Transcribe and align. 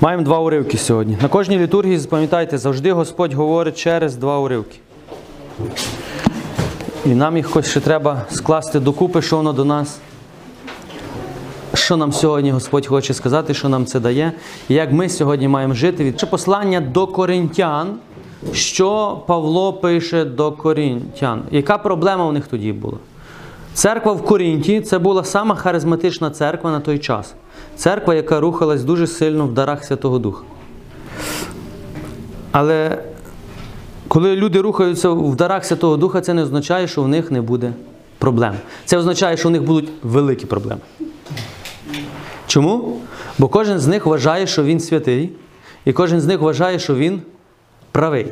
Маємо 0.00 0.22
два 0.22 0.38
уривки 0.38 0.78
сьогодні. 0.78 1.18
На 1.22 1.28
кожній 1.28 1.58
літургії, 1.58 1.98
запам'ятайте, 1.98 2.58
завжди 2.58 2.92
Господь 2.92 3.34
говорить 3.34 3.78
через 3.78 4.16
два 4.16 4.38
уривки. 4.38 4.78
І 7.06 7.08
нам 7.08 7.36
їх 7.36 7.46
хоч 7.46 7.66
ще 7.66 7.80
треба 7.80 8.22
скласти 8.30 8.80
докупи, 8.80 9.22
що 9.22 9.36
воно 9.36 9.52
до 9.52 9.64
нас. 9.64 9.98
Що 11.74 11.96
нам 11.96 12.12
сьогодні 12.12 12.50
Господь 12.50 12.86
хоче 12.86 13.14
сказати, 13.14 13.54
що 13.54 13.68
нам 13.68 13.86
це 13.86 14.00
дає, 14.00 14.32
і 14.68 14.74
як 14.74 14.92
ми 14.92 15.08
сьогодні 15.08 15.48
маємо 15.48 15.74
жити. 15.74 16.12
Це 16.12 16.26
послання 16.26 16.80
до 16.80 17.06
коринтян, 17.06 17.94
що 18.52 19.20
Павло 19.26 19.72
пише 19.72 20.24
до 20.24 20.52
коринтян. 20.52 21.42
Яка 21.50 21.78
проблема 21.78 22.26
у 22.26 22.32
них 22.32 22.46
тоді 22.46 22.72
була? 22.72 22.98
Церква 23.74 24.12
в 24.12 24.24
Корінті 24.24 24.80
це 24.80 24.98
була 24.98 25.24
сама 25.24 25.54
харизматична 25.54 26.30
церква 26.30 26.70
на 26.70 26.80
той 26.80 26.98
час. 26.98 27.34
Церква, 27.76 28.14
яка 28.14 28.40
рухалась 28.40 28.84
дуже 28.84 29.06
сильно 29.06 29.46
в 29.46 29.54
дарах 29.54 29.84
Святого 29.84 30.18
Духа. 30.18 30.44
Але 32.52 32.98
коли 34.08 34.36
люди 34.36 34.60
рухаються 34.60 35.10
в 35.10 35.36
дарах 35.36 35.64
Святого 35.64 35.96
Духа, 35.96 36.20
це 36.20 36.34
не 36.34 36.42
означає, 36.42 36.88
що 36.88 37.02
в 37.02 37.08
них 37.08 37.30
не 37.30 37.42
буде 37.42 37.72
проблем. 38.18 38.54
Це 38.84 38.98
означає, 38.98 39.36
що 39.36 39.48
в 39.48 39.52
них 39.52 39.62
будуть 39.62 39.88
великі 40.02 40.46
проблеми. 40.46 40.80
Чому? 42.46 43.00
Бо 43.38 43.48
кожен 43.48 43.78
з 43.78 43.86
них 43.86 44.06
вважає, 44.06 44.46
що 44.46 44.64
він 44.64 44.80
святий, 44.80 45.30
і 45.84 45.92
кожен 45.92 46.20
з 46.20 46.26
них 46.26 46.40
вважає, 46.40 46.78
що 46.78 46.94
він 46.94 47.22
правий. 47.92 48.26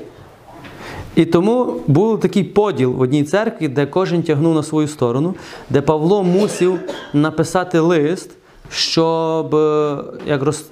І 1.14 1.24
тому 1.24 1.80
був 1.86 2.20
такий 2.20 2.44
поділ 2.44 2.92
в 2.92 3.00
одній 3.00 3.24
церкві, 3.24 3.68
де 3.68 3.86
кожен 3.86 4.22
тягнув 4.22 4.54
на 4.54 4.62
свою 4.62 4.88
сторону, 4.88 5.34
де 5.70 5.80
Павло 5.80 6.22
мусив 6.22 6.78
написати 7.12 7.78
лист, 7.78 8.30
щоб, 8.70 9.54
е, 9.54 9.98
як 10.26 10.42
роз, 10.42 10.66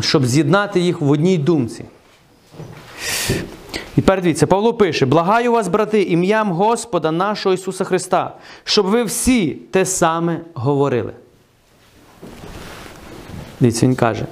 щоб 0.00 0.26
з'єднати 0.26 0.80
їх 0.80 1.00
в 1.00 1.10
одній 1.10 1.38
думці. 1.38 1.84
І 3.96 4.00
тепер 4.00 4.22
дивіться, 4.22 4.46
Павло 4.46 4.74
пише: 4.74 5.06
Благаю 5.06 5.52
вас, 5.52 5.68
брати, 5.68 6.02
ім'ям 6.02 6.52
Господа 6.52 7.10
нашого 7.10 7.54
Ісуса 7.54 7.84
Христа, 7.84 8.36
щоб 8.64 8.86
ви 8.86 9.04
всі 9.04 9.50
те 9.50 9.86
саме 9.86 10.40
говорили. 10.54 11.12
Дивіться, 13.60 13.86
він 13.86 13.94
каже: 13.94 14.26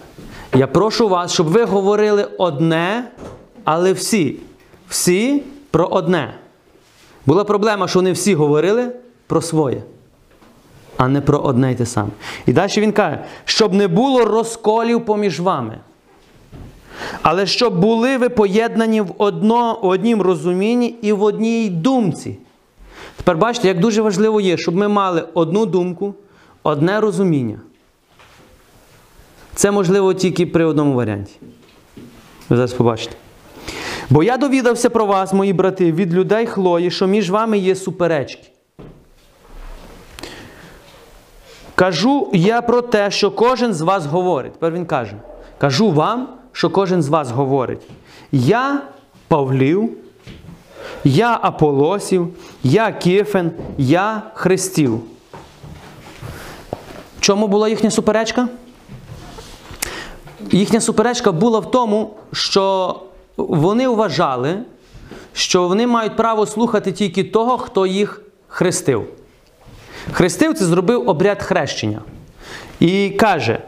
Я 0.54 0.66
прошу 0.66 1.08
вас, 1.08 1.32
щоб 1.32 1.46
ви 1.46 1.64
говорили 1.64 2.28
одне, 2.38 3.04
але 3.64 3.92
всі. 3.92 4.36
Всі 4.88 5.42
про 5.70 5.86
одне. 5.86 6.34
Була 7.26 7.44
проблема, 7.44 7.88
що 7.88 7.98
вони 7.98 8.12
всі 8.12 8.34
говорили 8.34 8.92
про 9.26 9.42
своє, 9.42 9.82
а 10.96 11.08
не 11.08 11.20
про 11.20 11.38
одне 11.38 11.72
й 11.72 11.74
те 11.74 11.86
саме. 11.86 12.10
І 12.46 12.52
далі 12.52 12.72
він 12.76 12.92
каже, 12.92 13.24
щоб 13.44 13.74
не 13.74 13.88
було 13.88 14.24
розколів 14.24 15.04
поміж 15.04 15.40
вами. 15.40 15.78
Але 17.22 17.46
щоб 17.46 17.80
були 17.80 18.16
ви 18.16 18.28
поєднані 18.28 19.00
в, 19.00 19.14
одно, 19.18 19.78
в 19.82 19.86
однім 19.86 20.22
розумінні 20.22 20.86
і 21.02 21.12
в 21.12 21.22
одній 21.22 21.68
думці. 21.70 22.38
Тепер 23.16 23.36
бачите, 23.36 23.68
як 23.68 23.80
дуже 23.80 24.02
важливо 24.02 24.40
є, 24.40 24.56
щоб 24.56 24.74
ми 24.74 24.88
мали 24.88 25.24
одну 25.34 25.66
думку, 25.66 26.14
одне 26.62 27.00
розуміння. 27.00 27.58
Це 29.54 29.70
можливо 29.70 30.14
тільки 30.14 30.46
при 30.46 30.64
одному 30.64 30.94
варіанті. 30.94 31.32
Ви 32.48 32.56
зараз 32.56 32.72
побачите. 32.72 33.16
Бо 34.10 34.22
я 34.22 34.36
довідався 34.36 34.90
про 34.90 35.06
вас, 35.06 35.32
мої 35.32 35.52
брати, 35.52 35.92
від 35.92 36.14
людей 36.14 36.46
Хлої, 36.46 36.90
що 36.90 37.06
між 37.06 37.30
вами 37.30 37.58
є 37.58 37.76
суперечки. 37.76 38.51
Кажу 41.82 42.30
я 42.32 42.62
про 42.62 42.82
те, 42.82 43.10
що 43.10 43.30
кожен 43.30 43.74
з 43.74 43.80
вас 43.80 44.06
говорить. 44.06 44.52
Тепер 44.52 44.72
він 44.72 44.86
каже: 44.86 45.16
кажу 45.58 45.90
вам, 45.90 46.28
що 46.52 46.70
кожен 46.70 47.02
з 47.02 47.08
вас 47.08 47.30
говорить. 47.30 47.80
Я 48.32 48.82
Павлів, 49.28 49.90
я 51.04 51.38
Аполосів, 51.42 52.28
я 52.62 52.92
Кифен, 52.92 53.50
я 53.78 54.22
Христів. 54.34 55.00
Чому 57.20 57.48
була 57.48 57.68
їхня 57.68 57.90
суперечка? 57.90 58.48
Їхня 60.50 60.80
суперечка 60.80 61.32
була 61.32 61.58
в 61.58 61.70
тому, 61.70 62.16
що 62.32 62.96
вони 63.36 63.88
вважали, 63.88 64.58
що 65.32 65.68
вони 65.68 65.86
мають 65.86 66.16
право 66.16 66.46
слухати 66.46 66.92
тільки 66.92 67.24
того, 67.24 67.58
хто 67.58 67.86
їх 67.86 68.22
хрестив. 68.48 69.08
Хрестив 70.12 70.54
це 70.54 70.64
зробив 70.64 71.08
обряд 71.08 71.42
хрещення. 71.42 72.00
І 72.80 73.10
каже: 73.10 73.58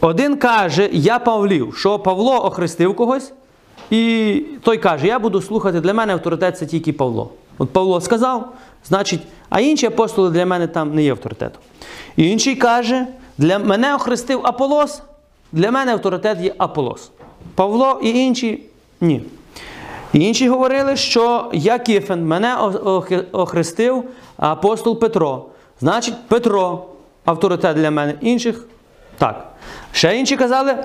один 0.00 0.36
каже, 0.36 0.88
я 0.92 1.18
Павлів, 1.18 1.74
що 1.76 1.98
Павло 1.98 2.44
охрестив 2.44 2.96
когось, 2.96 3.32
і 3.90 4.34
той 4.62 4.78
каже, 4.78 5.06
я 5.06 5.18
буду 5.18 5.42
слухати, 5.42 5.80
для 5.80 5.94
мене 5.94 6.12
авторитет 6.12 6.58
це 6.58 6.66
тільки 6.66 6.92
Павло. 6.92 7.30
От 7.58 7.70
Павло 7.70 8.00
сказав, 8.00 8.52
значить, 8.88 9.20
а 9.48 9.60
інші 9.60 9.86
апостоли 9.86 10.30
для 10.30 10.46
мене 10.46 10.66
там 10.66 10.94
не 10.94 11.02
є 11.02 11.10
авторитетом. 11.10 11.62
І 12.16 12.30
інший 12.30 12.56
каже, 12.56 13.06
для 13.38 13.58
мене 13.58 13.94
охрестив 13.94 14.40
Аполос, 14.44 15.02
для 15.52 15.70
мене 15.70 15.92
авторитет 15.92 16.40
є 16.40 16.54
Аполос. 16.58 17.10
Павло 17.54 18.00
і 18.02 18.10
інші 18.10 18.62
ні. 19.00 19.22
І 20.12 20.20
інші 20.20 20.48
говорили, 20.48 20.96
що 20.96 21.50
я 21.52 21.78
Кифен, 21.78 22.26
мене 22.26 22.56
охрестив 23.32 24.04
апостол 24.40 24.98
Петро. 24.98 25.46
Значить, 25.80 26.14
Петро 26.28 26.86
авторитет 27.24 27.76
для 27.76 27.90
мене. 27.90 28.14
Інших 28.20 28.64
так. 29.18 29.52
Ще 29.92 30.18
інші 30.18 30.36
казали, 30.36 30.76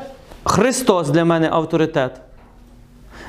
Христос 0.43 1.09
для 1.09 1.25
мене 1.25 1.49
авторитет. 1.51 2.21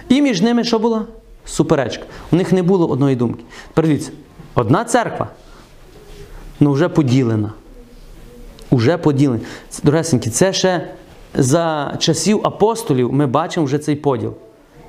І 0.09 0.23
між 0.23 0.43
ними 0.43 0.65
що 0.65 0.79
була? 0.79 1.05
Суперечка. 1.45 2.05
У 2.33 2.37
них 2.37 2.53
не 2.53 2.63
було 2.63 2.87
одної 2.87 3.17
думки. 3.17 3.45
Подивіться, 3.75 4.11
одна 4.55 4.85
церква, 4.85 5.29
ну 6.61 6.73
вже 6.73 6.89
поділена. 6.89 7.53
Уже 8.71 8.99
поділена. 8.99 9.41
Доресенькі, 9.83 10.31
це 10.31 10.53
ще 10.53 10.89
за 11.35 11.95
часів 11.99 12.41
апостолів 12.45 13.13
ми 13.13 13.27
бачимо 13.27 13.67
вже 13.67 13.79
цей 13.79 13.97
поділ. 13.97 14.35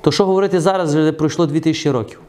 То 0.00 0.12
що 0.12 0.26
говорити 0.26 0.60
зараз, 0.60 0.94
де 0.94 1.12
пройшло 1.12 1.46
2000 1.46 1.90
років? 1.90 2.20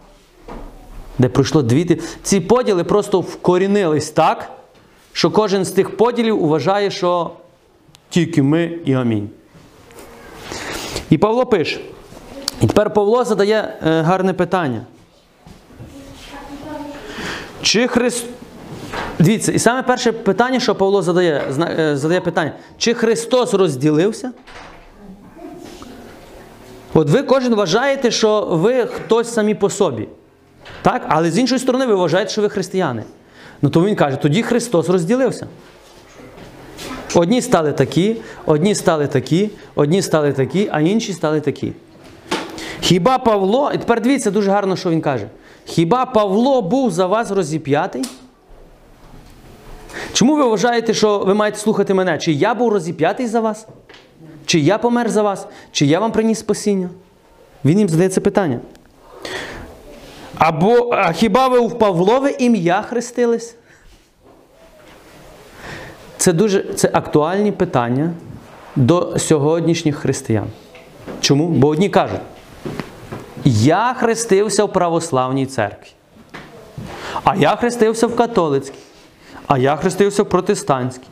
Де 1.19 1.30
пройшло 1.30 1.62
2000... 1.62 2.07
Ці 2.24 2.40
поділи 2.40 2.84
просто 2.84 3.22
вкорінились 3.22 4.09
так, 4.09 4.52
що 5.13 5.31
кожен 5.31 5.66
з 5.66 5.72
тих 5.72 5.97
поділів 5.97 6.40
вважає, 6.46 6.91
що 6.91 7.31
тільки 8.09 8.44
ми 8.44 8.72
і 8.85 8.94
амінь. 8.94 9.30
І 11.09 11.18
Павло 11.18 11.46
пише. 11.46 11.80
І 12.62 12.68
тепер 12.68 12.94
Павло 12.94 13.24
задає 13.24 13.78
е, 13.88 14.02
гарне 14.02 14.34
питання. 14.34 14.81
Чи 17.62 17.88
Христ... 17.88 18.25
Дивіться, 19.19 19.51
і 19.51 19.59
саме 19.59 19.84
перше 19.84 20.12
питання, 20.12 20.59
що 20.59 20.75
Павло 20.75 21.01
задає, 21.01 21.44
е, 21.80 21.97
задає 21.97 22.22
питання, 22.22 22.53
чи 22.78 22.94
Христос 22.94 23.53
розділився? 23.53 24.31
От 26.94 27.09
ви 27.09 27.24
кожен 27.24 27.56
вважаєте, 27.56 28.12
що 28.12 28.41
ви 28.51 28.86
хтось 28.86 29.34
самі 29.34 29.56
по 29.56 29.69
собі. 29.69 30.07
Так? 30.81 31.06
Але 31.07 31.31
з 31.31 31.38
іншої 31.38 31.59
сторони, 31.59 31.85
ви 31.85 31.96
вважаєте, 31.96 32.31
що 32.31 32.41
ви 32.41 32.50
християни. 32.50 33.03
Ну 33.62 33.69
то 33.69 33.85
він 33.85 33.96
каже, 33.96 34.18
тоді 34.18 34.44
Христос 34.44 34.90
розділився. 34.90 35.47
Одні 37.16 37.41
стали 37.41 37.72
такі, 37.72 38.18
одні 38.46 38.75
стали 38.75 39.07
такі, 39.07 39.50
одні 39.75 40.02
стали 40.02 40.34
такі, 40.34 40.69
а 40.72 40.81
інші 40.81 41.13
стали 41.13 41.41
такі. 41.41 41.74
Хіба 42.81 43.18
Павло, 43.18 43.71
і 43.74 43.77
тепер 43.77 44.01
дивіться 44.01 44.31
дуже 44.31 44.51
гарно, 44.51 44.75
що 44.75 44.89
він 44.89 45.01
каже. 45.01 45.27
Хіба 45.66 46.06
Павло 46.06 46.62
був 46.62 46.92
за 46.92 47.06
вас 47.06 47.31
розіп'ятий? 47.31 48.04
Чому 50.13 50.36
ви 50.36 50.44
вважаєте, 50.44 50.94
що 50.94 51.19
ви 51.19 51.33
маєте 51.33 51.57
слухати 51.57 51.94
мене? 51.94 52.18
Чи 52.18 52.31
я 52.31 52.54
був 52.54 52.69
розіп'ятий 52.69 53.27
за 53.27 53.39
вас? 53.39 53.68
Чи 54.45 54.60
я 54.60 54.77
помер 54.77 55.10
за 55.10 55.22
вас, 55.22 55.48
чи 55.72 55.86
я 55.86 56.00
вам 56.00 56.12
приніс 56.12 56.39
спасіння? 56.39 56.89
Він 57.65 57.80
їм 57.80 57.89
задає 57.89 58.10
це 58.10 58.22
питання. 58.22 58.60
Або 60.39 60.89
а 60.91 61.12
хіба 61.12 61.47
ви 61.47 61.59
в 61.59 61.77
Павлове 61.77 62.31
ім'я 62.31 62.81
хрестились? 62.81 63.56
Це 66.18 66.33
дуже 66.33 66.63
це 66.74 66.89
актуальні 66.94 67.51
питання 67.51 68.12
до 68.75 69.19
сьогоднішніх 69.19 69.95
християн. 69.95 70.47
Чому? 71.21 71.47
Бо 71.47 71.68
одні 71.68 71.89
кажуть, 71.89 72.19
я 73.45 73.94
хрестився 73.94 74.63
в 74.63 74.74
православній 74.74 75.45
церкві, 75.45 75.89
а 77.24 77.36
я 77.36 77.56
хрестився 77.56 78.07
в 78.07 78.15
католицькій, 78.15 78.80
а 79.47 79.57
я 79.57 79.75
хрестився 79.75 80.24
в 80.24 80.30
протестантській. 80.30 81.07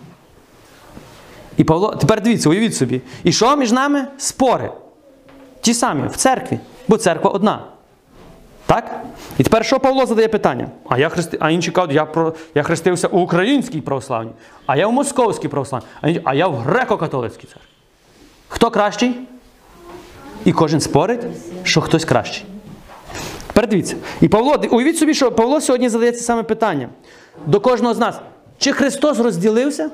І 1.57 1.63
Павло, 1.63 1.95
тепер 1.95 2.21
дивіться, 2.21 2.49
уявіть 2.49 2.75
собі. 2.75 3.01
І 3.23 3.31
що 3.31 3.55
між 3.55 3.71
нами? 3.71 4.07
Спори. 4.17 4.71
Ті 5.61 5.73
самі 5.73 6.07
в 6.07 6.15
церкві, 6.15 6.59
бо 6.87 6.97
церква 6.97 7.31
одна. 7.31 7.76
Так? 8.67 9.01
І 9.37 9.43
тепер 9.43 9.65
що 9.65 9.79
Павло 9.79 10.05
задає 10.05 10.27
питання? 10.27 10.67
А 10.89 10.97
я 10.97 11.09
хрести... 11.09 11.37
а 11.41 11.49
інші 11.49 11.71
кажуть, 11.71 11.91
я 11.95 12.05
про... 12.05 12.33
я 12.55 12.63
хрестився 12.63 13.07
у 13.07 13.19
українській 13.19 13.81
православній, 13.81 14.31
а 14.65 14.77
я 14.77 14.87
в 14.87 14.91
московській 14.91 15.47
православній, 15.47 16.21
а 16.23 16.33
я 16.33 16.47
в 16.47 16.55
греко-католицькій 16.55 17.47
церкві. 17.47 17.67
Хто 18.47 18.71
кращий? 18.71 19.15
І 20.45 20.51
кожен 20.51 20.81
спорить, 20.81 21.21
що 21.63 21.81
хтось 21.81 22.05
кращий. 22.05 22.45
Тепер 23.47 23.67
дивіться. 23.69 23.95
І 24.21 24.27
Павло, 24.27 24.63
уявіть 24.71 24.97
собі, 24.97 25.13
що 25.13 25.31
Павло 25.31 25.61
сьогодні 25.61 25.89
задає 25.89 26.11
це 26.11 26.21
саме 26.21 26.43
питання 26.43 26.89
до 27.45 27.59
кожного 27.59 27.93
з 27.93 27.99
нас. 27.99 28.15
Чи 28.57 28.71
Христос 28.71 29.19
розділився? 29.19 29.89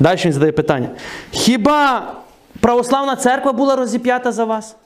Далі 0.00 0.20
він 0.24 0.32
задає 0.32 0.52
питання. 0.52 0.88
Хіба 1.30 2.14
православна 2.60 3.16
церква 3.16 3.52
була 3.52 3.76
розіп'ята 3.76 4.32
за 4.32 4.44
вас? 4.44 4.76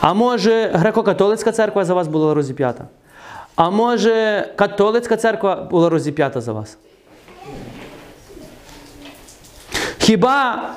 А 0.00 0.14
може 0.14 0.72
греко-католицька 0.74 1.52
церква 1.52 1.84
за 1.84 1.94
вас 1.94 2.08
була 2.08 2.34
розіп'ята? 2.34 2.84
А 3.56 3.70
може 3.70 4.48
католицька 4.56 5.16
церква 5.16 5.56
була 5.70 5.88
розіп'ята 5.88 6.40
за 6.40 6.52
вас? 6.52 6.78
Хіба 9.98 10.70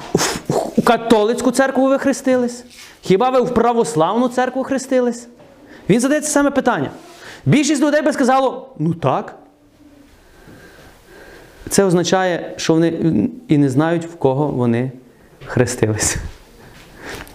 в 0.49 0.83
католицьку 0.83 1.51
церкву 1.51 1.87
ви 1.87 1.99
хрестились? 1.99 2.65
Хіба 3.01 3.29
ви 3.29 3.41
в 3.41 3.53
православну 3.53 4.27
церкву 4.27 4.63
хрестились? 4.63 5.27
Він 5.89 5.99
задає 5.99 6.21
це 6.21 6.27
саме 6.27 6.51
питання. 6.51 6.91
Більшість 7.45 7.81
людей 7.81 8.01
би 8.01 8.13
сказало, 8.13 8.69
ну 8.79 8.93
так. 8.93 9.35
Це 11.69 11.83
означає, 11.83 12.53
що 12.57 12.73
вони 12.73 12.87
і 13.47 13.57
не 13.57 13.69
знають, 13.69 14.05
в 14.05 14.15
кого 14.15 14.47
вони 14.47 14.91
хрестились. 15.45 16.17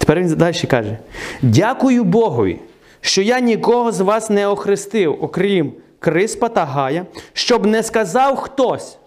Тепер 0.07 0.23
він 0.23 0.35
далі 0.35 0.61
каже: 0.69 0.97
Дякую 1.41 2.03
Богові, 2.03 2.59
що 3.01 3.21
я 3.21 3.39
нікого 3.39 3.91
з 3.91 3.99
вас 3.99 4.29
не 4.29 4.47
охрестив, 4.47 5.17
окрім 5.21 5.73
Криспа 5.99 6.49
та 6.49 6.65
Гая, 6.65 7.05
щоб 7.33 7.65
не 7.65 7.83
сказав 7.83 8.35
хтось, 8.35 8.97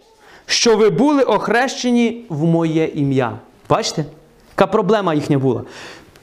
що 0.47 0.76
ви 0.76 0.91
були 0.91 1.23
охрещені 1.23 2.25
в 2.29 2.44
моє 2.44 2.85
ім'я. 2.85 3.32
Бачите? 3.69 4.05
Яка 4.50 4.67
проблема 4.67 5.14
їхня 5.14 5.38
була? 5.38 5.62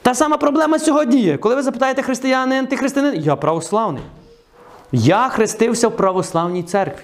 Та 0.01 0.15
сама 0.15 0.37
проблема 0.37 0.79
сьогодні 0.79 1.21
є. 1.21 1.37
Коли 1.37 1.55
ви 1.55 1.61
запитаєте 1.61 2.01
християнин, 2.01 2.67
ти 2.67 2.77
християнин? 2.77 3.21
Я 3.21 3.35
православний. 3.35 4.03
Я 4.91 5.29
хрестився 5.29 5.87
в 5.87 5.97
православній 5.97 6.63
церкві. 6.63 7.03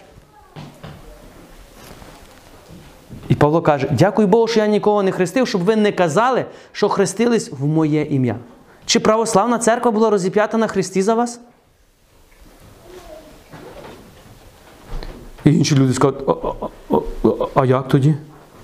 І 3.34 3.36
Павло 3.36 3.62
каже: 3.62 3.88
дякую 3.92 4.28
Богу, 4.28 4.48
що 4.48 4.60
я 4.60 4.68
нікого 4.68 5.04
не 5.04 5.12
хрестив, 5.12 5.48
щоб 5.48 5.64
ви 5.64 5.76
не 5.76 5.92
казали, 5.92 6.46
що 6.72 6.90
хрестились 6.90 7.52
в 7.52 7.66
моє 7.66 8.02
ім'я. 8.02 8.36
Чи 8.86 9.00
православна 9.00 9.58
церква 9.60 9.92
була 9.92 10.10
розіп'ята 10.10 10.58
на 10.58 10.68
Христі 10.68 11.02
за 11.02 11.14
вас? 11.16 11.40
І 15.46 15.58
інші 15.58 15.76
люди 15.76 15.94
скажуть, 15.94 16.20
а, 16.28 16.32
а, 16.32 16.98
а, 17.24 17.30
а 17.56 17.66
як 17.66 17.88
тоді? 17.88 18.16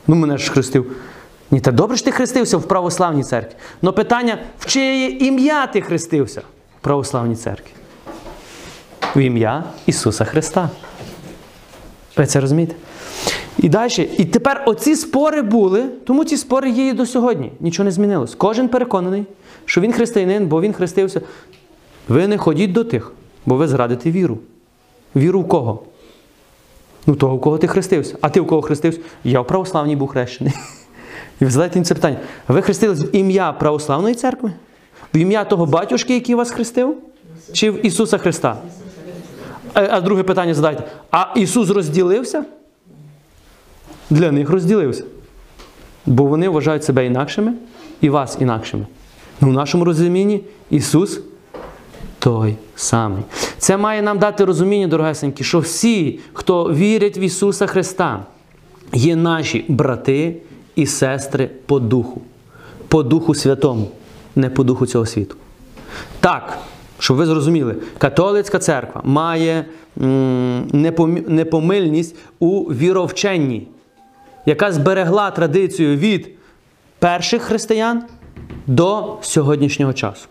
Ну, 0.08 0.16
мене 0.16 0.38
ж 0.38 0.52
хрестив. 0.52 0.96
Ні, 1.52 1.60
та 1.60 1.72
добре 1.72 1.98
ж 1.98 2.06
ти 2.06 2.12
хрестився 2.12 2.58
в 2.58 2.64
православній 2.64 3.24
церкві. 3.24 3.56
Но 3.82 3.94
питання, 3.94 4.38
в 4.60 4.66
чиє 4.66 5.28
ім'я 5.28 5.68
ти 5.68 5.82
хрестився 5.82 6.42
в 6.80 6.82
православній 6.82 7.36
церкві? 7.36 7.72
В 9.16 9.20
ім'я 9.20 9.64
Ісуса 9.86 10.26
Христа. 10.26 10.70
Ви 12.18 12.26
це 12.26 12.40
розумієте? 12.40 12.76
І 13.58 13.70
далі. 13.70 14.10
І 14.18 14.26
тепер 14.26 14.64
оці 14.66 14.96
спори 14.96 15.42
були, 15.42 15.86
тому 16.06 16.26
ці 16.26 16.38
спори 16.38 16.70
є 16.70 16.88
і 16.88 16.94
до 16.94 17.06
сьогодні. 17.06 17.52
Нічого 17.60 17.86
не 17.86 17.92
змінилось. 17.92 18.36
Кожен 18.36 18.68
переконаний, 18.68 19.26
що 19.66 19.82
він 19.82 19.94
християнин, 19.94 20.48
бо 20.48 20.62
він 20.62 20.74
хрестився. 20.74 21.22
Ви 22.08 22.28
не 22.28 22.38
ходіть 22.38 22.72
до 22.72 22.84
тих, 22.84 23.12
бо 23.46 23.56
ви 23.56 23.68
зрадите 23.68 24.12
віру. 24.12 24.38
Віру 25.16 25.42
в 25.42 25.48
кого? 25.48 25.84
Ну, 27.08 27.16
того, 27.16 27.36
в 27.36 27.42
кого 27.42 27.58
ти 27.58 27.68
хрестився. 27.68 28.18
А 28.22 28.30
ти 28.30 28.42
в 28.42 28.48
кого 28.48 28.62
хрестився? 28.62 29.00
Я 29.24 29.42
в 29.42 29.48
православній 29.48 29.96
був 29.96 30.08
хрещений. 30.08 30.54
І 31.42 31.46
ви 31.46 31.52
задаєте 31.52 31.80
їм 31.80 31.86
це 31.86 31.94
питання. 31.94 32.18
Ви 32.48 32.62
хрестились 32.62 33.02
в 33.02 33.16
ім'я 33.16 33.52
православної 33.52 34.16
церкви? 34.16 34.52
В 35.14 35.18
ім'я 35.18 35.44
того 35.44 35.66
батюшки, 35.66 36.14
який 36.14 36.36
вас 36.36 36.52
хрестив? 36.52 36.98
Чи 37.54 37.72
в 37.72 37.86
Ісуса 37.86 38.18
Христа? 38.18 38.58
А, 39.74 39.88
а 39.92 40.02
друге 40.02 40.24
питання 40.24 40.54
задайте. 40.54 40.84
А 41.12 41.34
Ісус 41.36 41.70
розділився? 41.70 42.46
Для 44.10 44.32
них 44.32 44.50
розділився. 44.50 45.04
Бо 46.06 46.24
вони 46.24 46.50
вважають 46.50 46.84
себе 46.84 47.06
інакшими 47.06 47.54
і 48.02 48.10
вас 48.10 48.38
інакшими. 48.40 48.86
Ну, 49.42 49.50
в 49.50 49.54
нашому 49.54 49.86
розумінні 49.86 50.42
Ісус 50.70 51.20
той 52.20 52.56
самий. 52.76 53.24
Це 53.58 53.78
має 53.78 54.02
нам 54.02 54.20
дати 54.20 54.46
розуміння, 54.46 54.88
дорогесенькі, 54.88 55.44
що 55.44 55.60
всі, 55.60 56.20
хто 56.34 56.64
вірять 56.74 57.18
в 57.18 57.20
Ісуса 57.20 57.68
Христа, 57.68 58.26
є 58.94 59.16
наші 59.16 59.66
брати 59.68 60.36
і 60.76 60.86
сестри 60.86 61.50
по 61.66 61.80
духу. 61.80 62.22
По 62.88 63.04
Духу 63.04 63.36
Святому, 63.36 63.88
не 64.36 64.50
по 64.50 64.64
духу 64.64 64.86
цього 64.86 65.06
світу. 65.06 65.36
Так, 66.20 66.58
щоб 67.00 67.18
ви 67.18 67.26
зрозуміли, 67.26 67.76
католицька 67.98 68.60
церква 68.60 69.02
має 69.06 69.66
м, 70.02 70.68
непомильність 71.28 72.16
у 72.40 72.62
віровченні, 72.64 73.68
яка 74.50 74.72
зберегла 74.72 75.32
традицію 75.32 75.98
від 75.98 76.30
перших 77.00 77.42
християн 77.42 78.04
до 78.68 79.18
сьогоднішнього 79.22 79.94
часу. 79.94 80.28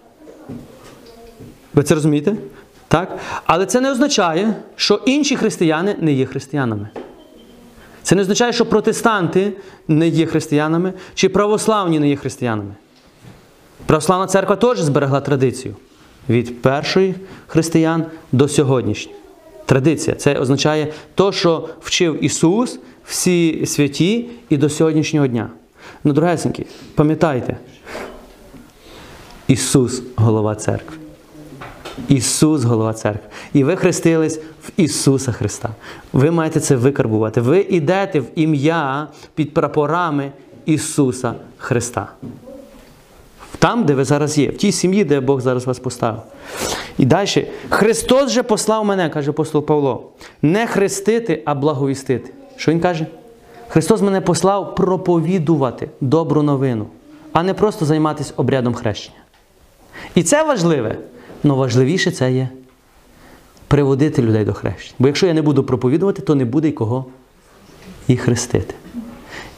Ви 1.75 1.83
це 1.83 1.95
розумієте? 1.95 2.37
Так? 2.89 3.19
Але 3.47 3.67
це 3.67 3.81
не 3.81 3.91
означає, 3.91 4.55
що 4.77 5.01
інші 5.07 5.37
християни 5.37 5.97
не 6.01 6.13
є 6.13 6.27
християнами. 6.27 6.89
Це 8.03 8.15
не 8.15 8.23
означає, 8.23 8.53
що 8.53 8.67
протестанти 8.67 9.53
не 9.89 10.09
є 10.09 10.27
християнами, 10.27 10.93
чи 11.15 11.29
православні 11.29 11.99
не 11.99 12.09
є 12.09 12.17
християнами. 12.17 12.75
Православна 13.87 14.27
церква 14.27 14.57
теж 14.57 14.81
зберегла 14.81 15.21
традицію 15.21 15.77
від 16.29 16.63
перших 16.63 17.17
християн 17.47 18.07
до 18.33 18.49
сьогоднішніх. 18.49 19.17
Традиція 19.67 20.17
це 20.17 20.35
означає 20.35 20.93
то, 21.15 21.33
що 21.33 21.69
вчив 21.81 22.25
Ісус, 22.25 22.79
всі 23.09 23.67
святі 23.67 24.27
і 24.49 24.57
до 24.57 24.71
сьогоднішнього 24.71 25.27
дня. 25.27 25.51
Ну, 26.05 26.13
дорогесенькі, 26.13 26.67
пам'ятайте, 26.95 27.57
Ісус 29.49 30.03
голова 30.17 30.55
церкви. 30.55 30.97
Ісус 32.09 32.65
голова 32.65 32.93
церкви. 32.93 33.29
І 33.53 33.65
ви 33.65 33.77
хрестились 33.77 34.41
в 34.63 34.71
Ісуса 34.77 35.33
Христа. 35.33 35.71
Ви 36.13 36.31
маєте 36.31 36.61
це 36.61 36.77
викарбувати. 36.77 37.41
Ви 37.41 37.61
йдете 37.61 38.21
в 38.21 38.27
ім'я 38.35 39.09
під 39.35 39.55
прапорами 39.55 40.33
Ісуса 40.67 41.35
Христа. 41.59 42.13
Там, 43.59 43.85
де 43.85 43.95
ви 43.95 44.05
зараз 44.05 44.39
є, 44.39 44.51
в 44.51 44.57
тій 44.57 44.73
сім'ї, 44.73 45.05
де 45.05 45.21
Бог 45.21 45.41
зараз 45.41 45.67
вас 45.67 45.79
поставив. 45.79 46.21
І 46.99 47.05
далі. 47.05 47.47
Христос 47.69 48.31
же 48.31 48.43
послав 48.43 48.85
мене, 48.85 49.11
каже 49.11 49.31
апостол 49.31 49.67
Павло, 49.67 50.11
не 50.43 50.67
хрестити, 50.67 51.43
а 51.45 51.55
благовістити. 51.55 52.33
Що 52.59 52.73
він 52.73 52.81
каже? 52.81 53.07
Христос 53.69 54.03
мене 54.03 54.21
послав 54.21 54.75
проповідувати 54.75 55.89
добру 56.01 56.43
новину, 56.43 56.87
а 57.33 57.43
не 57.43 57.55
просто 57.55 57.85
займатися 57.85 58.33
обрядом 58.37 58.75
хрещення. 58.75 59.19
І 60.15 60.23
це 60.23 60.45
важливе, 60.45 60.99
але 61.45 61.55
важливіше 61.55 62.11
це 62.11 62.33
є 62.33 62.49
приводити 63.69 64.23
людей 64.23 64.45
до 64.45 64.55
хрещення. 64.55 64.95
Бо 64.99 65.07
якщо 65.07 65.27
я 65.27 65.35
не 65.35 65.43
буду 65.43 65.65
проповідувати, 65.65 66.23
то 66.23 66.35
не 66.35 66.45
буде 66.45 66.69
й 66.69 66.73
кого 66.73 67.05
і 68.09 68.17
хрестити. 68.17 68.75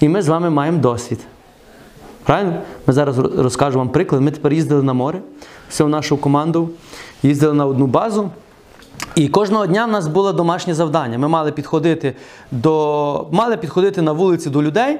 І 0.00 0.08
ми 0.08 0.22
з 0.22 0.28
вами 0.28 0.50
маємо 0.50 0.78
досвід. 0.78 1.20
Правильно? 2.24 2.62
Ми 2.86 2.92
зараз 2.92 3.18
розкажу 3.18 3.78
вам 3.78 3.88
приклад. 3.88 4.22
Ми 4.22 4.30
тепер 4.30 4.52
їздили 4.52 4.82
на 4.82 4.92
море, 4.92 5.20
всю 5.68 5.88
нашу 5.88 6.16
команду, 6.16 6.70
їздили 7.22 7.54
на 7.54 7.66
одну 7.66 7.86
базу. 7.86 8.30
І 9.14 9.28
кожного 9.28 9.66
дня 9.66 9.86
в 9.86 9.90
нас 9.90 10.08
було 10.08 10.32
домашнє 10.32 10.74
завдання. 10.74 11.18
Ми 11.18 11.28
мали 11.28 11.52
підходити 11.52 12.14
до, 12.50 13.26
мали 13.32 13.56
підходити 13.56 14.02
на 14.02 14.12
вулиці 14.12 14.50
до 14.50 14.62
людей 14.62 14.98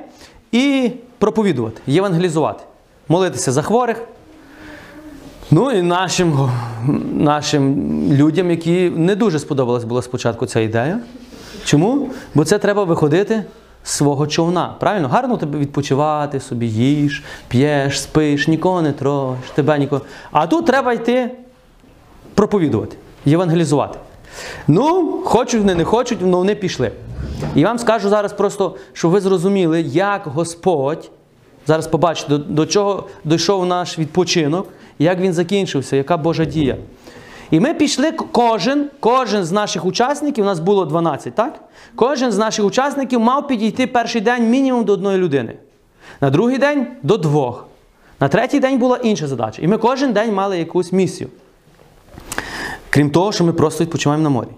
і 0.53 0.91
проповідувати, 1.19 1.81
євангелізувати, 1.87 2.65
молитися 3.09 3.53
за 3.53 3.63
хворих. 3.63 4.03
Ну 5.51 5.71
і 5.71 5.83
нашим, 5.83 6.51
нашим 7.15 7.75
людям, 8.13 8.51
які 8.51 8.91
не 8.91 9.17
дуже 9.17 9.39
сподобалась 9.39 9.85
була 9.85 10.03
спочатку 10.03 10.47
ця 10.47 10.61
ідея. 10.61 10.99
Чому? 11.65 12.11
Бо 12.35 12.45
це 12.45 12.59
треба 12.59 12.85
виходити 12.85 13.45
з 13.85 13.91
свого 13.91 14.27
човна. 14.27 14.75
Правильно? 14.81 15.09
Гарно 15.09 15.37
тебе 15.37 15.59
відпочивати, 15.59 16.41
собі 16.41 16.69
їш, 16.69 17.23
п'єш, 17.49 18.01
спиш, 18.01 18.49
нікого 18.49 18.83
не 18.83 18.93
трош, 18.93 19.39
тебе 19.55 19.79
нікого. 19.79 20.03
А 20.31 20.47
тут 20.47 20.67
треба 20.67 20.93
йти 20.93 21.31
проповідувати, 22.35 22.97
євангелізувати. 23.25 23.99
Ну, 24.69 25.19
хочуть 25.25 25.61
вони, 25.61 25.75
не 25.75 25.85
хочуть, 25.85 26.19
але 26.23 26.31
вони 26.31 26.55
пішли. 26.55 26.93
І 27.55 27.65
вам 27.65 27.79
скажу 27.79 28.09
зараз 28.09 28.33
просто, 28.33 28.77
щоб 28.93 29.11
ви 29.11 29.21
зрозуміли, 29.21 29.81
як 29.83 30.23
Господь, 30.25 31.11
зараз 31.67 31.87
побачите, 31.87 32.29
до, 32.29 32.39
до 32.39 32.67
чого 32.67 33.09
дійшов 33.25 33.67
наш 33.67 33.99
відпочинок, 33.99 34.69
як 34.99 35.21
він 35.21 35.33
закінчився, 35.33 35.97
яка 35.97 36.17
Божа 36.17 36.45
дія. 36.45 36.77
І 37.51 37.61
ми 37.61 37.75
пішли, 37.75 38.13
кожен, 38.13 38.91
кожен 39.01 39.45
з 39.45 39.53
наших 39.53 39.85
учасників, 39.85 40.45
у 40.45 40.47
нас 40.47 40.61
було 40.61 40.85
12, 40.85 41.35
так? 41.35 41.61
Кожен 41.95 42.33
з 42.33 42.39
наших 42.39 42.65
учасників 42.65 43.21
мав 43.21 43.49
підійти 43.49 43.87
перший 43.87 44.21
день 44.21 44.51
мінімум 44.51 44.85
до 44.85 44.93
одної 44.93 45.19
людини. 45.19 45.55
На 46.21 46.31
другий 46.31 46.59
день 46.59 46.87
до 47.03 47.17
двох. 47.17 47.67
На 48.21 48.29
третій 48.29 48.61
день 48.61 48.79
була 48.79 48.97
інша 48.97 49.27
задача. 49.27 49.63
І 49.63 49.67
ми 49.67 49.79
кожен 49.79 50.13
день 50.13 50.35
мали 50.35 50.59
якусь 50.59 50.93
місію. 50.93 51.31
Крім 52.91 53.11
того, 53.11 53.33
що 53.33 53.45
ми 53.45 53.53
просто 53.53 53.85
відпочиваємо 53.85 54.25
на 54.25 54.31
морі. 54.31 54.49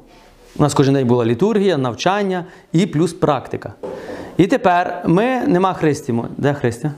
У 0.56 0.62
нас 0.62 0.74
кожен 0.74 0.94
день 0.94 1.06
була 1.06 1.24
літургія, 1.24 1.76
навчання 1.76 2.44
і 2.72 2.86
плюс 2.86 3.12
практика. 3.12 3.72
І 4.36 4.46
тепер 4.46 5.02
ми 5.06 5.40
нема 5.46 5.74
Христі. 5.74 6.14
Де 6.36 6.54
Христя? 6.54 6.92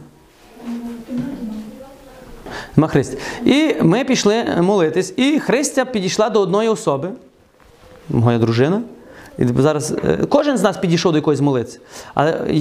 Нема 2.77 2.89
Христі. 2.89 3.19
І 3.45 3.75
ми 3.83 4.05
пішли 4.05 4.45
молитись, 4.61 5.15
і 5.17 5.41
Христя 5.41 5.85
підійшла 5.85 6.31
до 6.31 6.41
одної 6.41 6.69
особи, 6.69 7.09
моя 8.09 8.39
дружина. 8.39 8.83
І 9.39 9.45
зараз 9.47 9.95
е, 10.05 10.19
кожен 10.29 10.57
з 10.57 10.63
нас 10.63 10.77
підійшов 10.77 11.13
до 11.13 11.19
якоїсь 11.19 11.41
молитися. 11.41 11.79
Але 12.15 12.55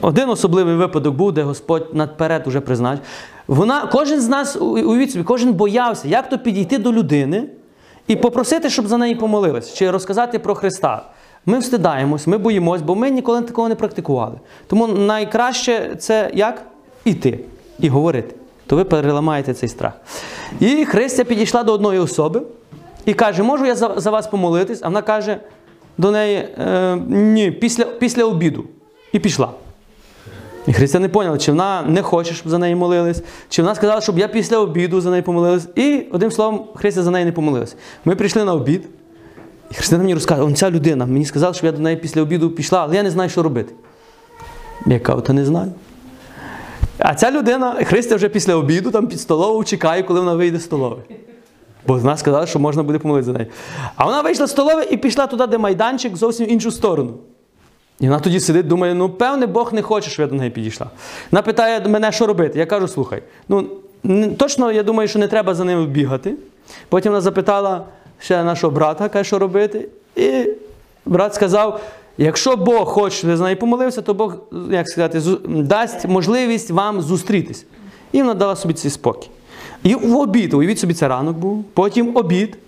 один 0.00 0.28
особливий 0.28 0.74
випадок 0.74 1.14
був, 1.14 1.32
де 1.32 1.42
Господь 1.42 1.94
наперед 1.94 2.42
уже 2.46 2.60
призначив. 2.60 3.04
Вона, 3.46 3.86
кожен 3.86 4.20
з 4.20 4.28
нас, 4.28 4.56
уявіть 4.60 5.10
собі, 5.10 5.24
кожен 5.24 5.52
боявся, 5.52 6.08
як 6.08 6.28
то 6.28 6.38
підійти 6.38 6.78
до 6.78 6.92
людини 6.92 7.48
і 8.08 8.16
попросити, 8.16 8.70
щоб 8.70 8.86
за 8.86 8.96
неї 8.96 9.14
помолились, 9.14 9.74
чи 9.74 9.90
розказати 9.90 10.38
про 10.38 10.54
Христа. 10.54 11.02
Ми 11.46 11.58
встидаємось, 11.58 12.26
ми 12.26 12.38
боїмось, 12.38 12.82
бо 12.82 12.94
ми 12.94 13.10
ніколи 13.10 13.42
такого 13.42 13.68
не 13.68 13.74
практикували. 13.74 14.40
Тому 14.66 14.86
найкраще 14.86 15.96
це 15.98 16.30
як? 16.34 16.62
Іти 17.04 17.38
і 17.78 17.88
говорити. 17.88 18.34
То 18.66 18.76
ви 18.76 18.84
переламаєте 18.84 19.54
цей 19.54 19.68
страх. 19.68 19.92
І 20.60 20.84
Христя 20.84 21.24
підійшла 21.24 21.62
до 21.62 21.72
одної 21.72 21.98
особи 21.98 22.42
і 23.04 23.14
каже: 23.14 23.42
Можу 23.42 23.66
я 23.66 23.74
за, 23.74 23.94
за 23.96 24.10
вас 24.10 24.26
помолитись? 24.26 24.80
А 24.82 24.86
вона 24.86 25.02
каже 25.02 25.40
до 25.98 26.10
неї: 26.10 26.48
е, 26.58 26.96
ні, 27.08 27.50
після, 27.50 27.84
після 27.84 28.24
обіду. 28.24 28.64
І 29.12 29.18
пішла. 29.18 29.50
І 30.66 30.72
Христя 30.72 30.98
не 30.98 31.08
поняла, 31.08 31.38
чи 31.38 31.50
вона 31.50 31.82
не 31.82 32.02
хоче, 32.02 32.34
щоб 32.34 32.48
за 32.48 32.58
неї 32.58 32.74
молились, 32.74 33.22
чи 33.48 33.62
вона 33.62 33.74
сказала, 33.74 34.00
щоб 34.00 34.18
я 34.18 34.28
після 34.28 34.58
обіду 34.58 35.00
за 35.00 35.10
неї 35.10 35.22
помолилась. 35.22 35.68
І 35.74 36.02
одним 36.12 36.30
словом, 36.30 36.64
Христя 36.74 37.02
за 37.02 37.10
неї 37.10 37.24
не 37.24 37.32
помолилась. 37.32 37.76
Ми 38.04 38.16
прийшли 38.16 38.44
на 38.44 38.54
обід, 38.54 38.88
і 39.70 39.74
Христина 39.74 40.02
мені 40.02 40.14
розказує, 40.14 40.54
ця 40.54 40.70
людина 40.70 41.06
мені 41.06 41.24
сказала, 41.24 41.54
щоб 41.54 41.66
я 41.66 41.72
до 41.72 41.78
неї 41.78 41.96
після 41.96 42.22
обіду 42.22 42.50
пішла, 42.50 42.82
але 42.82 42.96
я 42.96 43.02
не 43.02 43.10
знаю, 43.10 43.30
що 43.30 43.42
робити. 43.42 43.72
Я 44.86 45.00
кажу, 45.00 45.20
та 45.20 45.32
не 45.32 45.44
знаю. 45.44 45.72
А 46.98 47.14
ця 47.14 47.30
людина, 47.30 47.74
Христя 47.84 48.16
вже 48.16 48.28
після 48.28 48.54
обіду, 48.54 48.90
там 48.90 49.06
під 49.06 49.20
столову 49.20 49.64
чекає, 49.64 50.02
коли 50.02 50.20
вона 50.20 50.34
вийде 50.34 50.58
з 50.58 50.64
столової. 50.64 51.02
Бо 51.86 51.98
вона 51.98 52.16
сказала, 52.16 52.46
що 52.46 52.58
можна 52.58 52.82
буде 52.82 52.98
помолитися 52.98 53.32
за 53.32 53.38
неї. 53.38 53.50
А 53.96 54.04
вона 54.04 54.20
вийшла 54.22 54.46
з 54.46 54.50
столової 54.50 54.88
і 54.90 54.96
пішла 54.96 55.26
туди, 55.26 55.46
де 55.46 55.58
майданчик, 55.58 56.16
зовсім 56.16 56.46
в 56.46 56.52
іншу 56.52 56.70
сторону. 56.70 57.14
І 58.00 58.06
вона 58.06 58.20
тоді 58.20 58.40
сидить, 58.40 58.66
думає, 58.68 58.94
ну 58.94 59.10
певне, 59.10 59.46
Бог 59.46 59.72
не 59.72 59.82
хоче, 59.82 60.10
щоб 60.10 60.24
я 60.24 60.26
до 60.26 60.34
неї 60.34 60.50
підійшла. 60.50 60.90
Вона 61.30 61.42
питає 61.42 61.80
мене, 61.88 62.12
що 62.12 62.26
робити. 62.26 62.58
Я 62.58 62.66
кажу, 62.66 62.88
слухай, 62.88 63.22
ну 63.48 63.68
точно 64.38 64.72
я 64.72 64.82
думаю, 64.82 65.08
що 65.08 65.18
не 65.18 65.28
треба 65.28 65.54
за 65.54 65.64
ними 65.64 65.86
бігати. 65.86 66.34
Потім 66.88 67.12
вона 67.12 67.20
запитала 67.20 67.84
ще 68.18 68.44
нашого 68.44 68.70
брата, 68.70 69.08
каже, 69.08 69.24
що 69.24 69.38
робити. 69.38 69.88
І 70.16 70.44
брат 71.06 71.34
сказав: 71.34 71.80
якщо 72.18 72.56
Бог 72.56 72.84
хоче, 72.88 73.16
щоб 73.16 73.30
я 73.30 73.36
за 73.36 73.44
неї 73.44 73.56
помолився, 73.56 74.02
то 74.02 74.14
Бог, 74.14 74.36
як 74.70 74.88
сказати, 74.88 75.20
дасть 75.48 76.08
можливість 76.08 76.70
вам 76.70 77.02
зустрітись. 77.02 77.66
І 78.12 78.22
вона 78.22 78.34
дала 78.34 78.56
собі 78.56 78.74
цей 78.74 78.90
спокій. 78.90 79.28
І 79.82 79.94
в 79.94 80.16
обід, 80.16 80.54
уявіть 80.54 80.78
собі, 80.78 80.94
це 80.94 81.08
ранок 81.08 81.36
був, 81.36 81.64
потім 81.74 82.16
обід. 82.16 82.58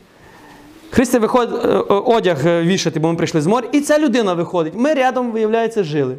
Христя 0.91 1.19
виходить 1.19 1.65
е, 1.65 1.69
е, 1.69 1.83
одяг 1.89 2.47
е, 2.47 2.63
вішати, 2.63 3.01
бо 3.01 3.09
ми 3.09 3.15
прийшли 3.15 3.41
з 3.41 3.47
моря, 3.47 3.69
і 3.73 3.81
ця 3.81 3.99
людина 3.99 4.35
виходить. 4.35 4.73
Ми 4.77 4.95
рядом, 4.95 5.33
виявляється, 5.33 5.85
жили. 5.85 6.17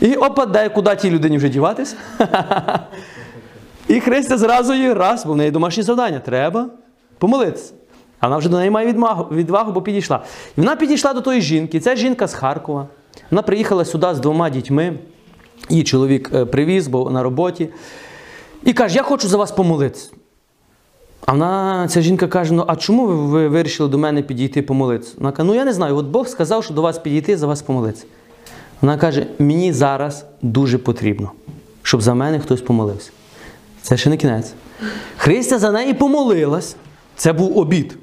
І 0.00 0.14
опа, 0.14 0.46
де 0.46 0.68
куди 0.68 0.96
тій 0.96 1.10
людині 1.10 1.36
вже 1.36 1.48
діватись? 1.48 1.96
І 3.88 4.00
Христя 4.00 4.38
зразу 4.38 4.74
її 4.74 4.92
раз, 4.92 5.26
бо 5.26 5.32
в 5.32 5.36
неї 5.36 5.50
домашнє 5.50 5.82
завдання. 5.82 6.18
Треба 6.18 6.66
помолитися. 7.18 7.72
А 8.20 8.26
вона 8.26 8.38
вже 8.38 8.48
до 8.48 8.56
неї 8.56 8.70
має 8.70 8.94
відвагу, 9.30 9.72
бо 9.72 9.82
підійшла. 9.82 10.22
І 10.56 10.60
вона 10.60 10.76
підійшла 10.76 11.12
до 11.12 11.20
тої 11.20 11.40
жінки. 11.40 11.80
Ця 11.80 11.96
жінка 11.96 12.26
з 12.26 12.34
Харкова. 12.34 12.86
Вона 13.30 13.42
приїхала 13.42 13.84
сюди 13.84 14.14
з 14.14 14.18
двома 14.18 14.50
дітьми. 14.50 14.98
Її 15.68 15.84
чоловік 15.84 16.50
привіз, 16.50 16.86
бо 16.86 17.10
на 17.10 17.22
роботі. 17.22 17.68
І 18.64 18.72
каже: 18.72 18.96
Я 18.96 19.02
хочу 19.02 19.28
за 19.28 19.36
вас 19.36 19.52
помолитися. 19.52 20.10
А 21.26 21.32
вона, 21.32 21.88
ця 21.88 22.00
жінка 22.00 22.26
каже: 22.26 22.54
ну 22.54 22.64
а 22.66 22.76
чому 22.76 23.06
ви, 23.06 23.14
ви 23.14 23.48
вирішили 23.48 23.88
до 23.88 23.98
мене 23.98 24.22
підійти 24.22 24.62
помолитися? 24.62 25.14
Вона 25.18 25.32
каже, 25.32 25.46
ну 25.46 25.54
я 25.54 25.64
не 25.64 25.72
знаю, 25.72 25.96
от 25.96 26.06
Бог 26.06 26.28
сказав, 26.28 26.64
що 26.64 26.74
до 26.74 26.82
вас 26.82 26.98
підійти, 26.98 27.36
за 27.36 27.46
вас 27.46 27.62
помолитися. 27.62 28.04
Вона 28.80 28.98
каже: 28.98 29.26
мені 29.38 29.72
зараз 29.72 30.24
дуже 30.42 30.78
потрібно, 30.78 31.32
щоб 31.82 32.02
за 32.02 32.14
мене 32.14 32.40
хтось 32.40 32.60
помолився. 32.60 33.10
Це 33.82 33.96
ще 33.96 34.10
не 34.10 34.16
кінець. 34.16 34.52
Христя 35.16 35.58
за 35.58 35.70
неї 35.70 35.94
помолилась. 35.94 36.76
Це 37.16 37.32
був 37.32 37.58
обід. 37.58 37.98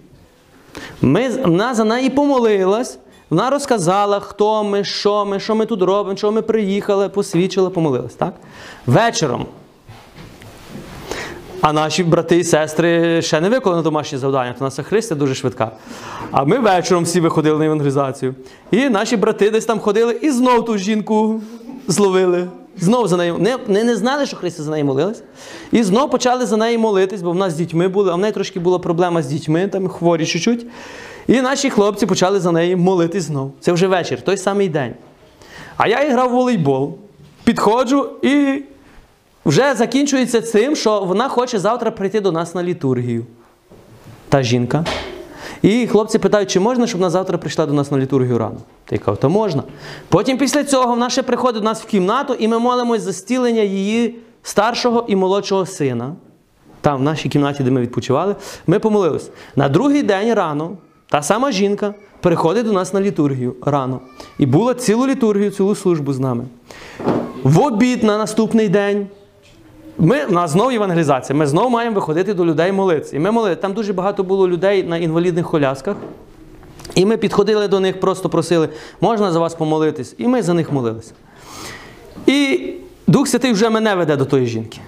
Ми, 1.01 1.29
вона 1.29 1.73
за 1.73 1.83
неї 1.83 2.09
помолилась. 2.09 2.97
Вона 3.29 3.49
розказала, 3.49 4.19
хто 4.19 4.63
ми, 4.63 4.83
що 4.83 5.25
ми, 5.25 5.39
що 5.39 5.55
ми 5.55 5.65
тут 5.65 5.81
робимо, 5.81 6.17
що 6.17 6.31
ми 6.31 6.41
приїхали, 6.41 7.09
посвідчили, 7.09 7.69
помолилась. 7.69 8.13
Так? 8.13 8.33
Вечором 8.85 9.45
а 11.61 11.73
наші 11.73 12.03
брати 12.03 12.37
і 12.37 12.43
сестри 12.43 13.21
ще 13.21 13.41
не 13.41 13.49
виконали 13.49 13.83
домашні 13.83 14.17
завдання, 14.17 14.55
то 14.59 14.63
наша 14.63 14.83
Христя 14.83 15.15
дуже 15.15 15.35
швидка. 15.35 15.71
А 16.31 16.43
ми 16.43 16.59
вечором 16.59 17.03
всі 17.03 17.19
виходили 17.19 17.59
на 17.59 17.65
евангелізацію. 17.65 18.35
І 18.71 18.89
наші 18.89 19.17
брати 19.17 19.49
десь 19.49 19.65
там 19.65 19.79
ходили 19.79 20.19
і 20.21 20.31
знов 20.31 20.65
ту 20.65 20.77
жінку 20.77 21.41
зловили. 21.87 22.47
Знов 22.77 23.07
за 23.07 23.17
нею. 23.17 23.37
Не, 23.39 23.57
не, 23.67 23.83
не 23.83 23.95
знали, 23.95 24.25
що 24.25 24.37
Христя 24.37 24.63
за 24.63 24.71
неї 24.71 24.83
молилась. 24.83 25.23
І 25.71 25.83
знов 25.83 26.09
почали 26.09 26.45
за 26.45 26.57
неї 26.57 26.77
молитись, 26.77 27.21
бо 27.21 27.31
в 27.31 27.35
нас 27.35 27.53
з 27.53 27.55
дітьми 27.55 27.87
були, 27.87 28.11
а 28.11 28.15
в 28.15 28.17
неї 28.17 28.33
трошки 28.33 28.59
була 28.59 28.79
проблема 28.79 29.21
з 29.21 29.27
дітьми, 29.27 29.67
там 29.67 29.87
хворі 29.87 30.25
чуть-чуть. 30.25 30.65
І 31.27 31.41
наші 31.41 31.69
хлопці 31.69 32.05
почали 32.05 32.39
за 32.39 32.51
неї 32.51 32.75
молитись 32.75 33.23
знов. 33.23 33.53
Це 33.59 33.71
вже 33.71 33.87
вечір, 33.87 34.21
той 34.21 34.37
самий 34.37 34.69
день. 34.69 34.93
А 35.77 35.87
я 35.87 36.01
і 36.01 36.11
грав 36.11 36.29
в 36.29 36.33
волейбол. 36.33 36.97
Підходжу 37.43 38.09
і 38.21 38.63
вже 39.45 39.75
закінчується 39.75 40.41
цим, 40.41 40.75
що 40.75 40.99
вона 40.99 41.29
хоче 41.29 41.59
завтра 41.59 41.91
прийти 41.91 42.21
до 42.21 42.31
нас 42.31 42.55
на 42.55 42.63
літургію. 42.63 43.25
Та 44.29 44.43
жінка. 44.43 44.85
І 45.61 45.87
хлопці 45.87 46.19
питають, 46.19 46.51
чи 46.51 46.59
можна, 46.59 46.87
щоб 46.87 46.99
вона 46.99 47.09
завтра 47.09 47.37
прийшла 47.37 47.65
до 47.65 47.73
нас 47.73 47.91
на 47.91 47.97
літургію 47.97 48.37
рано. 48.37 48.57
Та 48.85 48.95
я 48.95 48.99
кажу, 48.99 49.17
то 49.21 49.29
можна. 49.29 49.63
Потім 50.09 50.37
після 50.37 50.63
цього 50.63 50.87
вона 50.87 51.09
ще 51.09 51.23
приходить 51.23 51.61
до 51.61 51.65
нас 51.65 51.81
в 51.81 51.85
кімнату, 51.85 52.33
і 52.33 52.47
ми 52.47 52.59
молимось 52.59 53.01
за 53.01 53.13
стілення 53.13 53.61
її 53.61 54.15
старшого 54.43 55.05
і 55.07 55.15
молодшого 55.15 55.65
сина. 55.65 56.15
Там, 56.81 56.99
в 56.99 57.03
нашій 57.03 57.29
кімнаті, 57.29 57.63
де 57.63 57.71
ми 57.71 57.81
відпочивали, 57.81 58.35
ми 58.67 58.79
помолились. 58.79 59.29
На 59.55 59.69
другий 59.69 60.03
день 60.03 60.33
рано 60.33 60.77
та 61.09 61.21
сама 61.21 61.51
жінка 61.51 61.93
приходить 62.21 62.65
до 62.65 62.71
нас 62.71 62.93
на 62.93 63.01
літургію 63.01 63.55
рано. 63.65 63.99
І 64.37 64.45
була 64.45 64.73
цілу 64.73 65.07
літургію, 65.07 65.51
цілу 65.51 65.75
службу 65.75 66.13
з 66.13 66.19
нами. 66.19 66.45
В 67.43 67.59
обід 67.59 68.03
на 68.03 68.17
наступний 68.17 68.69
день. 68.69 69.07
Ми, 70.01 70.25
на 70.29 70.47
знову 70.47 70.71
євангелізація. 70.71 71.39
Ми 71.39 71.47
знову 71.47 71.69
маємо 71.69 71.95
виходити 71.95 72.33
до 72.33 72.45
людей 72.45 72.71
молитися. 72.71 73.15
І 73.15 73.19
ми 73.19 73.31
молили. 73.31 73.55
Там 73.55 73.73
дуже 73.73 73.93
багато 73.93 74.23
було 74.23 74.47
людей 74.47 74.83
на 74.83 74.97
інвалідних 74.97 75.49
колясках. 75.49 75.95
І 76.95 77.05
ми 77.05 77.17
підходили 77.17 77.67
до 77.67 77.79
них, 77.79 77.99
просто 77.99 78.29
просили, 78.29 78.69
можна 79.01 79.31
за 79.31 79.39
вас 79.39 79.55
помолитись? 79.55 80.15
І 80.17 80.27
ми 80.27 80.41
за 80.41 80.53
них 80.53 80.71
молилися. 80.71 81.11
І 82.25 82.69
Дух 83.07 83.27
Святий 83.27 83.51
вже 83.51 83.69
мене 83.69 83.95
веде 83.95 84.15
до 84.15 84.25
тої 84.25 84.45
жінки. 84.45 84.79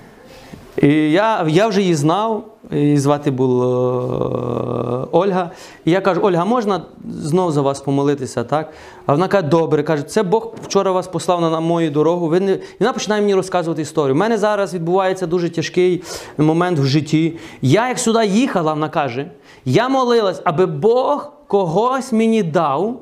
І 0.82 1.12
я, 1.12 1.46
я 1.48 1.68
вже 1.68 1.82
її 1.82 1.96
знав, 1.96 2.44
її 2.72 2.98
звати 2.98 3.32
було 3.32 5.04
е, 5.04 5.08
Ольга. 5.12 5.52
І 5.86 5.92
я 5.92 6.02
кажу, 6.02 6.22
Ольга, 6.24 6.46
можна 6.46 6.82
знов 7.10 7.52
за 7.52 7.62
вас 7.62 7.82
помолитися? 7.82 8.44
так? 8.44 8.74
А 9.06 9.12
вона 9.12 9.28
каже, 9.28 9.48
добре, 9.48 9.84
каже, 9.84 10.04
це 10.04 10.24
Бог 10.24 10.54
вчора 10.64 10.92
вас 10.92 11.08
послав 11.08 11.42
на, 11.42 11.60
мою 11.60 11.92
дорогу. 11.92 12.28
Ви 12.28 12.40
не... 12.40 12.54
І 12.54 12.60
вона 12.80 12.94
починає 12.94 13.22
мені 13.22 13.36
розказувати 13.36 13.82
історію. 13.82 14.16
У 14.16 14.18
мене 14.18 14.38
зараз 14.38 14.74
відбувається 14.74 15.28
дуже 15.28 15.50
тяжкий 15.50 16.04
момент 16.38 16.80
в 16.80 16.86
житті. 16.86 17.38
Я 17.62 17.88
як 17.88 18.00
сюди 18.00 18.26
їхала, 18.26 18.74
вона 18.74 18.90
каже, 18.90 19.32
я 19.66 19.90
молилась, 19.90 20.42
аби 20.44 20.66
Бог 20.66 21.32
когось 21.48 22.12
мені 22.12 22.44
дав 22.44 23.02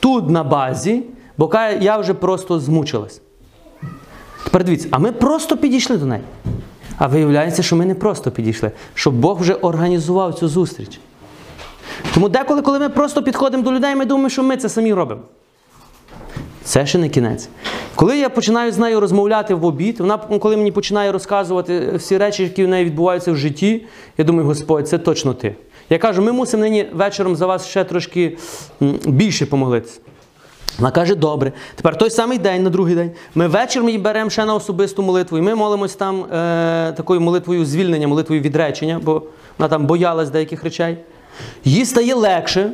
тут 0.00 0.30
на 0.30 0.44
базі, 0.44 1.02
бо 1.38 1.50
я 1.80 1.98
вже 1.98 2.14
просто 2.14 2.58
змучилась. 2.60 3.20
Тепер 4.44 4.64
дивіться, 4.64 4.88
а 4.90 4.98
ми 4.98 5.12
просто 5.12 5.56
підійшли 5.56 5.96
до 5.96 6.06
неї. 6.06 6.22
А 6.98 7.06
виявляється, 7.06 7.62
що 7.62 7.76
ми 7.76 7.86
не 7.86 7.94
просто 7.94 8.30
підійшли, 8.30 8.70
що 8.94 9.10
Бог 9.10 9.40
вже 9.40 9.54
організував 9.54 10.34
цю 10.34 10.48
зустріч. 10.48 11.00
Тому 12.14 12.28
деколи, 12.28 12.62
коли 12.62 12.78
ми 12.78 12.88
просто 12.88 13.22
підходимо 13.22 13.62
до 13.62 13.72
людей, 13.72 13.94
ми 13.94 14.04
думаємо, 14.04 14.28
що 14.28 14.42
ми 14.42 14.56
це 14.56 14.68
самі 14.68 14.92
робимо. 14.92 15.20
Це 16.64 16.86
ще 16.86 16.98
не 16.98 17.08
кінець. 17.08 17.48
Коли 17.94 18.18
я 18.18 18.28
починаю 18.28 18.72
з 18.72 18.78
нею 18.78 19.00
розмовляти 19.00 19.54
в 19.54 19.64
обід, 19.64 20.00
вона 20.00 20.18
коли 20.18 20.56
мені 20.56 20.72
починає 20.72 21.12
розказувати 21.12 21.96
всі 21.96 22.18
речі, 22.18 22.42
які 22.42 22.64
в 22.64 22.68
неї 22.68 22.84
відбуваються 22.84 23.32
в 23.32 23.36
житті, 23.36 23.86
я 24.18 24.24
думаю, 24.24 24.46
Господь, 24.46 24.88
це 24.88 24.98
точно 24.98 25.34
ти. 25.34 25.54
Я 25.90 25.98
кажу, 25.98 26.22
ми 26.22 26.32
мусимо 26.32 26.62
нині 26.62 26.86
вечором 26.92 27.36
за 27.36 27.46
вас 27.46 27.66
ще 27.66 27.84
трошки 27.84 28.38
більше 29.04 29.46
помолитися. 29.46 30.00
Вона 30.78 30.90
каже, 30.90 31.14
добре. 31.14 31.52
Тепер 31.74 31.98
той 31.98 32.10
самий 32.10 32.38
день, 32.38 32.62
на 32.62 32.70
другий 32.70 32.94
день, 32.94 33.10
ми 33.34 33.48
вечором 33.48 33.88
її 33.88 34.00
беремо 34.00 34.30
ще 34.30 34.44
на 34.44 34.54
особисту 34.54 35.02
молитву, 35.02 35.38
і 35.38 35.40
ми 35.40 35.54
молимось 35.54 35.94
там 35.94 36.24
е, 36.24 36.92
такою 36.92 37.20
молитвою 37.20 37.64
звільнення, 37.64 38.08
молитвою 38.08 38.40
відречення, 38.40 39.00
бо 39.02 39.22
вона 39.58 39.68
там 39.68 39.86
боялась 39.86 40.30
деяких 40.30 40.64
речей. 40.64 40.98
Їй 41.64 41.84
стає 41.84 42.14
легше. 42.14 42.72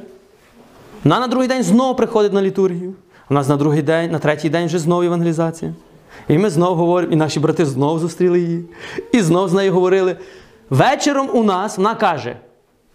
Вона 1.04 1.20
на 1.20 1.26
другий 1.26 1.48
день 1.48 1.62
знову 1.62 1.94
приходить 1.94 2.32
на 2.32 2.42
літургію. 2.42 2.94
У 3.30 3.34
нас 3.34 3.48
на 3.48 3.56
другий 3.56 3.82
день, 3.82 4.10
на 4.10 4.18
третій 4.18 4.48
день 4.48 4.66
вже 4.66 4.78
знову 4.78 5.02
евангелізація. 5.02 5.74
І 6.28 6.38
ми 6.38 6.50
знову 6.50 6.74
говоримо, 6.74 7.12
і 7.12 7.16
наші 7.16 7.40
брати 7.40 7.66
знову 7.66 7.98
зустріли 7.98 8.40
її. 8.40 8.64
І 9.12 9.20
знову 9.20 9.48
з 9.48 9.52
нею 9.52 9.72
говорили. 9.72 10.16
Вечором 10.70 11.30
у 11.32 11.42
нас 11.44 11.76
вона 11.76 11.94
каже: 11.94 12.36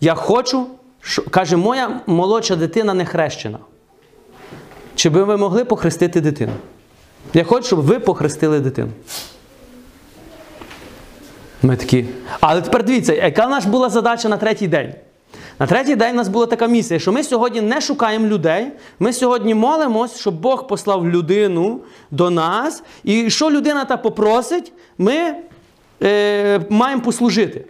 Я 0.01 0.15
хочу, 0.15 0.65
що, 1.01 1.23
каже, 1.29 1.57
моя 1.57 2.01
молодша 2.07 2.55
дитина 2.55 2.93
не 2.93 3.05
хрещена. 3.05 3.57
Чи 4.95 5.09
би 5.09 5.23
ви 5.23 5.37
могли 5.37 5.65
похрестити 5.65 6.21
дитину? 6.21 6.53
Я 7.33 7.43
хочу, 7.43 7.67
щоб 7.67 7.81
ви 7.81 7.99
похрестили 7.99 8.59
дитину. 8.59 8.89
Ми 11.63 11.75
такі. 11.75 12.05
Але 12.39 12.61
тепер 12.61 12.83
дивіться, 12.83 13.13
яка 13.13 13.47
нас 13.47 13.65
була 13.65 13.89
задача 13.89 14.29
на 14.29 14.37
третій 14.37 14.67
день? 14.67 14.93
На 15.59 15.67
третій 15.67 15.95
день 15.95 16.13
у 16.13 16.17
нас 16.17 16.27
була 16.27 16.45
така 16.45 16.67
місія, 16.67 16.99
що 16.99 17.11
ми 17.11 17.23
сьогодні 17.23 17.61
не 17.61 17.81
шукаємо 17.81 18.27
людей. 18.27 18.67
Ми 18.99 19.13
сьогодні 19.13 19.53
молимось, 19.53 20.19
щоб 20.19 20.41
Бог 20.41 20.67
послав 20.67 21.09
людину 21.09 21.79
до 22.11 22.29
нас. 22.29 22.83
І 23.03 23.29
що 23.29 23.51
людина 23.51 23.85
та 23.85 23.97
попросить, 23.97 24.71
ми 24.97 25.35
е, 26.03 26.59
маємо 26.69 27.01
послужити. 27.01 27.65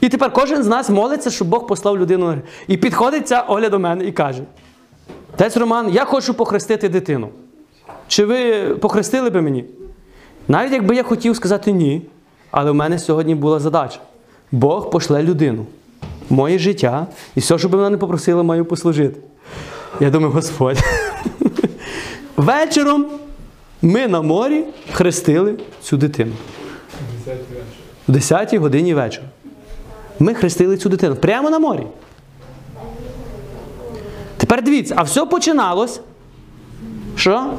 І 0.00 0.08
тепер 0.08 0.32
кожен 0.32 0.62
з 0.62 0.66
нас 0.66 0.90
молиться, 0.90 1.30
щоб 1.30 1.48
Бог 1.48 1.66
послав 1.66 1.98
людину. 1.98 2.36
І 2.68 2.76
підходить 2.76 3.28
ця 3.28 3.40
Оля 3.40 3.68
до 3.68 3.78
мене 3.78 4.04
і 4.04 4.12
каже: 4.12 4.42
Тець 5.40 5.56
Роман, 5.56 5.90
я 5.90 6.04
хочу 6.04 6.34
похрестити 6.34 6.88
дитину. 6.88 7.28
Чи 8.08 8.24
ви 8.24 8.68
похрестили 8.74 9.30
би 9.30 9.42
мені? 9.42 9.64
Навіть 10.48 10.72
якби 10.72 10.96
я 10.96 11.02
хотів 11.02 11.36
сказати 11.36 11.72
ні, 11.72 12.02
але 12.50 12.70
в 12.70 12.74
мене 12.74 12.98
сьогодні 12.98 13.34
була 13.34 13.58
задача. 13.60 13.98
Бог 14.52 14.90
пошле 14.90 15.22
людину 15.22 15.66
моє 16.30 16.58
життя, 16.58 17.06
і 17.34 17.40
все, 17.40 17.58
що 17.58 17.68
би 17.68 17.78
вона 17.78 17.90
не 17.90 17.96
попросила, 17.96 18.42
маю 18.42 18.64
послужити. 18.64 19.20
Я 20.00 20.10
думаю, 20.10 20.32
Господь. 20.32 20.78
Вечором 22.36 23.06
ми 23.82 24.08
на 24.08 24.22
морі 24.22 24.64
хрестили 24.92 25.54
цю 25.82 25.96
дитину. 25.96 26.32
В 28.08 28.12
10 28.12 28.54
годині 28.54 28.94
вечора. 28.94 29.26
Ми 30.18 30.34
хрестили 30.34 30.76
цю 30.76 30.88
дитину 30.88 31.16
прямо 31.16 31.50
на 31.50 31.58
морі. 31.58 31.86
Тепер 34.50 34.64
дивіться, 34.64 34.94
а 34.98 35.02
все 35.02 35.26
починалось, 35.26 36.00
що? 37.16 37.52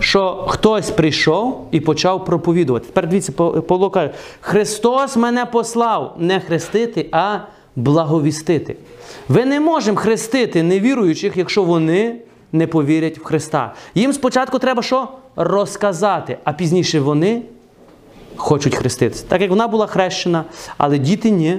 Що 0.00 0.44
хтось 0.48 0.90
прийшов 0.90 1.68
і 1.70 1.80
почав 1.80 2.24
проповідувати. 2.24 2.86
Тепер 2.86 3.08
дивіться, 3.08 3.32
Павло 3.32 3.90
каже, 3.90 4.14
Христос 4.40 5.16
мене 5.16 5.46
послав 5.46 6.16
не 6.18 6.40
хрестити, 6.40 7.08
а 7.12 7.38
благовістити. 7.76 8.76
Ви 9.28 9.44
не 9.44 9.60
можемо 9.60 9.98
хрестити 9.98 10.62
невіруючих, 10.62 11.36
якщо 11.36 11.62
вони 11.62 12.16
не 12.52 12.66
повірять 12.66 13.18
в 13.18 13.24
Христа. 13.24 13.74
Їм 13.94 14.12
спочатку 14.12 14.58
треба 14.58 14.82
що? 14.82 15.08
Розказати, 15.36 16.38
а 16.44 16.52
пізніше 16.52 17.00
вони 17.00 17.42
хочуть 18.36 18.74
хреститися. 18.74 19.24
Так 19.28 19.40
як 19.40 19.50
вона 19.50 19.68
була 19.68 19.86
хрещена, 19.86 20.44
але 20.76 20.98
діти 20.98 21.30
ні, 21.30 21.58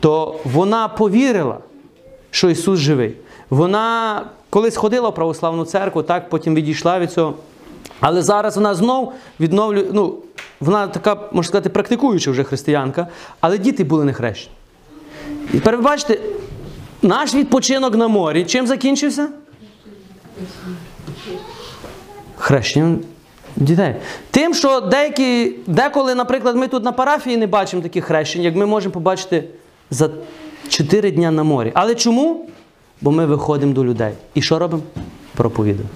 то 0.00 0.40
вона 0.44 0.88
повірила, 0.88 1.58
що 2.30 2.50
Ісус 2.50 2.78
живий. 2.78 3.14
Вона 3.50 4.24
колись 4.50 4.76
ходила 4.76 5.08
в 5.08 5.14
православну 5.14 5.64
церкву, 5.64 6.02
так, 6.02 6.28
потім 6.28 6.54
відійшла 6.54 6.98
від 6.98 7.12
цього. 7.12 7.34
Але 8.00 8.22
зараз 8.22 8.56
вона 8.56 8.74
знов 8.74 9.12
відновлює, 9.40 9.84
ну, 9.92 10.14
вона 10.60 10.88
така, 10.88 11.14
можна 11.14 11.48
сказати, 11.48 11.68
практикуюча 11.68 12.30
вже 12.30 12.44
християнка, 12.44 13.06
але 13.40 13.58
діти 13.58 13.84
були 13.84 14.04
не 14.04 14.12
хрещені. 14.12 14.54
І 15.54 15.58
тепер 15.58 15.76
ви 15.76 15.82
бачите, 15.82 16.18
наш 17.02 17.34
відпочинок 17.34 17.96
на 17.96 18.08
морі 18.08 18.44
чим 18.44 18.66
закінчився? 18.66 19.28
Хрещенням 22.36 22.98
дітей. 23.56 23.94
Тим, 24.30 24.54
що 24.54 24.80
деякі, 24.80 25.54
деколи, 25.66 26.14
наприклад, 26.14 26.56
ми 26.56 26.68
тут 26.68 26.84
на 26.84 26.92
парафії 26.92 27.36
не 27.36 27.46
бачимо 27.46 27.82
таких 27.82 28.04
хрещень, 28.04 28.42
як 28.42 28.56
ми 28.56 28.66
можемо 28.66 28.92
побачити 28.92 29.44
за 29.90 30.10
4 30.68 31.10
дня 31.10 31.30
на 31.30 31.42
морі. 31.42 31.72
Але 31.74 31.94
чому? 31.94 32.48
Бо 33.00 33.10
ми 33.10 33.26
виходимо 33.26 33.72
до 33.72 33.84
людей. 33.84 34.12
І 34.34 34.42
що 34.42 34.58
робимо? 34.58 34.82
Проповідуємо. 35.36 35.90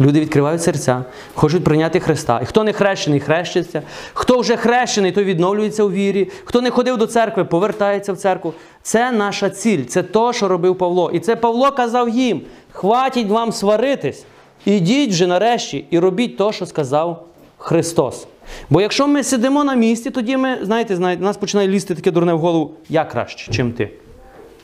Люди 0.00 0.20
відкривають 0.20 0.62
серця, 0.62 1.04
хочуть 1.34 1.64
прийняти 1.64 2.00
Христа. 2.00 2.40
І 2.42 2.46
хто 2.46 2.64
не 2.64 2.72
хрещений, 2.72 3.20
хрещиться. 3.20 3.82
Хто 4.14 4.40
вже 4.40 4.56
хрещений, 4.56 5.12
той 5.12 5.24
відновлюється 5.24 5.84
у 5.84 5.90
вірі. 5.90 6.30
Хто 6.44 6.60
не 6.60 6.70
ходив 6.70 6.96
до 6.96 7.06
церкви, 7.06 7.44
повертається 7.44 8.12
в 8.12 8.16
церкву. 8.16 8.54
Це 8.82 9.12
наша 9.12 9.50
ціль, 9.50 9.84
це 9.84 10.02
то, 10.02 10.32
що 10.32 10.48
робив 10.48 10.78
Павло. 10.78 11.10
І 11.10 11.20
це 11.20 11.36
Павло 11.36 11.70
казав 11.72 12.08
їм: 12.08 12.40
хватить 12.72 13.28
вам 13.28 13.52
сваритись, 13.52 14.24
ідіть 14.64 15.10
вже 15.10 15.26
нарешті 15.26 15.84
і 15.90 15.98
робіть 15.98 16.36
то, 16.36 16.52
що 16.52 16.66
сказав 16.66 17.26
Христос. 17.58 18.26
Бо 18.70 18.80
якщо 18.80 19.06
ми 19.06 19.22
сидимо 19.22 19.64
на 19.64 19.74
місці, 19.74 20.10
тоді 20.10 20.36
ми, 20.36 20.58
знаєте, 20.62 20.96
знаєте, 20.96 21.22
нас 21.22 21.36
починає 21.36 21.68
лізти 21.68 21.94
таке 21.94 22.10
дурне 22.10 22.32
в 22.32 22.38
голову, 22.38 22.72
я 22.88 23.04
краще, 23.04 23.52
чим 23.52 23.72
ти. 23.72 23.90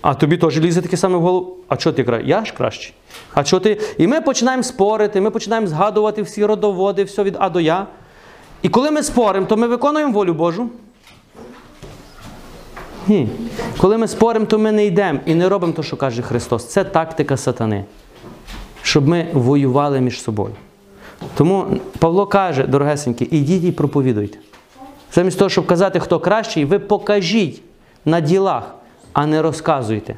А 0.02 0.14
тобі 0.14 0.36
теж 0.36 0.60
лізе 0.60 0.82
таке 0.82 0.96
саме 0.96 1.16
в 1.16 1.20
голову. 1.20 1.56
А 1.68 1.76
що 1.76 1.92
ти 1.92 2.04
краще? 2.04 2.28
Я 2.28 2.44
ж 2.44 2.52
кращий. 2.52 2.92
А 3.34 3.44
що 3.44 3.60
ти? 3.60 3.80
І 3.98 4.06
ми 4.06 4.20
починаємо 4.20 4.62
спорити, 4.62 5.20
ми 5.20 5.30
починаємо 5.30 5.66
згадувати 5.66 6.22
всі 6.22 6.44
родоводи, 6.44 7.04
все 7.04 7.22
від 7.22 7.36
А 7.38 7.50
до 7.50 7.60
Я. 7.60 7.86
І 8.62 8.68
коли 8.68 8.90
ми 8.90 9.02
споримо, 9.02 9.46
то 9.46 9.56
ми 9.56 9.66
виконуємо 9.66 10.12
волю 10.12 10.34
Божу. 10.34 10.68
Ні. 13.08 13.28
Коли 13.78 13.98
ми 13.98 14.08
споримо, 14.08 14.46
то 14.46 14.58
ми 14.58 14.72
не 14.72 14.86
йдемо 14.86 15.18
і 15.26 15.34
не 15.34 15.48
робимо 15.48 15.72
те, 15.72 15.82
що 15.82 15.96
каже 15.96 16.22
Христос. 16.22 16.66
Це 16.68 16.84
тактика 16.84 17.36
сатани. 17.36 17.84
Щоб 18.82 19.08
ми 19.08 19.26
воювали 19.32 20.00
між 20.00 20.22
собою. 20.22 20.54
Тому 21.34 21.66
Павло 21.98 22.26
каже, 22.26 22.66
дорогесенькі, 22.66 23.28
ідіть 23.30 23.64
і 23.64 23.72
проповідуйте. 23.72 24.38
Замість 25.12 25.38
того, 25.38 25.48
щоб 25.48 25.66
казати, 25.66 26.00
хто 26.00 26.20
кращий, 26.20 26.64
ви 26.64 26.78
покажіть 26.78 27.62
на 28.04 28.20
ділах 28.20 28.74
а 29.12 29.26
не 29.26 29.42
розказуйте 29.42 30.16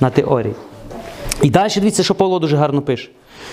на 0.00 0.10
теорії. 0.10 0.54
І 1.42 1.50
далі 1.50 1.72
дивіться, 1.74 2.02
що 2.02 2.14
Павло 2.14 2.38
дуже 2.38 2.56
гарно 2.56 2.82
пише. 2.82 3.10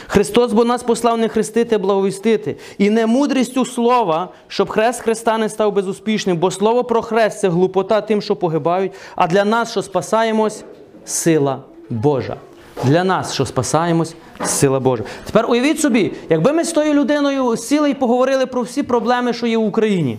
Христос 0.07 0.53
бо 0.53 0.65
нас 0.65 0.83
послав 0.83 1.17
не 1.17 1.27
хрестити, 1.27 1.75
а 1.75 1.79
благовістити. 1.79 2.55
І 2.77 2.89
не 2.89 3.07
мудрістю 3.07 3.65
слова, 3.65 4.29
щоб 4.47 4.69
хрест 4.69 5.01
Христа 5.01 5.37
не 5.37 5.49
став 5.49 5.73
безуспішним, 5.73 6.37
бо 6.37 6.51
слово 6.51 6.83
про 6.83 7.01
хрест 7.01 7.39
це 7.39 7.49
глупота 7.49 8.01
тим, 8.01 8.21
що 8.21 8.35
погибають, 8.35 8.91
а 9.15 9.27
для 9.27 9.45
нас, 9.45 9.71
що 9.71 9.81
спасаємось, 9.81 10.63
сила 11.05 11.59
Божа. 11.89 12.35
Для 12.83 13.03
нас, 13.03 13.33
що 13.33 13.45
спасаємось, 13.45 14.15
сила 14.45 14.79
Божа. 14.79 15.03
Тепер 15.25 15.45
уявіть 15.49 15.79
собі, 15.79 16.11
якби 16.29 16.51
ми 16.51 16.63
з 16.63 16.71
тою 16.71 16.93
людиною 16.93 17.57
сіли 17.57 17.89
і 17.89 17.93
поговорили 17.93 18.45
про 18.45 18.61
всі 18.61 18.83
проблеми, 18.83 19.33
що 19.33 19.47
є 19.47 19.57
в 19.57 19.63
Україні. 19.63 20.17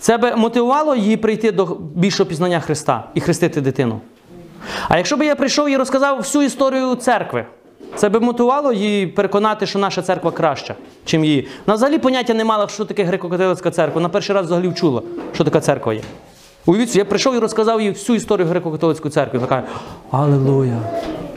Це 0.00 0.18
би 0.18 0.36
мотивувало 0.36 0.96
її 0.96 1.16
прийти 1.16 1.52
до 1.52 1.64
більшого 1.94 2.28
пізнання 2.28 2.60
Христа 2.60 3.04
і 3.14 3.20
хрестити 3.20 3.60
дитину. 3.60 4.00
А 4.88 4.96
якщо 4.96 5.16
б 5.16 5.22
я 5.22 5.34
прийшов 5.36 5.68
і 5.68 5.76
розказав 5.76 6.18
всю 6.18 6.44
історію 6.44 6.94
церкви, 6.94 7.46
це 7.94 8.08
би 8.08 8.20
мотивувало 8.20 8.72
її 8.72 9.06
переконати, 9.06 9.66
що 9.66 9.78
наша 9.78 10.02
церква 10.02 10.30
краща, 10.30 10.74
чим 11.04 11.24
її. 11.24 11.48
Вона 11.66 11.76
взагалі 11.76 11.98
поняття 11.98 12.34
не 12.34 12.44
мала, 12.44 12.68
що 12.68 12.84
таке 12.84 13.04
греко-католицька 13.04 13.70
церква. 13.70 13.94
Вона 13.94 14.08
перший 14.08 14.34
раз 14.36 14.46
взагалі 14.46 14.68
вчула, 14.68 15.02
що 15.34 15.44
така 15.44 15.60
церква 15.60 15.94
є. 15.94 16.00
Уявіть, 16.66 16.96
я 16.96 17.04
прийшов 17.04 17.34
і 17.34 17.38
розказав 17.38 17.80
їй 17.80 17.90
всю 17.90 18.16
історію 18.16 18.48
греко-католицької 18.48 19.10
церкви. 19.10 19.38
Вона 19.38 19.48
каже, 19.48 19.62
Аллилуйя! 20.10 20.78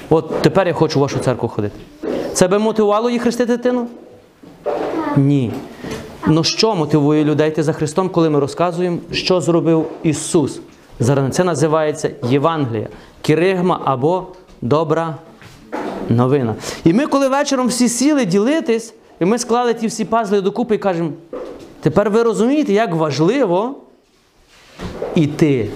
От 0.09 0.41
тепер 0.41 0.67
я 0.67 0.73
хочу 0.73 0.99
в 0.99 1.01
вашу 1.01 1.19
церкву 1.19 1.49
ходити. 1.49 1.75
Це 2.33 2.47
би 2.47 2.59
мотивувало 2.59 3.09
її 3.09 3.19
хрестити 3.19 3.57
дитину? 3.57 3.87
Ні. 5.17 5.51
Ну 6.31 6.43
що 6.43 6.75
мотивує 6.75 7.23
людей 7.23 7.49
йти 7.49 7.63
за 7.63 7.73
Христом, 7.73 8.09
коли 8.09 8.29
ми 8.29 8.39
розказуємо, 8.39 8.97
що 9.11 9.41
зробив 9.41 9.87
Ісус? 10.03 10.59
Зараз 10.99 11.35
це 11.35 11.43
називається 11.43 12.11
Євангелія, 12.29 12.87
Киригма 13.21 13.81
або 13.85 14.27
добра 14.61 15.15
новина. 16.09 16.55
І 16.83 16.93
ми, 16.93 17.07
коли 17.07 17.27
вечором 17.27 17.67
всі 17.67 17.89
сіли 17.89 18.25
ділитись, 18.25 18.93
і 19.19 19.25
ми 19.25 19.39
склали 19.39 19.73
ті 19.73 19.87
всі 19.87 20.05
пазли 20.05 20.41
докупи 20.41 20.75
і 20.75 20.77
кажемо, 20.77 21.09
тепер 21.81 22.09
ви 22.09 22.23
розумієте, 22.23 22.73
як 22.73 22.95
важливо 22.95 23.75
іти 25.15 25.69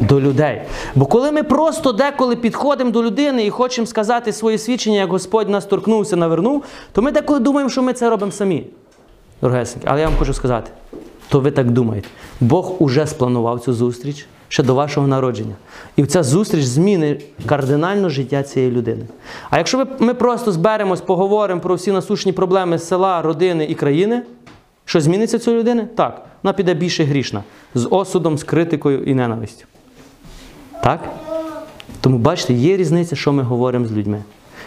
до 0.00 0.20
людей. 0.20 0.62
Бо 0.94 1.06
коли 1.06 1.32
ми 1.32 1.42
просто 1.42 1.92
деколи 1.92 2.36
підходимо 2.36 2.90
до 2.90 3.02
людини 3.02 3.46
і 3.46 3.50
хочемо 3.50 3.86
сказати 3.86 4.32
своє 4.32 4.58
свідчення, 4.58 4.96
як 4.96 5.10
Господь 5.10 5.48
нас 5.48 5.64
торкнувся, 5.64 6.16
навернув, 6.16 6.64
то 6.92 7.02
ми 7.02 7.12
деколи 7.12 7.38
думаємо, 7.40 7.70
що 7.70 7.82
ми 7.82 7.92
це 7.92 8.10
робимо 8.10 8.32
самі 8.32 8.66
дорогесенькі. 9.42 9.86
Але 9.90 10.00
я 10.00 10.06
вам 10.08 10.16
хочу 10.18 10.34
сказати, 10.34 10.70
то 11.28 11.40
ви 11.40 11.50
так 11.50 11.70
думаєте. 11.70 12.08
Бог 12.40 12.82
уже 12.82 13.06
спланував 13.06 13.60
цю 13.60 13.72
зустріч, 13.72 14.26
ще 14.48 14.62
до 14.62 14.74
вашого 14.74 15.06
народження. 15.06 15.54
І 15.96 16.06
ця 16.06 16.22
зустріч 16.22 16.64
змінить 16.64 17.24
кардинально 17.46 18.08
життя 18.08 18.42
цієї 18.42 18.72
людини. 18.72 19.04
А 19.50 19.58
якщо 19.58 19.86
ми 19.98 20.14
просто 20.14 20.52
зберемось, 20.52 21.00
поговоримо 21.00 21.60
про 21.60 21.74
всі 21.74 21.92
насущні 21.92 22.32
проблеми 22.32 22.78
села, 22.78 23.22
родини 23.22 23.64
і 23.64 23.74
країни, 23.74 24.22
що 24.84 25.00
зміниться 25.00 25.38
цієї 25.38 25.60
людини? 25.60 25.88
Так, 25.96 26.26
вона 26.42 26.52
піде 26.52 26.74
більше 26.74 27.04
грішна, 27.04 27.42
з 27.74 27.88
осудом, 27.90 28.38
з 28.38 28.44
критикою 28.44 29.04
і 29.04 29.14
ненавистю. 29.14 29.64
Так? 30.84 31.00
Тому 32.00 32.18
бачите, 32.18 32.52
є 32.54 32.76
різниця, 32.76 33.16
що 33.16 33.32
ми 33.32 33.42
говоримо 33.42 33.86
з 33.86 33.92
людьми, 33.92 34.22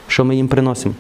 що 0.07 0.25
ми 0.25 0.35
їм 0.35 0.47
приносимо. 0.47 0.95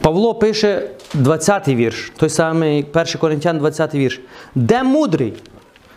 Павло 0.00 0.34
пише 0.34 0.90
20-й 1.14 1.74
вірш, 1.74 2.12
той 2.16 2.28
самий 2.28 2.86
1 2.94 3.06
Коринтян 3.20 3.60
20-й 3.60 3.98
вірш. 3.98 4.20
Де 4.54 4.82
мудрий? 4.82 5.34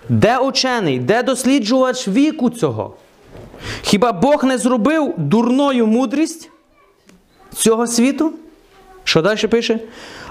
Де 0.09 0.37
учений? 0.37 0.99
Де 0.99 1.23
досліджувач 1.23 2.07
віку 2.07 2.49
цього? 2.49 2.95
Хіба 3.81 4.11
Бог 4.11 4.43
не 4.43 4.57
зробив 4.57 5.13
дурною 5.17 5.87
мудрість 5.87 6.49
цього 7.55 7.87
світу? 7.87 8.33
Що 9.03 9.21
далі 9.21 9.47
пише? 9.47 9.79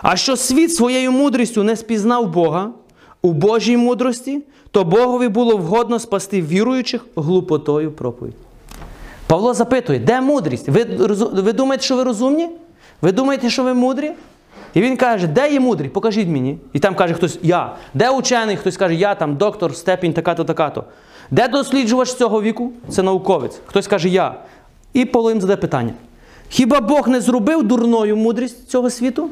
А 0.02 0.16
що 0.16 0.37
світ 0.37 0.74
своєю 0.74 1.12
мудрістю 1.12 1.62
не 1.62 1.76
спізнав 1.76 2.33
Бога 2.33 2.70
у 3.22 3.33
Божій 3.33 3.76
мудрості, 3.76 4.42
то 4.70 4.85
Богові 4.85 5.28
було 5.28 5.56
вгодно 5.56 5.98
спасти 5.98 6.42
віруючих 6.42 7.06
глупотою 7.16 7.92
проповідь. 7.92 8.35
Павло 9.26 9.54
запитує, 9.54 9.98
де 9.98 10.20
мудрість? 10.20 10.68
Ви, 10.68 10.85
ви 11.33 11.52
думаєте, 11.52 11.85
що 11.85 11.96
ви 11.96 12.02
розумні? 12.02 12.48
Ви 13.02 13.12
думаєте, 13.12 13.50
що 13.50 13.62
ви 13.62 13.74
мудрі? 13.74 14.12
І 14.74 14.80
він 14.80 14.96
каже, 14.96 15.26
де 15.26 15.52
є 15.52 15.60
мудрий? 15.60 15.90
Покажіть 15.90 16.28
мені. 16.28 16.58
І 16.72 16.78
там 16.78 16.94
каже 16.94 17.14
хтось 17.14 17.38
я. 17.42 17.74
Де 17.94 18.10
учений? 18.10 18.56
Хтось 18.56 18.76
каже, 18.76 18.94
я 18.94 19.14
там 19.14 19.36
доктор, 19.36 19.76
степінь, 19.76 20.12
така-то, 20.12 20.44
така-то. 20.44 20.84
Де 21.30 21.48
досліджувач 21.48 22.14
цього 22.14 22.42
віку? 22.42 22.72
Це 22.88 23.02
науковець. 23.02 23.60
Хтось 23.66 23.86
каже 23.86 24.08
я. 24.08 24.34
І 24.94 24.98
їм 25.14 25.40
задає 25.40 25.56
питання. 25.56 25.92
Хіба 26.48 26.80
Бог 26.80 27.08
не 27.08 27.20
зробив 27.20 27.62
дурною 27.62 28.16
мудрість 28.16 28.68
цього 28.68 28.90
світу? 28.90 29.30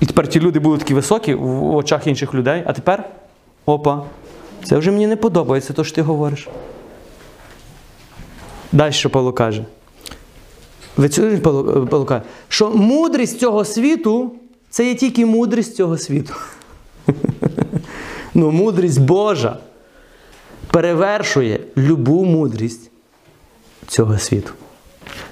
І 0.00 0.06
тепер 0.06 0.28
ті 0.28 0.40
люди 0.40 0.58
були 0.58 0.78
такі 0.78 0.94
високі 0.94 1.34
в 1.34 1.74
очах 1.74 2.06
інших 2.06 2.34
людей, 2.34 2.62
а 2.66 2.72
тепер 2.72 3.04
опа, 3.66 4.02
це 4.64 4.76
вже 4.76 4.90
мені 4.90 5.06
не 5.06 5.16
подобається, 5.16 5.72
то 5.72 5.84
що 5.84 5.94
ти 5.94 6.02
говориш. 6.02 6.48
Далі 8.72 8.92
що 8.92 9.10
Павло 9.10 9.32
каже. 9.32 9.64
Ви 10.98 11.38
Павло, 11.38 11.86
Павло 11.86 12.22
що 12.48 12.70
мудрість 12.70 13.40
цього 13.40 13.64
світу 13.64 14.32
це 14.70 14.84
є 14.88 14.94
тільки 14.94 15.26
мудрість 15.26 15.76
цього 15.76 15.98
світу. 15.98 16.34
ну, 18.34 18.50
мудрість 18.50 19.00
Божа 19.00 19.56
перевершує 20.70 21.60
любу 21.76 22.24
мудрість 22.24 22.90
цього 23.86 24.18
світу. 24.18 24.52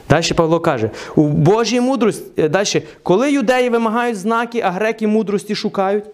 Далі 0.09 0.33
Павло 0.37 0.61
каже: 0.61 0.91
у 1.17 1.29
Божій 1.29 1.81
мудрості, 1.81 2.49
далі, 2.49 2.83
коли 3.03 3.33
юдеї 3.33 3.71
вимагають 3.71 4.19
знаки, 4.19 4.61
а 4.61 4.71
греки 4.71 5.07
мудрості 5.07 5.55
шукають. 5.55 6.05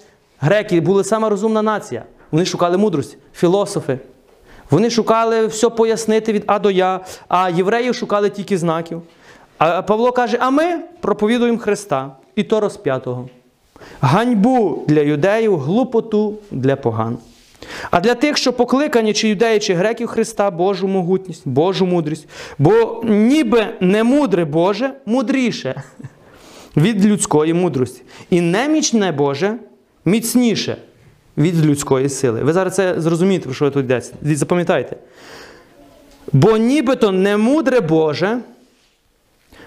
Греки 0.41 0.81
були 0.81 1.05
сама 1.05 1.29
розумна 1.29 1.63
нація. 1.63 2.05
Вони 2.31 2.45
шукали 2.45 2.77
мудрості, 2.77 3.17
філософи. 3.35 3.99
Вони 4.71 4.91
шукали 4.91 5.47
все 5.47 5.69
пояснити 5.69 6.33
від 6.33 6.45
А 6.47 6.59
до 6.59 6.71
Я, 6.71 7.01
а 7.29 7.51
євреї 7.51 7.95
шукали 7.95 8.31
тільки 8.31 8.59
знаків. 8.59 9.03
А 9.65 9.83
Павло 9.83 10.13
каже: 10.13 10.39
а 10.41 10.51
ми 10.51 10.79
проповідуємо 11.01 11.59
Христа, 11.59 12.17
і 12.37 12.43
то 12.43 12.61
розп'ятого. 12.61 13.29
Ганьбу 14.01 14.85
для 14.89 15.01
юдеїв, 15.01 15.59
глупоту 15.59 16.35
для 16.51 16.77
поган. 16.77 17.19
А 17.91 18.01
для 18.01 18.15
тих, 18.15 18.37
що 18.37 18.53
покликані, 18.53 19.13
чи 19.13 19.29
юдеї, 19.29 19.59
чи 19.59 19.75
греків 19.75 20.09
Христа, 20.09 20.51
Божу 20.51 20.89
могутність, 20.89 21.49
Божу 21.49 21.87
мудрість. 21.87 22.29
Бо 22.59 23.03
ніби 23.05 23.67
не 23.81 24.05
мудре 24.05 24.45
Боже, 24.45 24.93
мудріше 25.07 25.83
від 26.77 27.05
людської 27.05 27.55
мудрості. 27.55 28.03
І 28.31 28.41
немічне 28.41 29.13
Боже 29.13 29.57
міцніше 30.05 30.77
від 31.37 31.67
людської 31.67 32.09
сили. 32.09 32.43
Ви 32.43 32.53
зараз 32.53 32.75
це 32.75 33.01
зрозумієте, 33.01 33.45
про 33.45 33.55
що 33.55 33.71
тут 33.71 33.85
йдеться. 33.85 34.13
Запам'ятайте. 34.23 34.97
Бо 36.33 36.57
нібито 36.57 37.13
не 37.13 37.37
мудре 37.37 37.81
Боже 37.81 38.39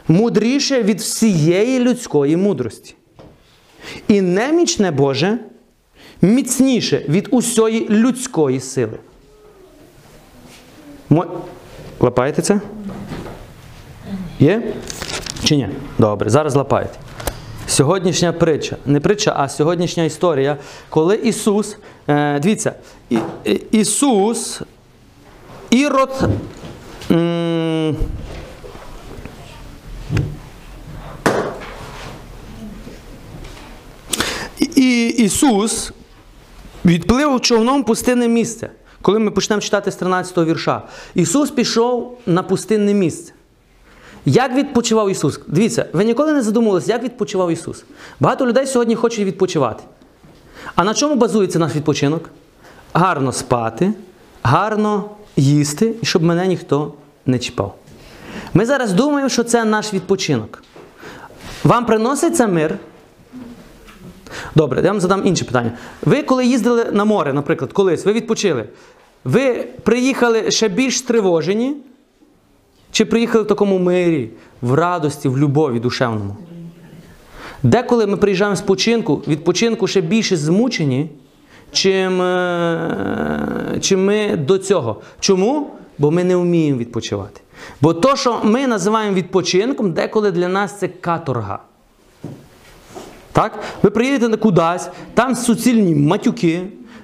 мудріше 0.08 0.84
від 0.84 1.00
всієї 1.02 1.80
людської 1.80 2.38
мудрості. 2.38 2.96
І 4.08 4.22
немічне 4.22 4.92
Боже 4.92 5.38
міцніше 6.22 7.06
від 7.10 7.28
усієї 7.32 7.90
людської 7.90 8.60
сили. 8.60 8.98
Мо... 11.10 11.26
Лапаєте 12.00 12.42
це? 12.42 12.62
Є? 14.40 14.74
Чи 15.44 15.56
ні? 15.56 15.70
Добре, 15.98 16.30
зараз 16.30 16.56
лапаєте. 16.56 16.94
Сьогоднішня 17.68 18.34
притча, 18.34 18.78
не 18.86 19.00
притча, 19.00 19.34
а 19.38 19.50
сьогоднішня 19.50 20.04
історія, 20.04 20.58
коли 20.90 21.16
Ісус, 21.16 21.78
е, 22.08 22.40
дивіться, 22.40 22.74
І, 23.10 23.18
І- 23.46 23.62
Ісус, 23.72 24.62
Ірод. 25.70 26.30
м, 27.12 27.96
Ісус 35.18 35.92
відплив 36.86 37.42
човном 37.42 37.84
пустинне 37.84 38.28
місце. 38.28 38.70
Коли 39.02 39.20
ми 39.20 39.32
почнемо 39.32 39.62
читати 39.62 39.92
з 39.92 39.96
13 39.96 40.38
го 40.38 40.46
вірша, 40.46 40.82
Ісус 41.16 41.52
пішов 41.52 42.18
на 42.26 42.44
пустинне 42.44 42.94
місце. 42.94 43.34
Як 44.26 44.56
відпочивав 44.56 45.10
Ісус? 45.10 45.40
Дивіться, 45.48 45.86
ви 45.94 46.04
ніколи 46.04 46.34
не 46.34 46.42
задумувалися, 46.42 46.94
як 46.94 47.04
відпочивав 47.04 47.52
Ісус. 47.52 47.84
Багато 48.20 48.48
людей 48.48 48.68
сьогодні 48.68 48.96
хочуть 48.96 49.26
відпочивати. 49.26 49.84
А 50.76 50.84
на 50.84 50.94
чому 50.94 51.16
базується 51.16 51.60
наш 51.60 51.76
відпочинок? 51.76 52.30
Гарно 52.94 53.32
спати, 53.32 53.94
гарно 54.44 55.10
їсти, 55.36 55.94
і 56.02 56.06
щоб 56.06 56.24
мене 56.24 56.48
ніхто 56.48 56.94
не 57.26 57.40
чіпав. 57.40 57.76
Ми 58.54 58.66
зараз 58.66 58.94
думаємо, 58.94 59.30
що 59.30 59.44
це 59.44 59.66
наш 59.66 59.94
відпочинок. 59.94 60.64
Вам 61.64 61.86
приносить 61.86 62.36
це 62.38 62.48
мир? 62.48 62.78
Добре, 64.56 64.82
я 64.84 64.92
вам 64.92 65.02
задам 65.02 65.26
інше 65.26 65.46
питання. 65.46 65.72
Ви 66.02 66.24
коли 66.24 66.46
їздили 66.46 66.86
на 66.92 67.06
море, 67.06 67.34
наприклад, 67.34 67.74
колись, 67.74 68.06
ви 68.06 68.14
відпочили, 68.14 68.66
ви 69.24 69.54
приїхали 69.84 70.52
ще 70.52 70.68
більш 70.68 70.98
стривожені, 70.98 71.76
чи 72.92 73.06
приїхали 73.06 73.44
в 73.44 73.48
такому 73.48 73.80
мирі, 73.80 74.30
в 74.62 74.74
радості, 74.74 75.30
в 75.30 75.38
любові 75.38 75.80
душевному? 75.80 76.36
Деколи 77.64 78.08
ми 78.08 78.18
приїжджаємо 78.18 78.56
з 78.56 78.62
починку, 78.62 79.22
відпочинку 79.28 79.88
ще 79.88 80.02
більше 80.02 80.38
змучені, 80.38 81.10
чим, 81.72 82.22
е, 82.22 83.78
чим 83.82 84.06
ми 84.06 84.36
до 84.36 84.58
цього. 84.58 85.02
Чому? 85.20 85.70
Бо 85.98 86.12
ми 86.12 86.24
не 86.24 86.36
вміємо 86.36 86.80
відпочивати. 86.80 87.42
Бо 87.82 87.94
то, 87.94 88.16
що 88.16 88.40
ми 88.44 88.68
називаємо 88.68 89.16
відпочинком, 89.16 89.92
деколи 89.94 90.32
для 90.32 90.48
нас 90.48 90.80
це 90.80 90.88
каторга. 90.88 91.60
Так? 93.36 93.60
Ви 93.84 93.90
приїдете 93.90 94.38
кудись, 94.38 94.90
там 95.14 95.36
суцільні 95.36 95.96
матюки, 95.96 96.62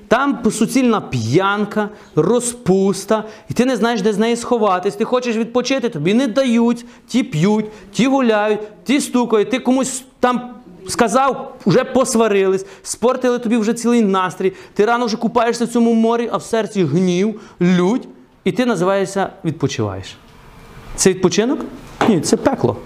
там 0.08 0.40
суцільна 0.52 1.02
п'янка, 1.02 1.90
розпуста, 2.16 3.24
і 3.50 3.54
ти 3.54 3.66
не 3.66 3.76
знаєш, 3.76 4.02
де 4.02 4.14
з 4.14 4.18
неї 4.18 4.36
сховатись. 4.36 4.96
Ти 4.96 5.04
хочеш 5.04 5.36
відпочити, 5.36 5.90
тобі 5.90 6.14
не 6.14 6.28
дають, 6.28 6.86
ті 7.08 7.24
п'ють, 7.24 7.66
ті 7.92 8.08
гуляють, 8.08 8.60
ті 8.84 9.02
стукають, 9.02 9.50
ти 9.50 9.60
комусь 9.60 10.04
там 10.20 10.42
сказав, 10.88 11.56
вже 11.66 11.84
посварились, 11.84 12.66
спортили 12.84 13.40
тобі 13.40 13.58
вже 13.58 13.74
цілий 13.74 14.02
настрій, 14.02 14.54
ти 14.74 14.86
рано 14.86 15.06
вже 15.06 15.18
купаєшся 15.18 15.66
в 15.66 15.68
цьому 15.68 15.94
морі, 15.94 16.30
а 16.32 16.38
в 16.38 16.44
серці 16.44 16.84
гнів, 16.84 17.42
лють, 17.62 18.08
і 18.44 18.52
ти 18.52 18.66
називаєшся 18.66 19.30
відпочиваєш. 19.46 20.18
Це 20.96 21.10
відпочинок? 21.10 21.60
Ні, 22.10 22.22
це 22.22 22.38
пекло. 22.38 22.78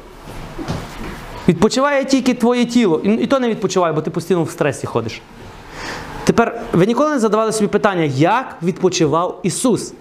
Відпочиває 1.48 2.06
тільки 2.06 2.34
твоє 2.34 2.66
тіло. 2.66 3.00
І, 3.00 3.28
то 3.28 3.40
не 3.40 3.50
відпочиває, 3.50 3.94
бо 3.94 4.02
ти 4.02 4.12
постійно 4.12 4.44
в 4.44 4.50
стресі 4.50 4.88
ходиш. 4.88 5.22
Тепер, 6.24 6.62
ви 6.74 6.86
ніколи 6.86 7.10
не 7.10 7.20
задавали 7.20 7.52
собі 7.52 7.68
питання, 7.68 8.04
як 8.04 8.58
відпочивав 8.64 9.40
Ісус? 9.44 9.94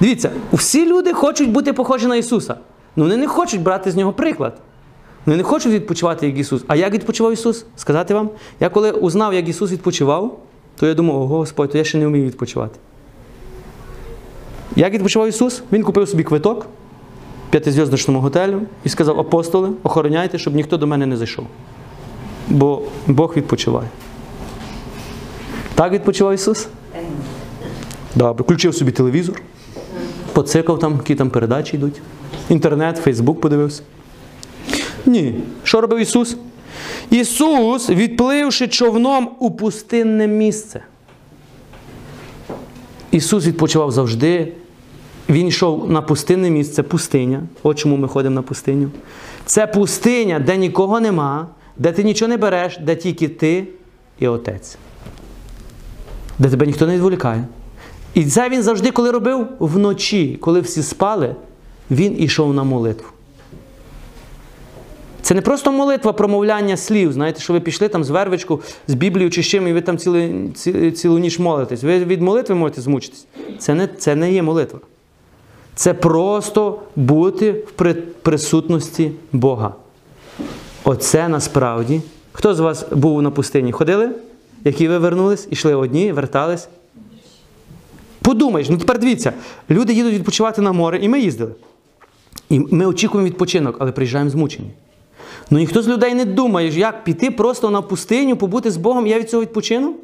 Дивіться, 0.00 0.30
всі 0.52 0.86
люди 0.86 1.12
хочуть 1.12 1.50
бути 1.50 1.72
похожі 1.72 2.06
на 2.06 2.16
Ісуса. 2.16 2.54
Ну 2.96 3.04
вони 3.04 3.16
не 3.16 3.26
хочуть 3.26 3.62
брати 3.62 3.90
з 3.90 3.96
нього 3.96 4.12
приклад. 4.12 4.56
Вони 5.26 5.36
не 5.36 5.42
хочуть 5.42 5.72
відпочивати, 5.72 6.26
як 6.26 6.38
Ісус. 6.38 6.62
А 6.66 6.76
як 6.76 6.92
відпочивав 6.92 7.32
Ісус? 7.32 7.64
Сказати 7.76 8.14
вам? 8.14 8.30
Я 8.60 8.68
коли 8.68 8.90
узнав, 8.90 9.34
як 9.34 9.48
Ісус 9.48 9.72
відпочивав, 9.72 10.38
то 10.76 10.86
я 10.86 10.94
думав, 10.94 11.22
о 11.22 11.26
Господь, 11.26 11.70
то 11.70 11.78
я 11.78 11.84
ще 11.84 11.98
не 11.98 12.06
вмію 12.06 12.26
відпочивати. 12.26 12.78
Як 14.76 14.92
відпочивав 14.92 15.28
Ісус? 15.28 15.62
Він 15.72 15.82
купив 15.82 16.08
собі 16.08 16.24
квиток 16.24 16.66
в 17.50 17.52
п'ятизв'язочному 17.52 18.20
готелю 18.20 18.62
і 18.84 18.88
сказав: 18.88 19.20
апостоли, 19.20 19.70
охороняйте, 19.82 20.38
щоб 20.38 20.54
ніхто 20.54 20.76
до 20.76 20.86
мене 20.86 21.06
не 21.06 21.16
зайшов. 21.16 21.46
Бо 22.48 22.82
Бог 23.06 23.36
відпочиває. 23.36 23.88
Так 25.74 25.92
відпочивав 25.92 26.34
Ісус? 26.34 26.68
Добре, 28.14 28.44
включив 28.44 28.74
собі 28.74 28.92
телевізор, 28.92 29.42
поцикав 30.32 30.78
там, 30.78 30.92
які 30.92 31.14
там 31.14 31.30
передачі 31.30 31.76
йдуть. 31.76 32.00
Інтернет, 32.48 32.96
Фейсбук 32.96 33.40
подивився. 33.40 33.82
Ні. 35.06 35.34
Що 35.64 35.80
робив 35.80 35.98
Ісус? 35.98 36.36
Ісус, 37.10 37.90
відпливши 37.90 38.68
човном 38.68 39.30
у 39.38 39.50
пустинне 39.50 40.26
місце. 40.26 40.82
Ісус 43.10 43.46
відпочивав 43.46 43.90
завжди. 43.90 44.52
Він 45.28 45.46
йшов 45.46 45.90
на 45.90 46.02
пустинне 46.02 46.50
місце, 46.50 46.82
пустиня. 46.82 47.42
От 47.62 47.78
чому 47.78 47.96
ми 47.96 48.08
ходимо 48.08 48.34
на 48.34 48.42
пустиню. 48.42 48.90
Це 49.44 49.66
пустиня, 49.66 50.38
де 50.38 50.56
нікого 50.56 51.00
нема, 51.00 51.46
де 51.76 51.92
ти 51.92 52.04
нічого 52.04 52.28
не 52.28 52.36
береш, 52.36 52.78
де 52.78 52.96
тільки 52.96 53.28
ти 53.28 53.66
і 54.18 54.28
отець. 54.28 54.78
Де 56.38 56.48
тебе 56.48 56.66
ніхто 56.66 56.86
не 56.86 56.94
відволікає. 56.94 57.44
І 58.14 58.24
це 58.24 58.48
він 58.48 58.62
завжди, 58.62 58.90
коли 58.90 59.10
робив 59.10 59.46
вночі, 59.58 60.38
коли 60.40 60.60
всі 60.60 60.82
спали, 60.82 61.34
він 61.90 62.22
ішов 62.22 62.54
на 62.54 62.64
молитву. 62.64 63.06
Це 65.22 65.34
не 65.34 65.40
просто 65.40 65.72
молитва 65.72 66.12
промовляння 66.12 66.76
слів. 66.76 67.12
Знаєте, 67.12 67.40
що 67.40 67.52
ви 67.52 67.60
пішли 67.60 67.88
там 67.88 68.04
з 68.04 68.10
вервичку, 68.10 68.60
з 68.88 68.94
Біблією 68.94 69.30
чи 69.30 69.42
з 69.42 69.46
чим, 69.46 69.68
і 69.68 69.72
ви 69.72 69.80
там 69.80 69.98
цілу, 69.98 70.50
цілу 70.90 71.18
ніч 71.18 71.38
молитесь. 71.38 71.82
Ви 71.82 72.04
від 72.04 72.22
молитви 72.22 72.54
можете 72.54 72.80
змучитись. 72.80 73.26
Це 73.58 73.74
не, 73.74 73.86
це 73.86 74.14
не 74.14 74.32
є 74.32 74.42
молитва. 74.42 74.80
Це 75.80 75.94
просто 75.94 76.78
бути 76.96 77.52
в 77.52 77.94
присутності 78.22 79.12
Бога. 79.32 79.74
Оце 80.84 81.28
насправді. 81.28 82.02
Хто 82.32 82.54
з 82.54 82.60
вас 82.60 82.86
був 82.92 83.22
на 83.22 83.30
пустині? 83.30 83.72
Ходили? 83.72 84.10
Які 84.64 84.88
ви 84.88 84.98
вернулись? 84.98 85.48
Ішли 85.50 85.74
одні, 85.74 86.12
вертались? 86.12 86.68
Подумаєш, 88.22 88.68
ну 88.68 88.78
тепер 88.78 88.98
дивіться, 88.98 89.32
люди 89.70 89.92
їдуть 89.92 90.14
відпочивати 90.14 90.62
на 90.62 90.72
море, 90.72 90.98
і 91.02 91.08
ми 91.08 91.20
їздили. 91.20 91.54
І 92.50 92.58
ми 92.58 92.86
очікуємо 92.86 93.28
відпочинок, 93.28 93.76
але 93.78 93.92
приїжджаємо 93.92 94.30
змучені. 94.30 94.70
Ну 95.50 95.58
ніхто 95.58 95.82
з 95.82 95.88
людей 95.88 96.14
не 96.14 96.24
думає, 96.24 96.68
як 96.68 97.04
піти 97.04 97.30
просто 97.30 97.70
на 97.70 97.82
пустиню, 97.82 98.36
побути 98.36 98.70
з 98.70 98.76
Богом, 98.76 99.06
я 99.06 99.18
від 99.18 99.30
цього 99.30 99.42
відпочину? 99.42 99.94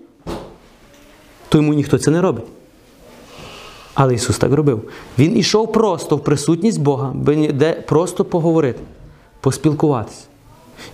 Тому 1.49 1.75
ніхто 1.75 1.99
це 1.99 2.11
не 2.11 2.21
робить. 2.21 2.45
Але 3.97 4.15
Ісус 4.15 4.39
так 4.39 4.53
робив. 4.53 4.83
Він 5.19 5.37
ішов 5.37 5.73
просто 5.73 6.17
в 6.17 6.25
присутність 6.25 6.81
Бога, 6.81 7.15
де 7.55 7.73
просто 7.73 8.25
поговорити, 8.25 8.81
поспілкуватися. 9.41 10.25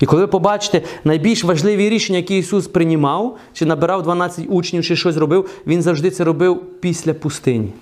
І 0.00 0.06
коли 0.06 0.22
ви 0.22 0.26
побачите 0.26 0.82
найбільш 1.04 1.44
важливі 1.44 1.88
рішення, 1.88 2.18
які 2.18 2.38
Ісус 2.38 2.66
приймав, 2.66 3.36
чи 3.52 3.66
набирав 3.66 4.02
12 4.02 4.46
учнів, 4.48 4.84
чи 4.84 4.96
щось 4.96 5.16
робив, 5.16 5.50
Він 5.66 5.82
завжди 5.82 6.10
це 6.10 6.24
робив 6.24 6.62
після 6.80 7.14
пустині. 7.14 7.72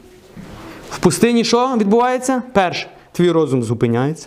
В 0.91 0.99
пустині 0.99 1.45
що 1.45 1.77
відбувається? 1.77 2.43
Перше, 2.53 2.89
твій 3.13 3.31
розум 3.31 3.63
зупиняється. 3.63 4.27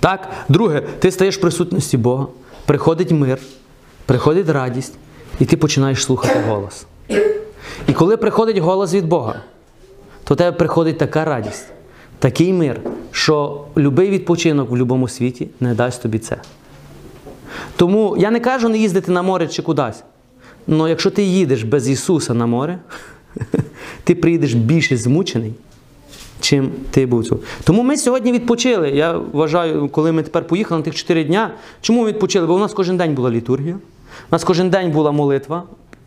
Так, 0.00 0.30
друге, 0.48 0.80
ти 0.80 1.10
стаєш 1.10 1.38
в 1.38 1.40
присутності 1.40 1.96
Бога, 1.96 2.26
приходить 2.66 3.10
мир, 3.10 3.38
приходить 4.06 4.48
радість, 4.48 4.94
і 5.38 5.44
ти 5.44 5.56
починаєш 5.56 6.04
слухати 6.04 6.40
голос. 6.48 6.86
І 7.88 7.92
коли 7.92 8.16
приходить 8.16 8.58
голос 8.58 8.94
від 8.94 9.06
Бога, 9.06 9.42
то 10.24 10.34
в 10.34 10.36
тебе 10.36 10.52
приходить 10.52 10.98
така 10.98 11.24
радість, 11.24 11.66
такий 12.18 12.52
мир, 12.52 12.80
що 13.10 13.64
будь-який 13.74 14.10
відпочинок 14.10 14.66
в 14.68 14.70
будь-якому 14.70 15.08
світі 15.08 15.48
не 15.60 15.74
дасть 15.74 16.02
тобі 16.02 16.18
це. 16.18 16.36
Тому 17.76 18.16
я 18.18 18.30
не 18.30 18.40
кажу 18.40 18.68
не 18.68 18.78
їздити 18.78 19.12
на 19.12 19.22
море 19.22 19.48
чи 19.48 19.62
кудись. 19.62 20.02
Але 20.68 20.90
якщо 20.90 21.10
ти 21.10 21.22
їдеш 21.22 21.62
без 21.62 21.88
Ісуса 21.88 22.34
на 22.34 22.46
море, 22.46 22.78
ти 24.04 24.14
приїдеш 24.14 24.54
більше 24.54 24.96
змучений, 24.96 25.54
чим 26.40 26.70
ти 26.90 27.06
був 27.06 27.24
цього. 27.24 27.40
Тому 27.64 27.82
ми 27.82 27.96
сьогодні 27.96 28.32
відпочили. 28.32 28.90
Я 28.90 29.12
вважаю, 29.12 29.88
коли 29.88 30.12
ми 30.12 30.22
тепер 30.22 30.46
поїхали 30.46 30.78
на 30.78 30.84
тих 30.84 30.94
4 30.94 31.24
дня. 31.24 31.50
Чому 31.80 32.02
ми 32.02 32.08
відпочили? 32.08 32.46
Бо 32.46 32.54
у 32.54 32.58
нас 32.58 32.72
кожен 32.72 32.96
день 32.96 33.14
була 33.14 33.30
літургія, 33.30 33.74
у 33.74 34.32
нас 34.32 34.44
кожен 34.44 34.70
день 34.70 34.90
була 34.90 35.12
молитва 35.12 35.62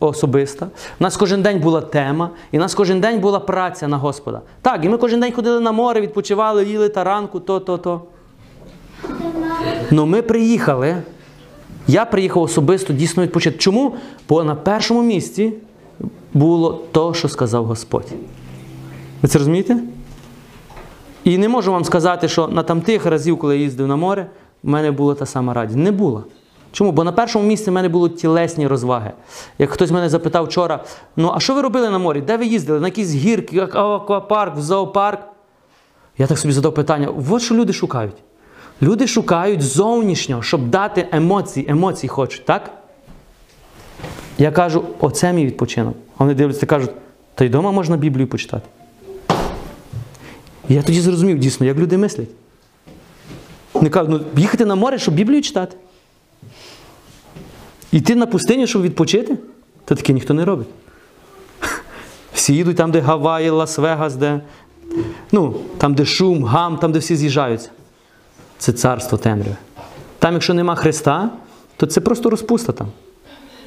особиста, 0.08 0.68
у 1.00 1.04
нас 1.04 1.18
кожен 1.18 1.42
день 1.42 1.60
була 1.60 1.82
тема, 1.82 2.30
і 2.52 2.58
у 2.58 2.60
нас 2.60 2.76
кожен 2.76 3.02
день 3.02 3.20
була 3.20 3.40
праця 3.40 3.88
на 3.88 3.98
Господа. 3.98 4.42
Так, 4.62 4.86
і 4.86 4.90
ми 4.90 4.98
кожен 4.98 5.20
день 5.20 5.32
ходили 5.32 5.60
на 5.60 5.72
море, 5.72 6.02
відпочивали, 6.02 6.66
їли 6.66 6.90
таранку, 6.90 7.40
то, 7.40 7.60
то, 7.60 7.78
то. 7.78 8.02
Ну 9.92 10.06
ми 10.06 10.22
приїхали. 10.22 10.96
Я 11.88 12.06
приїхав 12.06 12.44
особисто 12.44 12.94
дійсно 12.94 13.24
відпочити. 13.24 13.58
Чому? 13.58 13.96
Бо 14.30 14.44
на 14.44 14.56
першому 14.56 15.04
місці 15.04 15.54
було 16.34 16.82
то, 16.92 17.14
що 17.14 17.30
сказав 17.30 17.66
Господь. 17.66 18.08
Ви 19.22 19.30
це 19.30 19.38
розумієте? 19.38 19.78
І 21.24 21.38
не 21.38 21.50
можу 21.50 21.72
вам 21.72 21.84
сказати, 21.84 22.28
що 22.28 22.48
на 22.48 22.64
там 22.64 22.82
тих 22.82 23.06
разів, 23.06 23.40
коли 23.40 23.58
я 23.58 23.64
їздив 23.64 23.88
на 23.88 23.96
море, 23.96 24.28
в 24.64 24.70
мене 24.70 24.92
була 24.92 25.16
та 25.16 25.26
сама 25.26 25.54
радість. 25.54 25.78
Не 25.78 25.92
було. 25.92 26.24
Чому? 26.74 26.92
Бо 26.92 27.04
на 27.04 27.12
першому 27.12 27.46
місці 27.46 27.70
в 27.70 27.74
мене 27.74 27.90
були 27.90 28.10
тілесні 28.10 28.68
розваги. 28.68 29.12
Як 29.60 29.70
хтось 29.70 29.92
мене 29.92 30.10
запитав 30.10 30.46
вчора, 30.46 30.84
ну 31.16 31.32
а 31.36 31.40
що 31.40 31.56
ви 31.56 31.62
робили 31.62 31.90
на 31.90 31.98
морі? 31.98 32.22
Де 32.22 32.38
ви 32.38 32.46
їздили? 32.46 32.80
На 32.80 32.88
якісь 32.88 33.14
гірки, 33.14 33.60
аквапарк, 33.60 34.58
в 34.58 34.62
зоопарк? 34.62 35.20
Я 36.18 36.28
так 36.28 36.38
собі 36.38 36.54
задав 36.54 36.74
питання: 36.74 37.10
от 37.32 37.42
що 37.42 37.56
люди 37.56 37.74
шукають. 37.74 38.16
Люди 38.82 39.08
шукають 39.08 39.62
зовнішнього, 39.62 40.42
щоб 40.42 40.70
дати 40.70 41.08
емоції, 41.12 41.66
емоції 41.70 42.10
хочуть, 42.10 42.46
так? 42.46 42.72
Я 44.38 44.52
кажу, 44.52 44.84
оце 45.00 45.34
мій 45.34 45.46
відпочинок. 45.46 45.96
Вони 46.18 46.34
дивляться 46.34 46.66
кажуть, 46.66 46.92
та 47.36 47.46
й 47.46 47.48
вдома 47.48 47.72
можна 47.72 47.98
Біблію 47.98 48.28
почитати. 48.28 48.68
І 50.70 50.74
я 50.74 50.84
тоді 50.84 51.02
зрозумів 51.02 51.40
дійсно, 51.40 51.66
як 51.66 51.78
люди 51.78 51.98
мислять. 51.98 52.30
Вони 53.74 53.90
кажуть, 53.90 54.10
ну 54.12 54.42
їхати 54.42 54.66
на 54.66 54.76
море, 54.76 55.00
щоб 55.00 55.14
Біблію 55.14 55.42
читати. 55.42 55.78
Йти 57.94 58.16
на 58.16 58.26
пустиню, 58.26 58.68
щоб 58.68 58.82
відпочити, 58.82 59.38
то 59.86 59.96
таке 59.96 60.14
ніхто 60.14 60.34
не 60.34 60.46
робить. 60.46 60.68
Всі 62.34 62.54
їдуть 62.54 62.78
там, 62.78 62.92
де 62.92 63.00
Гаваї, 63.00 63.52
Лас-Вегас, 63.52 64.16
де, 64.16 64.42
ну, 65.32 65.56
там, 65.78 65.94
де 65.94 66.06
шум, 66.06 66.44
гам, 66.44 66.78
там, 66.78 66.92
де 66.92 67.00
всі 67.00 67.16
з'їжджаються. 67.16 67.70
Це 68.58 68.72
царство 68.72 69.18
темряви. 69.18 69.56
Там, 70.20 70.34
якщо 70.34 70.54
нема 70.54 70.76
Христа, 70.76 71.30
то 71.78 71.86
це 71.86 72.02
просто 72.02 72.30
розпуста 72.30 72.74
там. 72.74 72.88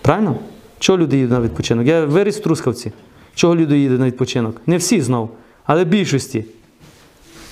Правильно? 0.03 0.37
Чого 0.79 0.99
люди 0.99 1.17
їдуть 1.17 1.33
на 1.33 1.41
відпочинок? 1.41 1.87
Я 1.87 2.05
виріс 2.05 2.39
в 2.39 2.43
Трускавці. 2.43 2.93
Чого 3.35 3.57
люди 3.57 3.79
їдуть 3.79 4.01
на 4.01 4.07
відпочинок? 4.07 4.61
Не 4.67 4.77
всі 4.77 5.01
знов, 5.01 5.31
але 5.65 5.85
більшості. 5.85 6.45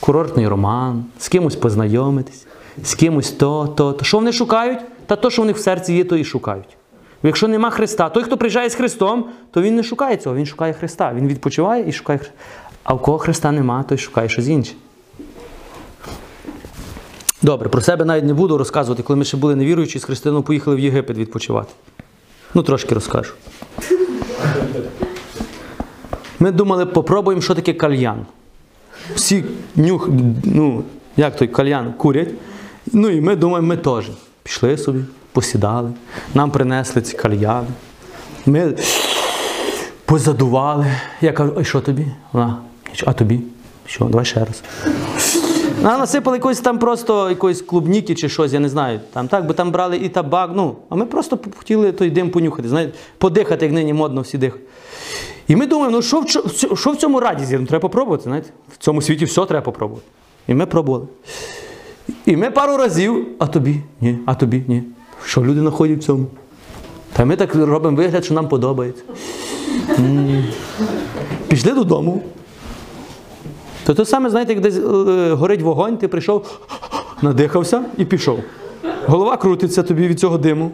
Курортний 0.00 0.48
роман, 0.48 1.04
з 1.18 1.28
кимось 1.28 1.56
познайомитись, 1.56 2.46
з 2.82 2.94
кимось 2.94 3.30
то, 3.30 3.66
то, 3.66 3.92
то. 3.92 4.04
Що 4.04 4.16
вони 4.16 4.32
шукають? 4.32 4.78
Та 5.06 5.16
то, 5.16 5.30
що 5.30 5.42
в 5.42 5.44
них 5.44 5.56
в 5.56 5.60
серці 5.60 5.92
є, 5.92 6.04
то 6.04 6.16
і 6.16 6.24
шукають. 6.24 6.76
Якщо 7.22 7.48
нема 7.48 7.70
Христа, 7.70 8.08
той, 8.08 8.22
хто 8.22 8.36
приїжджає 8.36 8.70
з 8.70 8.74
Христом, 8.74 9.24
то 9.50 9.62
він 9.62 9.76
не 9.76 9.82
шукає 9.82 10.16
цього, 10.16 10.36
він 10.36 10.46
шукає 10.46 10.72
Христа. 10.72 11.14
Він 11.14 11.28
відпочиває 11.28 11.88
і 11.88 11.92
шукає 11.92 12.18
Христа. 12.18 12.38
А 12.84 12.94
в 12.94 13.02
кого 13.02 13.18
Христа 13.18 13.52
нема, 13.52 13.82
той 13.82 13.98
шукає 13.98 14.28
щось 14.28 14.48
інше. 14.48 14.72
Добре, 17.42 17.68
про 17.68 17.80
себе 17.80 18.04
навіть 18.04 18.24
не 18.24 18.34
буду 18.34 18.58
розказувати, 18.58 19.02
коли 19.02 19.16
ми 19.16 19.24
ще 19.24 19.36
були 19.36 19.56
невіруючі, 19.56 19.98
з 19.98 20.04
Христином 20.04 20.42
поїхали 20.42 20.76
в 20.76 20.80
Єгипет 20.80 21.16
відпочивати. 21.16 21.72
Ну, 22.54 22.62
трошки 22.62 22.94
розкажу. 22.94 23.32
Ми 26.40 26.52
думали, 26.52 26.86
попробуємо, 26.86 27.42
що 27.42 27.54
таке 27.54 27.72
кальян. 27.72 28.26
Всі 29.14 29.44
нюх, 29.76 30.08
ну, 30.44 30.84
як 31.16 31.36
той 31.36 31.48
кальян 31.48 31.92
курять. 31.92 32.28
Ну 32.92 33.08
і 33.08 33.20
ми 33.20 33.36
думаємо, 33.36 33.68
ми 33.68 33.76
теж. 33.76 34.10
Пішли 34.44 34.78
собі, 34.78 35.00
посідали, 35.32 35.90
нам 36.34 36.50
принесли 36.50 37.02
ці 37.02 37.16
кальяни. 37.16 37.68
Ми 38.46 38.74
позадували. 40.04 40.86
Я 41.20 41.32
кажу, 41.32 41.52
ой, 41.56 41.64
що 41.64 41.80
тобі? 41.80 42.06
Вона, 42.32 42.58
а 43.06 43.12
тобі? 43.12 43.40
Що, 43.86 44.04
давай 44.04 44.24
ще 44.24 44.40
раз. 44.40 44.62
А 45.82 45.98
насипали 45.98 46.36
якоїсь 46.36 46.60
там 46.60 46.78
просто 46.78 47.28
якоїсь 47.28 47.62
клубніки 47.62 48.14
чи 48.14 48.28
щось, 48.28 48.52
я 48.52 48.60
не 48.60 48.68
знаю. 48.68 49.00
Там 49.12 49.28
так, 49.28 49.46
бо 49.46 49.52
там 49.52 49.70
брали 49.70 49.96
і 49.96 50.08
табак. 50.08 50.50
Ну, 50.54 50.76
а 50.88 50.94
ми 50.94 51.06
просто 51.06 51.38
хотіли 51.56 51.92
той 51.92 52.10
дим 52.10 52.30
понюхати, 52.30 52.68
знаєте, 52.68 52.98
подихати, 53.18 53.64
як 53.64 53.74
нині 53.74 53.92
модно 53.92 54.20
всі 54.20 54.38
дихають. 54.38 54.66
І 55.48 55.56
ми 55.56 55.66
думаємо, 55.66 55.96
ну 55.96 56.02
що 56.02 56.20
в, 56.20 56.28
що 56.76 56.90
в 56.90 56.96
цьому 56.96 57.20
радість? 57.20 57.52
Ну, 57.52 57.66
треба 57.66 57.82
попробувати, 57.82 58.22
знаєте. 58.22 58.50
В 58.72 58.76
цьому 58.78 59.02
світі 59.02 59.24
все 59.24 59.46
треба 59.46 59.64
попробувати. 59.64 60.06
І 60.48 60.54
ми 60.54 60.66
пробували. 60.66 61.06
І 62.26 62.36
ми 62.36 62.50
пару 62.50 62.76
разів, 62.76 63.26
а 63.38 63.46
тобі? 63.46 63.80
Ні, 64.00 64.18
а 64.26 64.34
тобі? 64.34 64.62
Ні. 64.68 64.82
Що 65.24 65.44
люди 65.44 65.60
знаходять 65.60 65.98
в 65.98 66.02
цьому? 66.04 66.26
Та 67.12 67.24
ми 67.24 67.36
так 67.36 67.54
робимо 67.54 67.96
вигляд, 67.96 68.24
що 68.24 68.34
нам 68.34 68.48
подобається. 68.48 69.02
Пішли 71.48 71.72
додому. 71.72 72.22
То 73.86 73.94
те 73.94 74.04
саме, 74.04 74.30
знаєте, 74.30 74.52
як 74.52 74.62
десь 74.62 74.76
е, 74.76 75.32
горить 75.32 75.62
вогонь, 75.62 75.96
ти 75.96 76.08
прийшов, 76.08 76.60
надихався 77.22 77.82
і 77.96 78.04
пішов. 78.04 78.38
Голова 79.06 79.36
крутиться 79.36 79.82
тобі 79.82 80.08
від 80.08 80.20
цього 80.20 80.38
диму, 80.38 80.70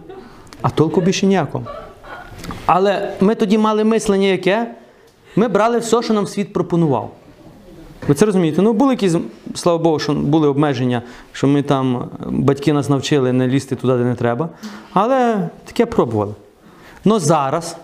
а 0.62 0.70
толку 0.70 1.00
більше 1.00 1.26
ніякого. 1.26 1.64
Але 2.66 3.12
ми 3.20 3.34
тоді 3.34 3.58
мали 3.58 3.84
мислення 3.84 4.26
яке? 4.26 4.74
Ми 5.36 5.48
брали 5.48 5.78
все, 5.78 6.02
що 6.02 6.14
нам 6.14 6.26
світ 6.26 6.52
пропонував. 6.52 7.10
Ви 8.08 8.14
це 8.14 8.26
розумієте? 8.26 8.62
Ну, 8.62 8.72
були 8.72 8.92
якісь, 8.92 9.14
слава 9.54 9.78
Богу, 9.78 9.98
що 9.98 10.14
були 10.14 10.48
обмеження, 10.48 11.02
що 11.32 11.46
ми 11.46 11.62
там, 11.62 12.08
батьки 12.26 12.72
нас 12.72 12.88
навчили 12.88 13.32
не 13.32 13.48
лізти 13.48 13.76
туди, 13.76 13.96
де 13.96 14.04
не 14.04 14.14
треба. 14.14 14.48
Але 14.92 15.48
таке 15.64 15.86
пробували. 15.86 16.34
Ну 17.04 17.18
зараз 17.18 17.76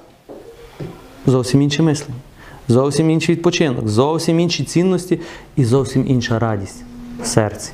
зовсім 1.26 1.62
інше 1.62 1.82
мислення, 1.82 2.18
зовсім 2.68 3.10
інший 3.10 3.34
відпочинок, 3.34 3.88
зовсім 3.88 4.40
інші 4.40 4.64
цінності 4.64 5.20
і 5.56 5.64
зовсім 5.64 6.04
інша 6.08 6.38
радість 6.38 6.84
в 7.22 7.26
серці. 7.26 7.70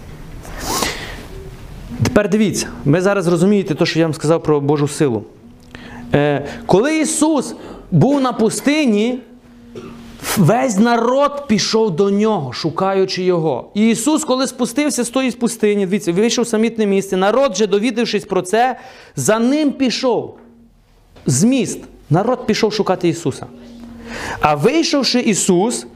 Тепер 2.02 2.28
дивіться, 2.28 2.66
ви 2.84 3.00
зараз 3.00 3.26
розумієте 3.26 3.74
те, 3.74 3.86
що 3.86 3.98
я 3.98 4.04
вам 4.04 4.14
сказав 4.14 4.42
про 4.42 4.60
Божу 4.60 4.88
силу. 4.88 5.24
Е, 6.14 6.46
коли 6.66 6.98
Ісус 6.98 7.54
був 7.90 8.20
на 8.20 8.32
пустині, 8.32 9.18
весь 10.38 10.78
народ 10.78 11.46
пішов 11.46 11.90
до 11.90 12.10
нього, 12.10 12.52
шукаючи 12.52 13.22
його. 13.22 13.70
І 13.74 13.88
Ісус, 13.88 14.24
коли 14.24 14.46
спустився 14.46 15.04
з 15.04 15.08
тої 15.08 15.30
пустині, 15.30 15.86
дивіться, 15.86 16.12
вийшов 16.12 16.44
в 16.44 16.48
самітне 16.48 16.86
місце, 16.86 17.16
народ, 17.16 17.56
же 17.56 17.66
довідавшись 17.66 18.24
про 18.24 18.42
це, 18.42 18.78
за 19.16 19.38
ним 19.38 19.72
пішов. 19.72 20.38
З 21.26 21.44
міст. 21.44 21.78
Народ 22.10 22.46
пішов 22.46 22.72
шукати 22.72 23.08
Ісуса. 23.08 23.46
А 24.40 24.54
вийшовши 24.54 25.20
Ісус, 25.20 25.86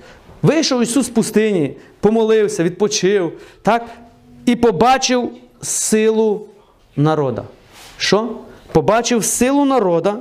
вийшов 0.42 0.82
Ісус 0.82 1.06
з 1.06 1.08
пустині, 1.08 1.76
помолився, 2.00 2.64
відпочив, 2.64 3.32
так? 3.62 3.86
І 4.46 4.56
побачив 4.56 5.30
силу 5.62 6.46
народа. 6.96 7.44
Що? 7.98 8.28
Побачив 8.72 9.24
силу 9.24 9.64
народа 9.64 10.18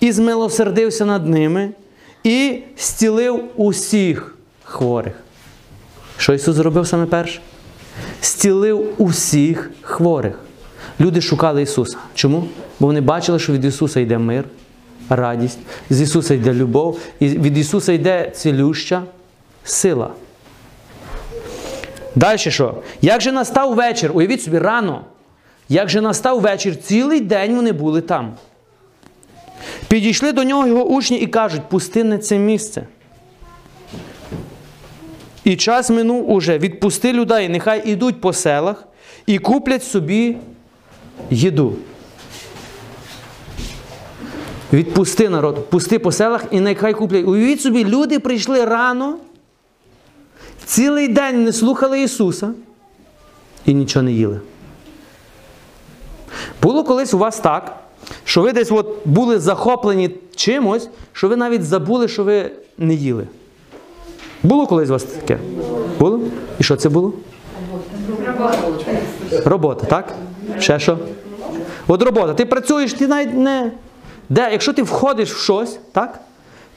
і 0.00 0.12
змилосердився 0.12 1.04
над 1.04 1.28
ними, 1.28 1.70
і 2.24 2.62
зцілив 2.78 3.44
усіх 3.56 4.34
хворих. 4.64 5.14
Що 6.16 6.34
Ісус 6.34 6.56
зробив 6.56 6.86
саме 6.86 7.06
перше? 7.06 7.40
Зцілив 8.22 8.94
усіх 8.98 9.70
хворих. 9.82 10.38
Люди 11.00 11.20
шукали 11.20 11.62
Ісуса. 11.62 11.98
Чому? 12.14 12.46
Бо 12.80 12.86
вони 12.86 13.00
бачили, 13.00 13.38
що 13.38 13.52
від 13.52 13.64
Ісуса 13.64 14.00
йде 14.00 14.18
мир, 14.18 14.44
радість, 15.08 15.58
з 15.90 16.00
Ісуса 16.00 16.34
йде 16.34 16.54
любов, 16.54 16.98
і 17.20 17.28
від 17.28 17.58
Ісуса 17.58 17.92
йде 17.92 18.30
цілюща 18.36 19.02
сила. 19.64 20.10
Далі 22.14 22.38
що? 22.38 22.74
Як 23.02 23.20
же 23.20 23.32
настав 23.32 23.74
вечір? 23.74 24.10
Уявіть 24.14 24.42
собі, 24.42 24.58
рано. 24.58 25.04
Як 25.68 25.88
же 25.88 26.00
настав 26.00 26.40
вечір, 26.40 26.76
цілий 26.76 27.20
день 27.20 27.56
вони 27.56 27.72
були 27.72 28.00
там. 28.00 28.32
Підійшли 29.88 30.32
до 30.32 30.44
нього 30.44 30.66
його 30.66 30.84
учні 30.84 31.18
і 31.18 31.26
кажуть, 31.26 31.68
пустинне 31.68 32.18
це 32.18 32.38
місце. 32.38 32.86
І 35.44 35.56
час 35.56 35.90
минув 35.90 36.30
уже. 36.30 36.58
Відпусти 36.58 37.12
людей, 37.12 37.48
нехай 37.48 37.90
ідуть 37.90 38.20
по 38.20 38.32
селах 38.32 38.84
і 39.26 39.38
куплять 39.38 39.84
собі 39.84 40.36
їду. 41.30 41.76
Відпусти 44.72 45.28
народ, 45.28 45.70
пусти 45.70 45.98
по 45.98 46.12
селах 46.12 46.44
і 46.50 46.60
нехай 46.60 46.94
куплять. 46.94 47.26
Уявіть 47.26 47.60
собі, 47.60 47.84
люди 47.84 48.18
прийшли 48.18 48.64
рано, 48.64 49.18
цілий 50.64 51.08
день 51.08 51.44
не 51.44 51.52
слухали 51.52 52.02
Ісуса 52.02 52.52
і 53.66 53.74
нічого 53.74 54.02
не 54.02 54.12
їли. 54.12 54.40
Було 56.62 56.84
колись 56.84 57.14
у 57.14 57.18
вас 57.18 57.38
так, 57.38 57.82
що 58.24 58.42
ви 58.42 58.52
десь 58.52 58.72
от 58.72 58.96
були 59.04 59.38
захоплені 59.38 60.10
чимось, 60.36 60.88
що 61.12 61.28
ви 61.28 61.36
навіть 61.36 61.64
забули, 61.64 62.08
що 62.08 62.24
ви 62.24 62.50
не 62.78 62.94
їли. 62.94 63.26
Було 64.42 64.66
колись 64.66 64.88
у 64.88 64.92
вас 64.92 65.02
таке? 65.02 65.38
Було? 65.98 66.20
І 66.58 66.62
що 66.64 66.76
це 66.76 66.88
було? 66.88 67.12
Робота, 69.44 69.86
так? 69.86 70.14
Ще 70.58 70.78
що? 70.78 70.98
От 71.88 72.02
робота. 72.02 72.34
Ти 72.34 72.44
працюєш, 72.44 72.92
ти 72.92 73.06
навіть 73.06 73.34
не. 73.34 73.72
Де? 74.28 74.48
Якщо 74.52 74.72
ти 74.72 74.82
входиш 74.82 75.32
в 75.34 75.38
щось, 75.38 75.78
так? 75.92 76.20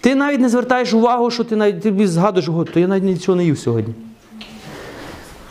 Ти 0.02 0.16
навіть 0.16 0.40
не 0.40 0.50
звертаєш 0.50 0.94
увагу, 0.94 1.32
що 1.32 1.44
ти 1.44 1.56
навіть 1.56 1.82
ти 1.82 2.08
згадуєш, 2.08 2.50
«Ого, 2.50 2.66
то 2.66 2.80
я 2.80 2.88
навіть 2.88 3.04
нічого 3.04 3.36
не 3.36 3.46
їв 3.46 3.60
сьогодні. 3.60 3.94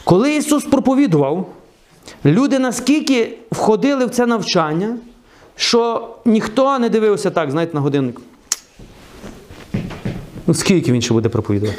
Коли 0.04 0.34
Ісус 0.36 0.64
проповідував, 0.64 1.46
люди 2.24 2.58
наскільки 2.58 3.38
входили 3.52 4.06
в 4.06 4.10
це 4.10 4.26
навчання, 4.26 4.96
що 5.56 6.08
ніхто 6.24 6.78
не 6.78 6.88
дивився 6.88 7.30
так, 7.30 7.50
знаєте, 7.50 7.74
на 7.74 7.80
годинник. 7.80 8.20
Ну, 10.46 10.54
скільки 10.54 10.92
він 10.92 11.02
ще 11.02 11.14
буде 11.14 11.28
проповідувати? 11.28 11.78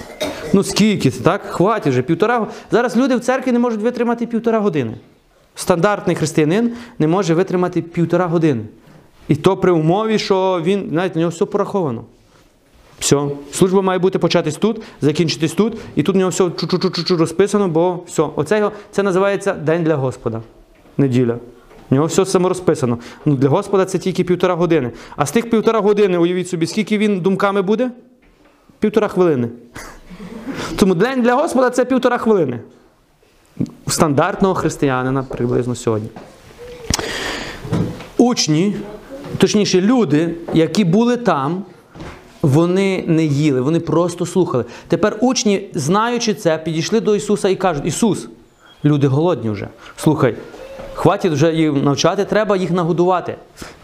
Ну, 0.53 0.63
скільки 0.63 1.11
це, 1.11 1.23
так? 1.23 1.41
Хватить 1.45 1.93
вже 1.93 2.01
півтора. 2.01 2.37
го- 2.39 2.47
Зараз 2.71 2.97
люди 2.97 3.15
в 3.15 3.19
церкві 3.19 3.51
не 3.51 3.59
можуть 3.59 3.81
витримати 3.81 4.25
півтора 4.25 4.59
години. 4.59 4.93
Стандартний 5.55 6.15
християнин 6.15 6.71
не 6.99 7.07
може 7.07 7.33
витримати 7.33 7.81
півтора 7.81 8.27
години. 8.27 8.63
І 9.27 9.35
то 9.35 9.57
при 9.57 9.71
умові, 9.71 10.19
що 10.19 10.61
він, 10.63 10.87
знаєте, 10.89 11.15
у 11.15 11.19
нього 11.19 11.29
все 11.31 11.45
пораховано. 11.45 12.03
Все. 12.99 13.21
Служба 13.51 13.81
має 13.81 13.99
бути 13.99 14.19
початись 14.19 14.55
тут, 14.55 14.81
закінчитись 15.01 15.53
тут, 15.53 15.77
і 15.95 16.03
тут 16.03 16.15
у 16.15 16.19
нього 16.19 16.31
все 16.31 16.43
чу-чу-чу-чу 16.43 17.17
розписано, 17.17 17.67
бо 17.67 17.99
все. 18.07 18.23
Оце 18.35 18.57
його, 18.57 18.71
це 18.91 19.03
називається 19.03 19.53
День 19.53 19.83
для 19.83 19.95
Господа. 19.95 20.41
Неділя. 20.97 21.37
У 21.93 21.95
нього 21.95 22.07
все 22.07 22.25
само 22.25 22.49
розписано. 22.49 22.97
Ну, 23.25 23.35
для 23.35 23.49
Господа 23.49 23.85
це 23.85 23.97
тільки 23.97 24.23
півтора 24.23 24.55
години. 24.55 24.91
А 25.15 25.25
з 25.25 25.31
тих 25.31 25.49
півтора 25.49 25.79
години, 25.79 26.17
уявіть 26.17 26.49
собі, 26.49 26.67
скільки 26.67 26.97
він 26.97 27.19
думками 27.19 27.61
буде? 27.61 27.91
Півтора 28.79 29.07
хвилини. 29.07 29.49
Тому 30.75 30.95
день 30.95 31.21
для 31.21 31.35
Господа 31.35 31.69
це 31.69 31.85
півтора 31.85 32.17
хвилини. 32.17 32.59
У 33.87 33.89
стандартного 33.89 34.55
християнина 34.55 35.23
приблизно 35.23 35.75
сьогодні. 35.75 36.09
Учні, 38.17 38.75
точніше, 39.37 39.81
люди, 39.81 40.35
які 40.53 40.83
були 40.83 41.17
там, 41.17 41.63
вони 42.41 43.03
не 43.07 43.25
їли, 43.25 43.61
вони 43.61 43.79
просто 43.79 44.25
слухали. 44.25 44.65
Тепер 44.87 45.17
учні, 45.21 45.69
знаючи 45.73 46.33
це, 46.33 46.57
підійшли 46.57 46.99
до 46.99 47.15
Ісуса 47.15 47.49
і 47.49 47.55
кажуть: 47.55 47.85
Ісус, 47.85 48.27
люди 48.85 49.07
голодні 49.07 49.49
вже. 49.49 49.67
Слухай, 49.97 50.35
хватить 50.93 51.33
вже 51.33 51.53
їх 51.53 51.73
навчати, 51.73 52.25
треба 52.25 52.57
їх 52.57 52.71
нагодувати. 52.71 53.35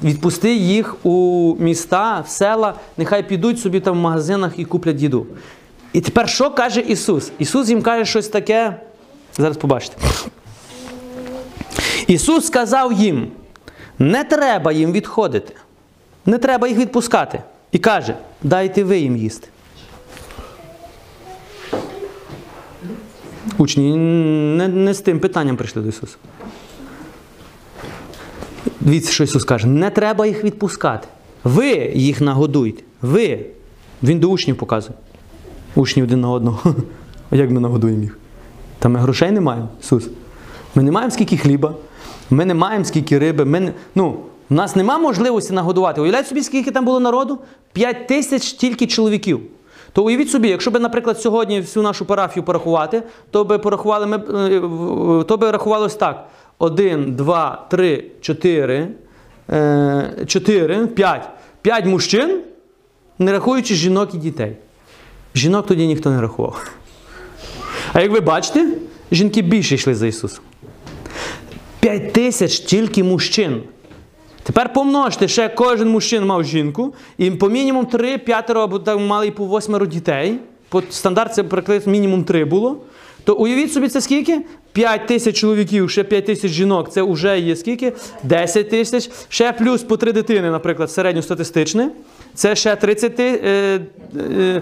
Відпусти 0.04 0.56
їх 0.56 1.06
у 1.06 1.56
міста, 1.60 2.24
в 2.28 2.30
села, 2.30 2.74
нехай 2.98 3.28
підуть 3.28 3.60
собі 3.60 3.80
там 3.80 3.98
в 3.98 4.02
магазинах 4.02 4.60
і 4.60 4.66
куплять 4.66 5.02
їду. 5.02 5.26
І 5.94 6.02
тепер 6.02 6.30
що 6.30 6.52
каже 6.52 6.82
Ісус? 6.82 7.32
Ісус 7.40 7.70
їм 7.70 7.82
каже 7.82 8.06
щось 8.06 8.28
таке. 8.28 8.76
Зараз 9.38 9.58
побачите. 9.58 9.98
Ісус 12.08 12.46
сказав 12.46 12.94
їм: 12.94 13.28
не 14.00 14.24
треба 14.24 14.72
їм 14.72 14.92
відходити, 14.92 15.54
не 16.26 16.38
треба 16.38 16.68
їх 16.68 16.78
відпускати. 16.78 17.42
І 17.72 17.80
каже, 17.80 18.16
дайте 18.44 18.84
ви 18.84 18.98
їм 18.98 19.18
їсти. 19.18 19.48
Учні 23.58 23.96
не, 24.58 24.68
не 24.68 24.94
з 24.94 25.02
тим 25.02 25.20
питанням 25.20 25.58
прийшли 25.58 25.82
до 25.82 25.90
Ісуса. 25.90 26.16
Дивіться, 28.80 29.12
що 29.12 29.24
Ісус 29.24 29.44
каже: 29.44 29.68
не 29.68 29.90
треба 29.90 30.26
їх 30.26 30.44
відпускати. 30.44 31.08
Ви 31.44 31.92
їх 31.96 32.22
нагодуйте. 32.22 32.84
Ви. 33.02 33.46
Він 34.04 34.20
до 34.20 34.28
учнів 34.28 34.58
показує. 34.58 34.98
Учні 35.76 36.04
один 36.04 36.22
на 36.22 36.30
одного. 36.30 36.76
А 37.32 37.36
як 37.36 37.52
ми 37.52 37.60
нагодуємо 37.60 38.04
їх? 38.04 38.18
Та 38.80 38.90
ми 38.90 39.00
грошей 39.00 39.32
не 39.32 39.42
маємо, 39.42 39.68
Ісус. 39.82 40.08
Ми 40.76 40.84
не 40.84 40.92
маємо 40.92 41.12
скільки 41.12 41.38
хліба, 41.38 41.74
ми 42.30 42.46
не 42.46 42.54
маємо 42.54 42.86
скільки 42.86 43.20
риби. 43.20 43.46
Ми 43.46 43.60
не... 43.60 43.74
ну, 43.96 44.16
у 44.50 44.54
нас 44.54 44.76
нема 44.76 44.98
можливості 44.98 45.54
нагодувати. 45.54 46.02
Уявляєте 46.02 46.30
собі, 46.30 46.44
скільки 46.44 46.72
там 46.72 46.86
було 46.86 47.00
народу? 47.00 47.40
П'ять 47.74 48.08
тисяч 48.08 48.54
тільки 48.54 48.88
чоловіків. 48.88 49.40
То 49.94 50.04
уявіть 50.04 50.30
собі, 50.30 50.50
якщо 50.50 50.72
б, 50.72 50.80
наприклад, 50.80 51.22
сьогодні 51.22 51.62
всю 51.62 51.84
нашу 51.84 52.06
парафію 52.06 52.44
порахувати, 52.44 53.04
то 53.32 53.44
би 53.44 53.58
порахували 53.58 54.06
ми, 54.06 54.18
е, 54.18 55.24
то 55.24 55.38
би 55.38 55.52
рахувалось 55.52 55.96
так: 55.96 56.28
один, 56.60 57.16
два, 57.16 57.68
три, 57.70 58.12
чотири, 58.22 58.88
е, 59.50 60.14
чотири, 60.28 60.88
п'ять. 60.88 61.30
П'ять 61.62 61.86
мужчин, 61.86 62.42
не 63.20 63.32
рахуючи 63.32 63.76
жінок 63.76 64.14
і 64.14 64.18
дітей. 64.18 64.56
Жінок 65.36 65.68
тоді 65.68 65.88
ніхто 65.88 66.10
не 66.10 66.22
рахував. 66.22 66.72
А 67.94 68.02
як 68.02 68.12
ви 68.12 68.20
бачите, 68.20 68.68
жінки 69.12 69.42
більше 69.42 69.76
йшли 69.76 69.96
за 69.96 70.08
Ісусом. 70.08 70.44
П'ять 71.80 72.14
тисяч 72.14 72.60
тільки 72.60 73.04
мужчин. 73.04 73.64
Тепер 74.44 74.74
помножте, 74.74 75.28
ще 75.28 75.50
кожен 75.50 75.90
мужчин 75.90 76.26
мав 76.26 76.44
жінку, 76.44 76.94
і 77.18 77.32
по 77.32 77.50
мінімум 77.50 77.86
три, 77.86 78.18
п'ятеро 78.18 78.62
або 78.62 78.80
там 78.80 79.08
мали 79.08 79.28
і 79.28 79.32
по 79.32 79.46
восьмеро 79.46 79.86
дітей. 79.86 80.40
По 80.70 80.84
стандарт 80.90 81.34
це 81.34 81.44
приклад 81.44 81.88
мінімум 81.88 82.24
три 82.24 82.46
було. 82.46 82.78
То 83.30 83.36
уявіть 83.36 83.74
собі, 83.74 83.88
це 83.88 84.02
скільки? 84.02 84.42
5 84.72 85.08
тисяч 85.08 85.36
чоловіків, 85.38 85.90
ще 85.90 86.04
5 86.04 86.26
тисяч 86.26 86.52
жінок. 86.52 86.90
Це 86.92 87.02
вже 87.02 87.40
є 87.40 87.56
скільки? 87.56 87.94
10 88.24 88.70
тисяч. 88.70 89.10
Ще 89.30 89.54
плюс 89.54 89.84
по 89.84 89.98
3 89.98 90.12
дитини, 90.12 90.52
наприклад, 90.52 90.92
середньостатистичне. 90.92 91.92
Це 92.34 92.56
ще 92.56 92.76
30, 92.76 93.20
е, 93.20 93.80
е, 94.16 94.62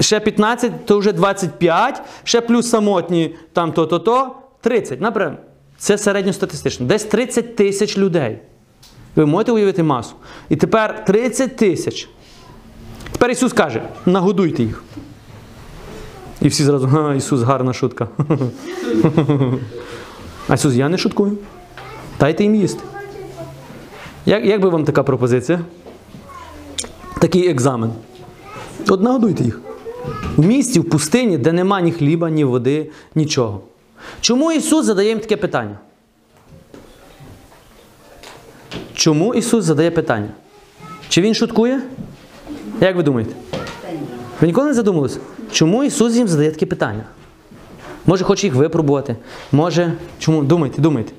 ще 0.00 0.20
15, 0.20 0.72
то 0.84 0.98
вже 0.98 1.12
25, 1.12 2.02
ще 2.24 2.40
плюс 2.40 2.70
самотні, 2.70 3.34
там 3.52 3.72
то-то-то, 3.72 4.36
30, 4.60 5.00
наприклад. 5.00 5.38
Це 5.78 5.98
середньостатистично. 5.98 6.86
Десь 6.86 7.04
30 7.04 7.56
тисяч 7.56 7.98
людей. 7.98 8.38
Ви 9.16 9.26
можете 9.26 9.52
уявити 9.52 9.82
масу. 9.82 10.14
І 10.48 10.56
тепер 10.56 11.04
30 11.04 11.56
тисяч. 11.56 12.08
Тепер 13.12 13.30
Ісус 13.30 13.52
каже: 13.52 13.82
нагодуйте 14.06 14.62
їх. 14.62 14.82
І 16.46 16.48
всі 16.48 16.64
зразу, 16.64 16.86
га, 16.86 17.14
Ісус, 17.14 17.42
гарна 17.42 17.72
шутка. 17.72 18.08
А 20.48 20.54
Ісус, 20.54 20.74
я 20.74 20.88
не 20.88 20.98
шуткую. 20.98 21.38
Дайте 22.20 22.42
їм 22.42 22.54
їсти. 22.54 22.82
Як, 24.26 24.44
як 24.44 24.60
би 24.60 24.68
вам 24.68 24.84
така 24.84 25.02
пропозиція? 25.02 25.60
Такий 27.20 27.48
екзамен. 27.48 27.90
От 28.88 29.02
нагодуйте 29.02 29.44
їх. 29.44 29.60
В 30.36 30.46
місті, 30.46 30.80
в 30.80 30.90
пустині, 30.90 31.38
де 31.38 31.52
нема 31.52 31.80
ні 31.80 31.92
хліба, 31.92 32.30
ні 32.30 32.44
води, 32.44 32.90
нічого. 33.14 33.60
Чому 34.20 34.52
Ісус 34.52 34.86
задає 34.86 35.08
їм 35.08 35.20
таке 35.20 35.36
питання? 35.36 35.78
Чому 38.94 39.34
Ісус 39.34 39.64
задає 39.64 39.90
питання? 39.90 40.30
Чи 41.08 41.20
Він 41.22 41.34
шуткує? 41.34 41.82
Як 42.80 42.96
ви 42.96 43.02
думаєте? 43.02 43.34
Ви 44.40 44.46
ніколи 44.46 44.66
не 44.66 44.74
задумувалися? 44.74 45.20
Чому 45.52 45.84
Ісус 45.84 46.14
їм 46.14 46.28
задає 46.28 46.50
таке 46.50 46.66
питання? 46.66 47.04
Може, 48.06 48.24
хоче 48.24 48.46
їх 48.46 48.54
випробувати? 48.54 49.16
Може. 49.52 49.92
Чому? 50.18 50.42
Думайте, 50.42 50.82
думайте. 50.82 51.12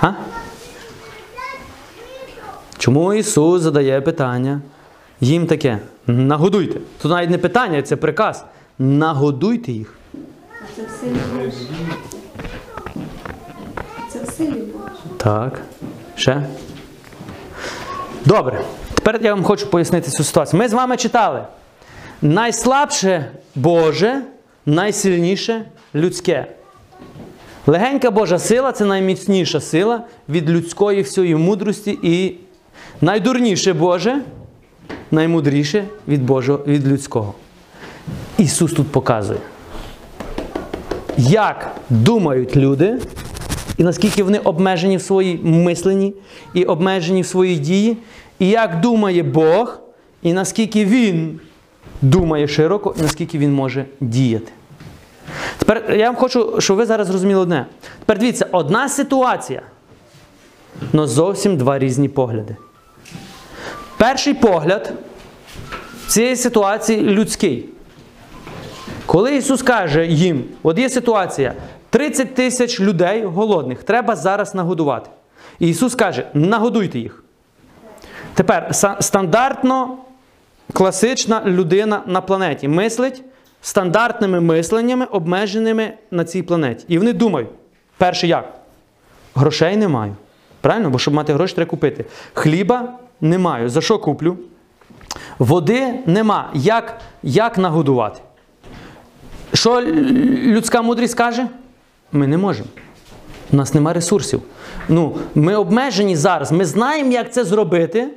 А? 0.00 0.12
Чому 2.78 3.14
Ісус 3.14 3.62
задає 3.62 4.00
питання? 4.00 4.60
Їм 5.20 5.46
таке. 5.46 5.78
Нагодуйте. 6.06 6.80
Тут 7.02 7.10
навіть 7.10 7.30
не 7.30 7.38
питання, 7.38 7.82
це 7.82 7.96
приказ. 7.96 8.44
Нагодуйте 8.78 9.72
їх. 9.72 9.94
Це 10.76 10.82
в 10.82 10.90
силі 11.00 11.18
Божій. 11.34 11.68
Це 14.08 14.22
в 14.22 14.26
силі 14.26 14.50
Божій. 14.50 15.16
Так. 15.16 15.60
Ще? 16.16 16.46
Добре. 18.24 18.64
Тепер 19.02 19.20
я 19.22 19.34
вам 19.34 19.44
хочу 19.44 19.66
пояснити 19.66 20.10
цю 20.10 20.24
ситуацію. 20.24 20.58
Ми 20.58 20.68
з 20.68 20.72
вами 20.72 20.96
читали. 20.96 21.44
Найслабше 22.22 23.30
Боже, 23.54 24.22
найсильніше 24.66 25.64
людське. 25.94 26.46
Легенька 27.66 28.10
Божа 28.10 28.38
сила 28.38 28.72
це 28.72 28.84
найміцніша 28.84 29.60
сила 29.60 30.04
від 30.28 30.50
людської 30.50 31.02
всієї 31.02 31.36
мудрості 31.36 31.98
і 32.02 32.34
найдурніше 33.00 33.72
Боже, 33.72 34.22
наймудріше 35.10 35.84
від 36.08 36.24
Божого, 36.24 36.64
від 36.66 36.88
людського. 36.88 37.34
Ісус 38.38 38.72
тут 38.72 38.88
показує, 38.88 39.40
як 41.16 41.76
думають 41.90 42.56
люди, 42.56 42.98
і 43.78 43.82
наскільки 43.82 44.22
вони 44.22 44.38
обмежені 44.38 44.96
в 44.96 45.02
своїй 45.02 45.40
мисленні 45.42 46.14
і 46.54 46.64
обмежені 46.64 47.22
в 47.22 47.26
своїй 47.26 47.58
дії, 47.58 47.96
і 48.40 48.48
як 48.48 48.80
думає 48.80 49.22
Бог, 49.22 49.80
і 50.22 50.32
наскільки 50.32 50.84
Він 50.84 51.40
думає 52.02 52.48
широко, 52.48 52.94
і 52.98 53.02
наскільки 53.02 53.38
Він 53.38 53.54
може 53.54 53.84
діяти. 54.00 54.52
Тепер 55.58 55.96
я 55.96 56.06
вам 56.06 56.16
хочу, 56.16 56.60
щоб 56.60 56.76
ви 56.76 56.86
зараз 56.86 57.06
зрозуміли 57.06 57.40
одне. 57.40 57.66
Тепер 57.98 58.18
дивіться, 58.18 58.46
одна 58.52 58.88
ситуація, 58.88 59.62
але 60.94 61.06
зовсім 61.06 61.56
два 61.56 61.78
різні 61.78 62.08
погляди. 62.08 62.56
Перший 63.96 64.34
погляд 64.34 64.92
цієї 66.06 66.36
ситуації 66.36 67.00
людський. 67.00 67.68
Коли 69.06 69.36
Ісус 69.36 69.62
каже 69.62 70.06
їм, 70.06 70.44
от 70.62 70.78
є 70.78 70.88
ситуація, 70.88 71.54
30 71.90 72.34
тисяч 72.34 72.80
людей 72.80 73.24
голодних, 73.24 73.82
треба 73.82 74.16
зараз 74.16 74.54
нагодувати. 74.54 75.10
І 75.58 75.68
Ісус 75.68 75.94
каже, 75.94 76.26
нагодуйте 76.34 76.98
їх. 76.98 77.24
Тепер 78.40 78.70
стандартно 79.00 79.98
класична 80.72 81.42
людина 81.46 82.02
на 82.06 82.20
планеті 82.20 82.68
мислить 82.68 83.22
стандартними 83.62 84.40
мисленнями, 84.40 85.04
обмеженими 85.04 85.92
на 86.10 86.24
цій 86.24 86.42
планеті. 86.42 86.84
І 86.88 86.98
вони 86.98 87.12
думають, 87.12 87.48
перше 87.96 88.26
як? 88.26 88.54
Грошей 89.34 89.76
не 89.76 89.88
маю. 89.88 90.16
Правильно? 90.60 90.90
Бо 90.90 90.98
щоб 90.98 91.14
мати 91.14 91.32
гроші, 91.32 91.54
треба 91.54 91.70
купити. 91.70 92.04
Хліба 92.32 92.92
не 93.20 93.38
маю. 93.38 93.68
За 93.68 93.80
що 93.80 93.98
куплю? 93.98 94.36
Води 95.38 95.94
нема. 96.06 96.50
Як, 96.54 97.00
як 97.22 97.58
нагодувати? 97.58 98.20
Що 99.54 99.82
людська 99.82 100.82
мудрість 100.82 101.14
каже? 101.14 101.48
Ми 102.12 102.26
не 102.26 102.36
можемо. 102.36 102.68
У 103.52 103.56
нас 103.56 103.74
нема 103.74 103.92
ресурсів. 103.92 104.42
Ну, 104.88 105.16
ми 105.34 105.56
обмежені 105.56 106.16
зараз. 106.16 106.52
Ми 106.52 106.64
знаємо, 106.64 107.12
як 107.12 107.32
це 107.32 107.44
зробити, 107.44 108.08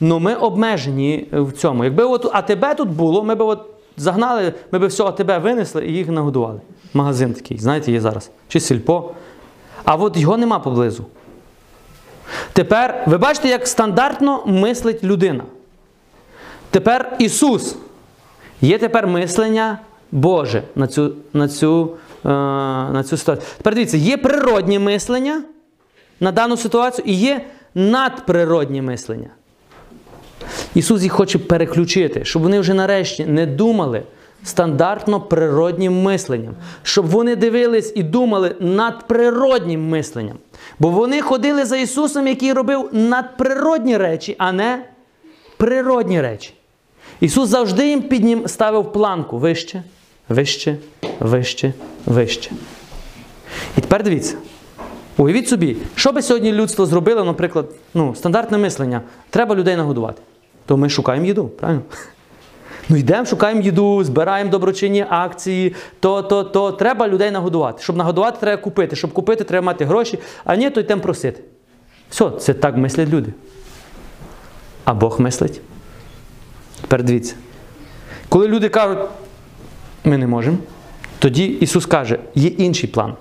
але 0.00 0.18
ми 0.18 0.34
обмежені 0.34 1.28
в 1.32 1.52
цьому. 1.52 1.84
Якби 1.84 2.04
от 2.04 2.30
АТБ 2.32 2.76
тут 2.76 2.88
було, 2.88 3.22
ми 3.22 3.34
б 3.34 3.40
от 3.40 3.66
загнали, 3.96 4.54
ми 4.72 4.78
б 4.78 4.86
все 4.86 5.04
АТБ 5.04 5.42
винесли 5.42 5.86
і 5.86 5.92
їх 5.92 6.08
нагодували. 6.08 6.60
Магазин 6.94 7.34
такий, 7.34 7.58
знаєте, 7.58 7.92
є 7.92 8.00
зараз. 8.00 8.30
Чи 8.48 8.60
сільпо. 8.60 9.10
А 9.84 9.94
от 9.94 10.16
його 10.16 10.36
нема 10.36 10.58
поблизу. 10.58 11.04
Тепер 12.52 13.04
ви 13.06 13.18
бачите, 13.18 13.48
як 13.48 13.68
стандартно 13.68 14.42
мислить 14.46 15.04
людина. 15.04 15.44
Тепер 16.70 17.16
Ісус. 17.18 17.76
Є 18.60 18.78
тепер 18.78 19.06
мислення 19.06 19.78
Боже 20.12 20.62
на 20.74 20.86
цю, 20.86 21.12
на 21.32 21.48
цю, 21.48 21.90
е, 22.24 22.28
на 22.28 23.04
цю 23.04 23.16
ситуацію. 23.16 23.46
Тепер 23.56 23.74
дивіться, 23.74 23.96
є 23.96 24.16
природнє 24.16 24.78
мислення 24.78 25.42
на 26.20 26.32
дану 26.32 26.56
ситуацію 26.56 27.04
і 27.06 27.14
є 27.14 27.44
надприроднє 27.74 28.82
мислення. 28.82 29.30
Ісус 30.74 31.02
їх 31.02 31.12
хоче 31.12 31.38
переключити, 31.38 32.24
щоб 32.24 32.42
вони 32.42 32.60
вже 32.60 32.74
нарешті 32.74 33.26
не 33.26 33.46
думали 33.46 34.02
стандартно 34.44 35.20
природнім 35.20 36.02
мисленням, 36.02 36.54
щоб 36.82 37.06
вони 37.06 37.36
дивились 37.36 37.92
і 37.96 38.02
думали 38.02 38.56
надприроднім 38.60 39.88
мисленням. 39.88 40.36
Бо 40.78 40.90
вони 40.90 41.22
ходили 41.22 41.64
за 41.64 41.76
Ісусом, 41.76 42.26
який 42.26 42.52
робив 42.52 42.88
надприродні 42.92 43.96
речі, 43.96 44.34
а 44.38 44.52
не 44.52 44.84
природні 45.56 46.20
речі. 46.20 46.54
Ісус 47.20 47.48
завжди 47.48 47.88
їм 47.88 48.02
піднім 48.02 48.48
ставив 48.48 48.92
планку 48.92 49.38
вище, 49.38 49.82
вище, 50.28 50.76
вище, 51.20 51.72
вище. 52.06 52.50
І 53.78 53.80
тепер 53.80 54.02
дивіться. 54.02 54.36
Уявіть 55.16 55.48
собі, 55.48 55.76
що 55.94 56.12
би 56.12 56.22
сьогодні 56.22 56.52
людство 56.52 56.86
зробило, 56.86 57.24
наприклад, 57.24 57.66
ну, 57.94 58.14
стандартне 58.14 58.58
мислення. 58.58 59.00
Треба 59.30 59.54
людей 59.54 59.76
нагодувати. 59.76 60.22
То 60.66 60.76
ми 60.76 60.88
шукаємо 60.88 61.26
їду, 61.26 61.48
правильно? 61.48 61.82
Ну 62.88 62.96
йдемо, 62.96 63.26
шукаємо 63.26 63.60
їду, 63.60 64.04
збираємо 64.04 64.50
доброчинні 64.50 65.06
акції, 65.08 65.74
то, 66.00 66.22
то, 66.22 66.44
то. 66.44 66.72
Треба 66.72 67.08
людей 67.08 67.30
нагодувати. 67.30 67.82
Щоб 67.82 67.96
нагодувати, 67.96 68.38
треба 68.40 68.62
купити. 68.62 68.96
Щоб 68.96 69.12
купити, 69.12 69.44
треба 69.44 69.66
мати 69.66 69.84
гроші, 69.84 70.18
а 70.44 70.56
ні, 70.56 70.70
то 70.70 70.80
йдемо 70.80 71.02
просити. 71.02 71.42
Все, 72.10 72.30
це 72.30 72.54
так 72.54 72.76
мислять 72.76 73.08
люди. 73.08 73.32
А 74.84 74.94
Бог 74.94 75.20
мислить. 75.20 75.60
Тепер 76.80 77.02
дивіться. 77.02 77.34
Коли 78.28 78.48
люди 78.48 78.68
кажуть, 78.68 78.98
ми 80.04 80.18
не 80.18 80.26
можемо, 80.26 80.58
тоді 81.18 81.44
Ісус 81.44 81.86
каже, 81.86 82.18
є 82.34 82.48
інший 82.48 82.88
план. 82.88 83.14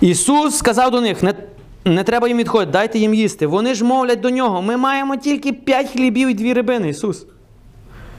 Ісус 0.00 0.56
сказав 0.56 0.90
до 0.90 1.00
них, 1.00 1.22
не, 1.22 1.34
не 1.84 2.04
треба 2.04 2.28
їм 2.28 2.38
відходити, 2.38 2.72
дайте 2.72 2.98
їм 2.98 3.14
їсти. 3.14 3.46
Вони 3.46 3.74
ж 3.74 3.84
мовлять 3.84 4.20
до 4.20 4.30
нього, 4.30 4.62
ми 4.62 4.76
маємо 4.76 5.16
тільки 5.16 5.52
5 5.52 5.90
хлібів 5.90 6.28
і 6.28 6.34
2 6.34 6.54
рибини, 6.54 6.88
Ісус. 6.88 7.26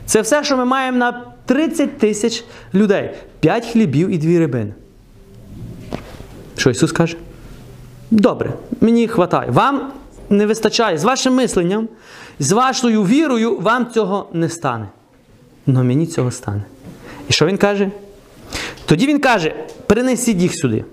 Це 0.06 0.22
все, 0.22 0.44
що 0.44 0.58
ми 0.58 0.66
маємо 0.66 0.98
на 0.98 1.26
30 1.46 1.98
тисяч 1.98 2.44
людей. 2.74 3.16
5 3.40 3.66
хлібів 3.66 4.10
і 4.10 4.18
2 4.18 4.40
рибини. 4.40 4.74
Що 6.58 6.70
Ісус 6.70 6.92
каже? 6.92 7.18
Добре, 8.12 8.54
мені 8.82 9.08
вистачає. 9.08 9.52
Вам 9.52 9.92
не 10.30 10.46
вистачає. 10.46 10.98
З 10.98 11.04
вашим 11.04 11.36
мисленням, 11.36 11.88
з 12.40 12.52
вашою 12.52 13.04
вірою 13.04 13.60
вам 13.60 13.92
цього 13.92 14.30
не 14.34 14.50
стане. 14.50 14.88
Но 15.68 15.84
мені 15.84 16.08
цього 16.08 16.32
стане. 16.32 16.64
І 17.30 17.34
що 17.34 17.46
він 17.46 17.58
каже? 17.58 17.92
Тоді 18.86 19.08
він 19.08 19.20
каже: 19.20 19.56
перенесіть 19.88 20.38
їх 20.38 20.56
сюди. 20.56 20.86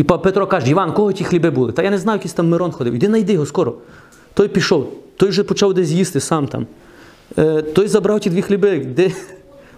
І 0.00 0.02
Петро 0.02 0.46
каже: 0.46 0.70
Іван, 0.70 0.92
кого 0.92 1.12
ті 1.12 1.24
хліби 1.24 1.50
були? 1.50 1.72
Та 1.72 1.82
я 1.82 1.90
не 1.90 1.98
знаю, 1.98 2.16
якийсь 2.16 2.32
там 2.32 2.48
Мирон 2.48 2.72
ходив. 2.72 2.94
Іди 2.94 3.06
знайди 3.06 3.32
його 3.32 3.46
скоро. 3.46 3.74
Той 4.34 4.48
пішов, 4.48 4.92
той 5.16 5.28
вже 5.28 5.44
почав 5.44 5.74
десь 5.74 5.88
їсти 5.88 6.20
сам 6.20 6.46
там. 6.46 6.66
е, 7.38 7.62
той 7.62 7.88
забрав 7.88 8.20
ті 8.20 8.30
дві 8.30 8.42
хліби. 8.42 8.78
Де... 8.78 9.10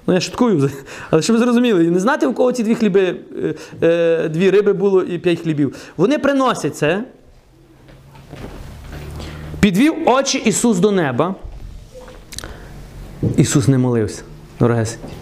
Ну, 0.07 0.15
я 0.15 0.21
шуткую, 0.21 0.71
але 1.11 1.23
щоб 1.23 1.37
ви 1.37 1.43
зрозуміли, 1.45 1.91
не 1.91 2.01
знати, 2.01 2.27
у 2.27 2.35
кого 2.35 2.53
ці 2.53 2.63
дві 2.63 2.75
хліби, 2.75 3.17
е, 3.43 3.55
е, 3.83 4.29
дві 4.29 4.51
риби 4.51 4.73
було 4.73 5.03
і 5.03 5.19
п'ять 5.19 5.41
хлібів. 5.41 5.77
Вони 5.97 6.19
приносять 6.19 6.77
це. 6.77 7.05
Підвів 9.61 9.95
очі 10.07 10.39
Ісус 10.39 10.79
до 10.79 10.91
неба. 10.91 11.35
Ісус 13.37 13.69
не 13.69 13.79
молився. 13.79 14.23
Дорогесенькі. 14.61 15.15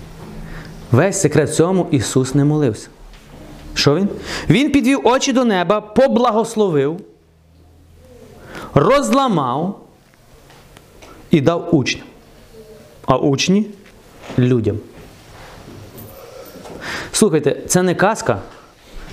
Весь 0.91 1.21
секрет 1.21 1.55
цьому 1.55 1.89
Ісус 1.91 2.35
не 2.35 2.45
молився. 2.45 2.89
Що 3.81 3.95
він? 3.95 4.09
Він 4.51 4.73
підвів 4.73 5.01
очі 5.05 5.33
до 5.33 5.45
неба, 5.45 5.81
поблагословив, 5.81 7.01
розламав 8.75 9.81
і 11.31 11.41
дав 11.41 11.75
учням. 11.75 12.07
А 13.07 13.17
учні 13.17 13.67
людям. 14.39 14.79
Слухайте, 17.13 17.57
це 17.67 17.83
не 17.83 17.95
казка, 17.95 18.39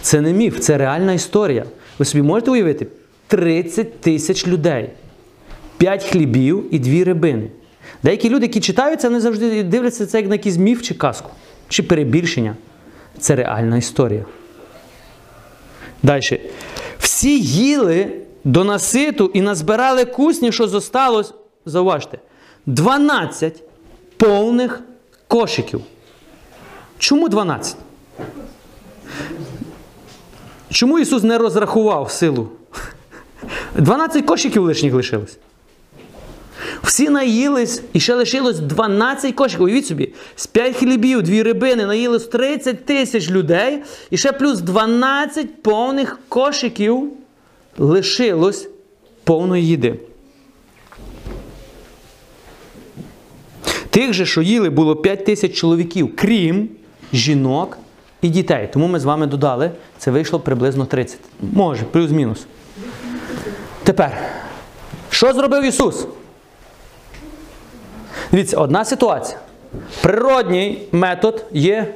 це 0.02 0.22
не 0.22 0.34
міф, 0.34 0.60
це 0.60 0.78
реальна 0.78 1.14
історія. 1.14 1.66
Ви 2.00 2.06
собі 2.06 2.22
можете 2.22 2.52
уявити? 2.52 2.88
30 3.28 4.02
тисяч 4.02 4.48
людей, 4.48 4.90
5 5.78 6.04
хлібів 6.04 6.66
і 6.72 6.80
2 6.80 7.04
рибини. 7.04 7.48
Деякі 8.04 8.30
люди, 8.30 8.46
які 8.46 8.60
читають 8.60 9.02
це, 9.02 9.08
вони 9.08 9.20
завжди 9.20 9.64
дивляться 9.64 10.06
це 10.06 10.18
як 10.18 10.28
на 10.28 10.36
якийсь 10.36 10.58
міф 10.58 10.82
чи 10.82 10.94
казку, 10.94 11.30
чи 11.70 11.84
перебільшення. 11.84 12.56
Це 13.20 13.36
реальна 13.36 13.78
історія. 13.78 14.26
Далі. 16.04 16.42
Всі 17.00 17.40
їли 17.40 18.12
до 18.44 18.64
наситу 18.64 19.32
і 19.34 19.42
назбирали 19.42 20.06
кусні, 20.06 20.52
що 20.52 20.68
зосталось, 20.68 21.34
зауважте, 21.66 22.20
12 22.66 23.64
повних 24.18 24.82
кошиків. 25.28 25.82
Чому 26.98 27.30
12? 27.30 27.76
Чому 30.70 31.00
Ісус 31.00 31.24
не 31.24 31.38
розрахував 31.38 32.12
силу? 32.12 32.50
12 33.76 34.26
кошиків 34.26 34.64
лишніх 34.64 34.94
лишилось. 34.94 35.38
Всі 36.84 37.10
наїлись 37.10 37.82
і 37.94 38.00
ще 38.00 38.14
лишилось 38.16 38.60
12 38.60 39.36
кошиків. 39.36 39.66
Уявіть 39.66 39.88
собі, 39.88 40.14
з 40.36 40.48
5 40.48 40.76
хлібів, 40.76 41.24
2 41.24 41.44
рибини 41.44 41.86
наїлось 41.86 42.28
30 42.28 42.86
тисяч 42.86 43.30
людей, 43.30 43.84
і 44.12 44.18
ще 44.18 44.32
плюс 44.32 44.60
12 44.60 45.64
повних 45.64 46.20
кошиків 46.30 47.12
лишилось 47.78 48.70
повної 49.24 49.68
їди. 49.68 50.00
Тих 53.90 54.14
же, 54.14 54.26
що 54.26 54.42
їли, 54.42 54.70
було 54.70 54.96
5 54.96 55.26
тисяч 55.26 55.54
чоловіків, 55.54 56.16
крім 56.16 56.70
жінок 57.14 57.78
і 58.22 58.30
дітей. 58.30 58.70
Тому 58.74 58.88
ми 58.88 59.00
з 59.00 59.04
вами 59.04 59.28
додали, 59.28 59.72
це 59.98 60.12
вийшло 60.12 60.40
приблизно 60.40 60.86
30. 60.86 61.20
Може, 61.54 61.84
плюс-мінус. 61.84 62.46
Тепер, 63.84 64.18
що 65.10 65.34
зробив 65.34 65.64
Ісус? 65.64 66.08
Дивіться, 68.32 68.58
одна 68.58 68.86
ситуація. 68.86 69.40
Природній 70.02 70.82
метод 70.92 71.46
є 71.52 71.96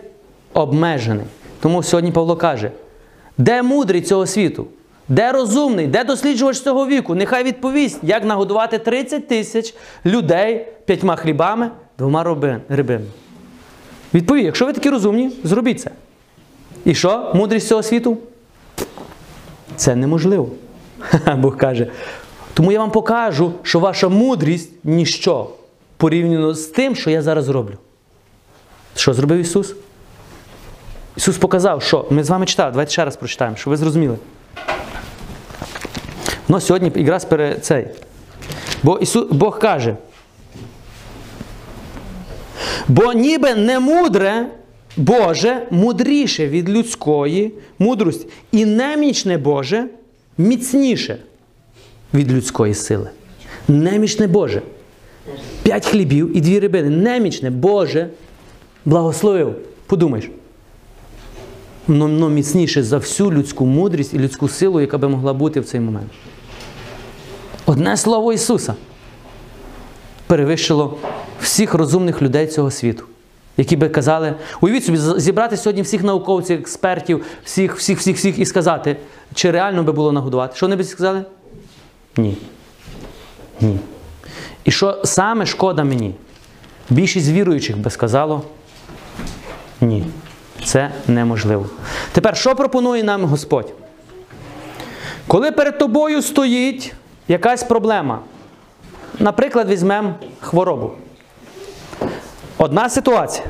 обмежений. 0.54 1.26
Тому 1.60 1.84
сьогодні 1.84 2.12
Павло 2.12 2.36
каже: 2.36 2.72
де 3.38 3.62
мудрий 3.62 4.02
цього 4.02 4.26
світу? 4.26 4.68
Де 5.08 5.32
розумний, 5.32 5.88
де 5.88 6.04
досліджувач 6.04 6.60
цього 6.60 6.88
віку? 6.88 7.16
Нехай 7.16 7.44
відповість, 7.44 8.00
як 8.04 8.26
нагодувати 8.26 8.78
30 8.78 9.28
тисяч 9.28 9.74
людей 10.06 10.68
п'ятьма 10.86 11.16
хлібами, 11.16 11.72
двома 11.98 12.24
рибами. 12.70 13.06
Відповідь, 14.14 14.46
якщо 14.46 14.66
ви 14.66 14.74
такі 14.74 14.90
розумні, 14.90 15.32
зробіть 15.44 15.82
це. 15.82 15.92
І 16.86 16.96
що? 16.96 17.32
Мудрість 17.36 17.68
цього 17.68 17.84
світу? 17.84 18.18
Це 19.76 19.96
неможливо. 19.96 20.50
Бог 21.38 21.58
каже. 21.58 21.88
Тому 22.54 22.72
я 22.72 22.80
вам 22.80 22.92
покажу, 22.92 23.52
що 23.64 23.80
ваша 23.80 24.10
мудрість 24.10 24.72
ніщо 24.84 25.48
порівняно 26.02 26.54
з 26.54 26.66
тим, 26.66 26.96
що 26.96 27.10
я 27.10 27.22
зараз 27.22 27.50
роблю. 27.50 27.78
Що 28.96 29.14
зробив 29.14 29.40
Ісус? 29.40 29.76
Ісус 31.18 31.38
показав, 31.38 31.84
що 31.84 32.06
ми 32.10 32.24
з 32.24 32.30
вами 32.30 32.46
читали, 32.46 32.72
давайте 32.72 32.92
ще 32.92 33.06
раз 33.06 33.16
прочитаємо, 33.16 33.58
щоб 33.58 33.72
ви 33.72 33.78
зрозуміли. 33.78 34.18
Ну, 36.48 36.60
сьогодні 36.60 36.92
якраз 36.96 37.26
перед 37.26 37.66
цей. 37.66 37.88
Бо 38.84 38.98
Ісус, 38.98 39.28
Бог 39.32 39.60
каже. 39.60 39.96
Бо 42.88 43.14
ніби 43.14 43.56
не 43.56 43.80
мудре 43.80 44.48
Боже 44.98 45.68
мудріше 45.72 46.48
від 46.48 46.70
людської 46.70 47.54
мудрості, 47.80 48.28
і 48.52 48.66
немічне 48.66 49.38
Боже 49.38 49.88
міцніше 50.38 51.18
від 52.14 52.32
людської 52.32 52.74
сили. 52.74 53.10
Немічне 53.68 54.28
Боже. 54.28 54.62
П'ять 55.64 55.86
хлібів 55.86 56.38
і 56.38 56.42
дві 56.42 56.60
рибини. 56.60 56.90
Немічне 56.90 57.50
Боже 57.50 58.10
благословив. 58.86 59.56
Подумаєш. 59.86 60.30
Воно, 61.88 62.06
воно 62.06 62.30
міцніше 62.30 62.84
за 62.84 62.98
всю 62.98 63.32
людську 63.32 63.66
мудрість 63.66 64.14
і 64.14 64.20
людську 64.20 64.48
силу, 64.48 64.82
яка 64.82 64.98
би 64.98 65.10
могла 65.10 65.34
бути 65.34 65.60
в 65.60 65.66
цей 65.66 65.80
момент. 65.80 66.12
Одне 67.66 67.98
слово 67.98 68.34
Ісуса 68.34 68.76
перевищило 70.28 70.98
всіх 71.42 71.74
розумних 71.74 72.22
людей 72.22 72.48
цього 72.48 72.72
світу, 72.72 73.04
які 73.58 73.76
би 73.76 73.90
казали, 73.90 74.36
уявіть 74.62 74.86
собі, 74.86 74.98
зібрати 74.98 75.58
сьогодні 75.58 75.82
всіх 75.82 76.04
науковців, 76.04 76.60
експертів, 76.60 77.26
всіх, 77.44 77.76
всіх, 77.76 78.00
всіх, 78.00 78.18
всіх 78.18 78.40
і 78.40 78.46
сказати, 78.46 78.98
чи 79.34 79.52
реально 79.52 79.84
би 79.84 79.92
було 79.92 80.12
нагодувати. 80.12 80.56
Що 80.56 80.66
вони 80.66 80.76
б 80.76 80.84
сказали? 80.84 81.24
Ні. 82.18 82.38
Ні. 83.62 83.80
І 84.64 84.72
що 84.72 85.02
саме 85.04 85.46
шкода 85.46 85.84
мені? 85.84 86.16
Більшість 86.90 87.30
віруючих 87.30 87.78
би 87.78 87.90
сказало 87.90 88.44
ні. 89.82 90.06
Це 90.66 90.92
неможливо. 91.08 91.66
Тепер, 92.12 92.38
що 92.38 92.56
пропонує 92.56 93.04
нам 93.04 93.26
Господь? 93.26 93.74
Коли 95.28 95.52
перед 95.52 95.78
тобою 95.78 96.22
стоїть 96.22 96.94
якась 97.28 97.64
проблема, 97.64 98.20
наприклад, 99.20 99.70
візьмемо 99.70 100.16
хворобу. 100.40 100.92
Одна 102.58 102.90
ситуація. 102.90 103.46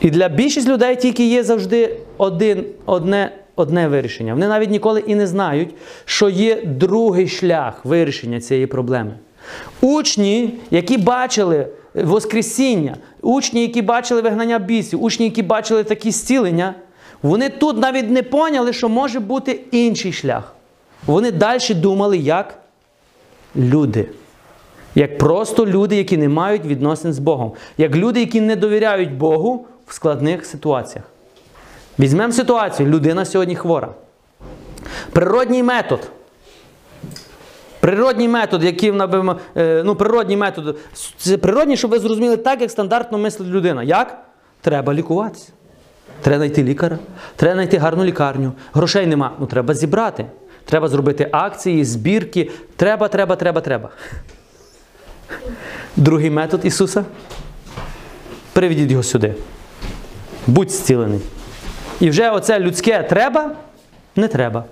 І 0.00 0.10
для 0.10 0.28
більшість 0.28 0.68
людей 0.68 0.96
тільки 0.96 1.28
є 1.28 1.44
завжди 1.44 1.96
один, 2.16 2.64
одне, 2.86 3.32
одне 3.56 3.88
вирішення. 3.88 4.34
Вони 4.34 4.48
навіть 4.48 4.70
ніколи 4.70 5.00
і 5.00 5.14
не 5.14 5.26
знають, 5.26 5.74
що 6.04 6.28
є 6.28 6.62
другий 6.64 7.28
шлях 7.28 7.84
вирішення 7.84 8.40
цієї 8.40 8.66
проблеми. 8.66 9.12
Учні, 9.80 10.54
які 10.70 10.98
бачили 10.98 11.66
Воскресіння, 11.94 12.96
учні, 13.22 13.62
які 13.62 13.82
бачили 13.82 14.20
вигнання 14.20 14.58
бісів, 14.58 15.02
учні, 15.02 15.24
які 15.24 15.42
бачили 15.42 15.84
такі 15.84 16.10
зцілення, 16.10 16.74
вони 17.22 17.48
тут 17.48 17.78
навіть 17.78 18.10
не 18.10 18.22
поняли, 18.22 18.72
що 18.72 18.88
може 18.88 19.20
бути 19.20 19.60
інший 19.70 20.12
шлях. 20.12 20.54
Вони 21.06 21.32
далі 21.32 21.74
думали, 21.74 22.18
як 22.18 22.58
люди. 23.56 24.06
Як 24.94 25.18
просто 25.18 25.66
люди, 25.66 25.96
які 25.96 26.16
не 26.16 26.28
мають 26.28 26.64
відносин 26.64 27.12
з 27.12 27.18
Богом. 27.18 27.52
Як 27.78 27.96
люди, 27.96 28.20
які 28.20 28.40
не 28.40 28.56
довіряють 28.56 29.12
Богу 29.12 29.66
в 29.86 29.94
складних 29.94 30.46
ситуаціях. 30.46 31.11
Візьмемо 31.98 32.32
ситуацію, 32.32 32.88
людина 32.88 33.24
сьогодні 33.24 33.56
хвора. 33.56 33.88
Природній 35.12 35.62
метод. 35.62 36.10
Природній 37.80 38.28
метод, 38.28 38.64
який 38.64 38.92
ну, 39.84 39.96
природній 39.96 40.36
метод, 40.36 40.78
це 41.16 41.38
природній, 41.38 41.76
щоб 41.76 41.90
ви 41.90 41.98
зрозуміли 41.98 42.36
так, 42.36 42.60
як 42.60 42.70
стандартно 42.70 43.18
мислить 43.18 43.48
людина. 43.48 43.82
Як? 43.82 44.24
Треба 44.60 44.94
лікуватися. 44.94 45.52
Треба 46.20 46.36
знайти 46.36 46.64
лікаря, 46.64 46.98
треба 47.36 47.54
знайти 47.54 47.76
гарну 47.76 48.04
лікарню. 48.04 48.52
Грошей 48.72 49.06
нема. 49.06 49.32
Ну 49.40 49.46
треба 49.46 49.74
зібрати. 49.74 50.26
Треба 50.64 50.88
зробити 50.88 51.28
акції, 51.32 51.84
збірки. 51.84 52.50
Треба, 52.76 53.08
треба, 53.08 53.36
треба, 53.36 53.60
треба. 53.60 53.90
Другий 55.96 56.30
метод 56.30 56.64
Ісуса. 56.64 57.04
Приведіть 58.52 58.90
його 58.90 59.02
сюди. 59.02 59.34
Будь 60.46 60.70
зцілений. 60.70 61.20
І 62.02 62.10
вже 62.10 62.30
оце 62.30 62.60
людське 62.60 63.02
треба, 63.02 63.50
не 64.16 64.28
треба. 64.28 64.64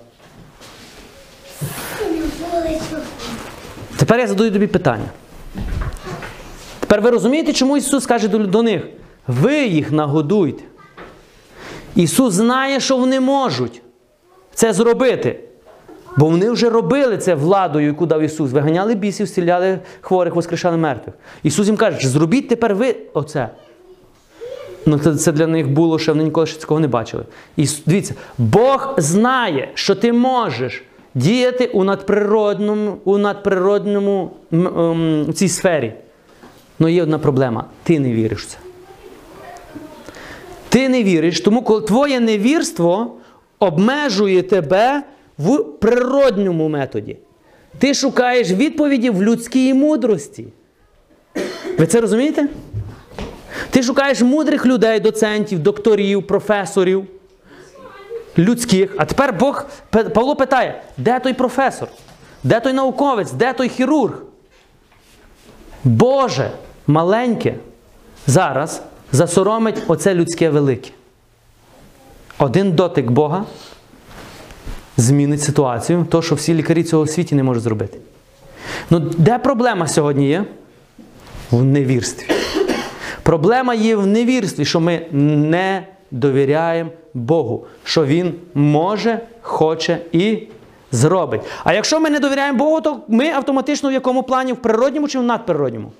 Тепер 3.97 4.19
я 4.19 4.27
задаю 4.27 4.51
тобі 4.51 4.67
питання. 4.67 5.05
Тепер 6.79 7.01
ви 7.01 7.09
розумієте, 7.09 7.53
чому 7.53 7.77
Ісус 7.77 8.05
каже 8.05 8.27
до, 8.27 8.63
них? 8.63 8.87
Ви 9.27 9.65
їх 9.65 9.91
нагодуйте. 9.91 10.63
Ісус 11.95 12.33
знає, 12.33 12.79
що 12.79 12.97
вони 12.97 13.19
можуть 13.19 13.81
це 14.53 14.73
зробити. 14.73 15.39
Бо 16.17 16.25
вони 16.25 16.51
вже 16.51 16.69
робили 16.69 17.17
це 17.17 17.35
владою, 17.35 17.87
яку 17.87 18.05
дав 18.05 18.21
Ісус. 18.21 18.51
Виганяли 18.51 18.95
бісів, 18.95 19.27
зціляли 19.27 19.79
хворих, 20.01 20.35
воскрешали 20.35 20.77
мертвих. 20.77 21.15
Ісус 21.43 21.67
їм 21.67 21.77
каже, 21.77 22.07
зробіть 22.07 22.49
тепер 22.49 22.75
ви 22.75 22.95
оце. 23.13 23.49
Ну, 24.85 24.99
це, 24.99 25.15
це 25.15 25.31
для 25.31 25.47
них 25.47 25.69
було, 25.69 25.99
що 25.99 26.11
вони 26.11 26.23
ніколи 26.23 26.47
ще 26.47 26.59
такого 26.59 26.79
не 26.79 26.87
бачили. 26.87 27.23
І 27.57 27.67
дивіться, 27.85 28.13
Бог 28.37 28.95
знає, 28.97 29.69
що 29.73 29.95
ти 29.95 30.13
можеш 30.13 30.83
діяти 31.15 31.65
у 31.65 31.83
надприродному, 31.83 32.97
у 33.03 33.17
надприродному 33.17 34.31
ем, 34.51 35.27
цій 35.33 35.47
сфері. 35.47 35.93
Але 36.79 36.91
є 36.91 37.03
одна 37.03 37.19
проблема: 37.19 37.65
ти 37.83 37.99
не 37.99 38.13
віриш 38.13 38.43
в 38.43 38.47
це. 38.47 38.57
Ти 40.69 40.89
не 40.89 41.03
віриш, 41.03 41.41
тому 41.41 41.61
коли 41.61 41.81
твоє 41.81 42.19
невірство 42.19 43.13
обмежує 43.59 44.41
тебе 44.41 45.03
в 45.37 45.63
природньому 45.63 46.69
методі. 46.69 47.17
Ти 47.77 47.93
шукаєш 47.93 48.51
відповіді 48.51 49.09
в 49.09 49.23
людській 49.23 49.73
мудрості. 49.73 50.45
Ви 51.79 51.87
це 51.87 52.01
розумієте? 52.01 52.47
Ти 53.69 53.83
шукаєш 53.83 54.21
мудрих 54.21 54.65
людей, 54.65 54.99
доцентів, 54.99 55.59
докторів, 55.59 56.27
професорів, 56.27 57.07
людських. 58.37 58.95
А 58.97 59.05
тепер 59.05 59.33
Бог, 59.33 59.65
Павло 59.89 60.35
питає, 60.35 60.81
де 60.97 61.19
той 61.19 61.33
професор? 61.33 61.87
Де 62.43 62.59
той 62.59 62.73
науковець? 62.73 63.31
Де 63.31 63.53
той 63.53 63.69
хірург? 63.69 64.21
Боже, 65.83 66.51
маленьке 66.87 67.55
зараз 68.27 68.81
засоромить 69.11 69.83
оце 69.87 70.13
людське 70.13 70.49
велике. 70.49 70.91
Один 72.37 72.71
дотик 72.71 73.11
Бога 73.11 73.45
змінить 74.97 75.41
ситуацію, 75.41 76.05
то, 76.09 76.21
що 76.21 76.35
всі 76.35 76.53
лікарі 76.53 76.83
цього 76.83 77.07
світі 77.07 77.35
не 77.35 77.43
можуть 77.43 77.63
зробити. 77.63 77.97
Ну, 78.89 78.99
де 78.99 79.37
проблема 79.37 79.87
сьогодні 79.87 80.27
є? 80.27 80.45
В 81.51 81.63
невірстві. 81.63 82.40
Проблема 83.23 83.73
є 83.73 83.95
в 83.95 84.07
невірстві, 84.07 84.65
що 84.65 84.79
ми 84.79 85.05
не 85.11 85.87
довіряємо 86.11 86.89
Богу, 87.13 87.65
що 87.83 88.05
Він 88.05 88.33
може, 88.53 89.19
хоче 89.41 89.97
і 90.11 90.43
зробить. 90.91 91.41
А 91.63 91.73
якщо 91.73 91.99
ми 91.99 92.09
не 92.09 92.19
довіряємо 92.19 92.57
Богу, 92.57 92.81
то 92.81 92.99
ми 93.07 93.29
автоматично 93.29 93.89
в 93.89 93.93
якому 93.93 94.23
плані? 94.23 94.53
В 94.53 94.55
природньому 94.57 95.07
чи 95.07 95.19
в 95.19 95.23
надприродньому? 95.23 95.91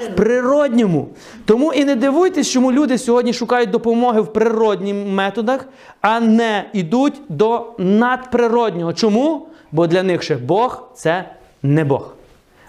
В 0.00 0.16
природньому. 0.16 1.08
Тому 1.44 1.72
і 1.72 1.84
не 1.84 1.96
дивуйтесь, 1.96 2.50
чому 2.50 2.72
люди 2.72 2.98
сьогодні 2.98 3.32
шукають 3.32 3.70
допомоги 3.70 4.20
в 4.20 4.32
природних 4.32 5.06
методах, 5.06 5.68
а 6.00 6.20
не 6.20 6.64
йдуть 6.72 7.14
до 7.28 7.66
надприроднього. 7.78 8.92
Чому? 8.92 9.46
Бо 9.72 9.86
для 9.86 10.02
них 10.02 10.22
ще 10.22 10.36
Бог 10.36 10.88
це 10.94 11.24
не 11.62 11.84
Бог. 11.84 12.14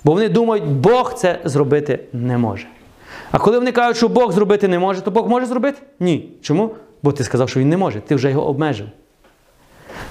Бо 0.03 0.11
вони 0.11 0.29
думають, 0.29 0.65
Бог 0.65 1.13
це 1.13 1.39
зробити 1.43 1.99
не 2.13 2.37
може. 2.37 2.67
А 3.31 3.39
коли 3.39 3.59
вони 3.59 3.71
кажуть, 3.71 3.97
що 3.97 4.09
Бог 4.09 4.31
зробити 4.31 4.67
не 4.67 4.79
може, 4.79 5.01
то 5.01 5.11
Бог 5.11 5.29
може 5.29 5.45
зробити? 5.45 5.81
Ні. 5.99 6.29
Чому? 6.41 6.71
Бо 7.03 7.11
ти 7.11 7.23
сказав, 7.23 7.49
що 7.49 7.59
він 7.59 7.69
не 7.69 7.77
може. 7.77 8.01
Ти 8.01 8.15
вже 8.15 8.29
його 8.29 8.47
обмежив. 8.47 8.87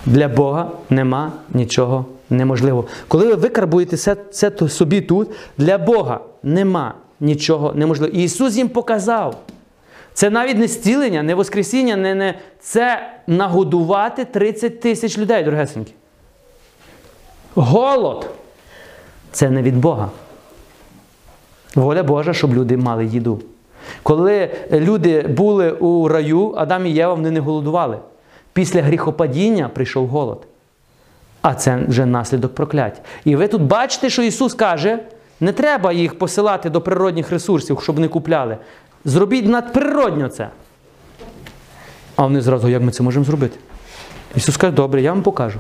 Для 0.07 0.29
Бога 0.29 0.71
нема 0.91 1.33
нічого 1.55 2.07
неможливого. 2.31 2.89
Коли 3.09 3.27
ви 3.27 3.35
викарбуєте 3.35 3.97
це, 3.97 4.17
це 4.31 4.69
собі 4.69 5.01
тут, 5.01 5.29
для 5.59 5.79
Бога 5.79 6.21
нема 6.43 6.95
нічого 7.21 7.73
неможливого. 7.75 8.19
Ісус 8.19 8.57
їм 8.57 8.69
показав. 8.69 9.37
Це 10.14 10.31
навіть 10.31 10.59
не 10.59 10.69
зцілення, 10.69 11.23
не 11.23 11.35
воскресіння, 11.35 11.97
не, 11.97 12.14
не... 12.14 12.35
це 12.61 13.12
нагодувати 13.27 14.25
30 14.25 14.81
тисяч 14.81 15.19
людей, 15.19 15.45
дорогесенькі. 15.45 15.93
Голод 17.55 18.31
це 19.33 19.51
не 19.51 19.62
від 19.62 19.77
Бога. 19.77 20.11
Воля 21.77 22.03
Божа, 22.03 22.33
щоб 22.33 22.55
люди 22.55 22.77
мали 22.77 23.05
їду. 23.05 23.41
Коли 24.03 24.51
люди 24.72 25.22
були 25.22 25.70
у 25.70 26.09
раю, 26.09 26.55
Адам 26.57 26.87
і 26.87 26.91
Єва 26.91 27.14
вони 27.14 27.31
не 27.31 27.41
голодували. 27.41 27.99
Після 28.53 28.83
гріхопадіння 28.83 29.68
прийшов 29.68 30.09
голод. 30.09 30.47
А 31.43 31.55
це 31.55 31.79
вже 31.89 32.07
наслідок 32.07 32.55
прокляття. 32.55 33.01
І 33.24 33.37
ви 33.37 33.49
тут 33.49 33.62
бачите, 33.62 34.11
що 34.11 34.22
Ісус 34.22 34.55
каже: 34.55 34.99
не 35.41 35.53
треба 35.53 35.93
їх 35.93 36.18
посилати 36.18 36.70
до 36.70 36.81
природних 36.81 37.31
ресурсів, 37.31 37.81
щоб 37.83 37.99
не 37.99 38.09
купляли. 38.09 38.57
Зробіть 39.05 39.49
надприродньо 39.49 40.29
це. 40.29 40.49
А 42.16 42.22
вони 42.22 42.41
зразу, 42.41 42.68
як 42.68 42.83
ми 42.83 42.93
це 42.93 43.03
можемо 43.03 43.24
зробити? 43.24 43.59
Ісус 44.37 44.57
каже, 44.57 44.72
добре, 44.72 45.03
я 45.03 45.12
вам 45.12 45.22
покажу. 45.22 45.59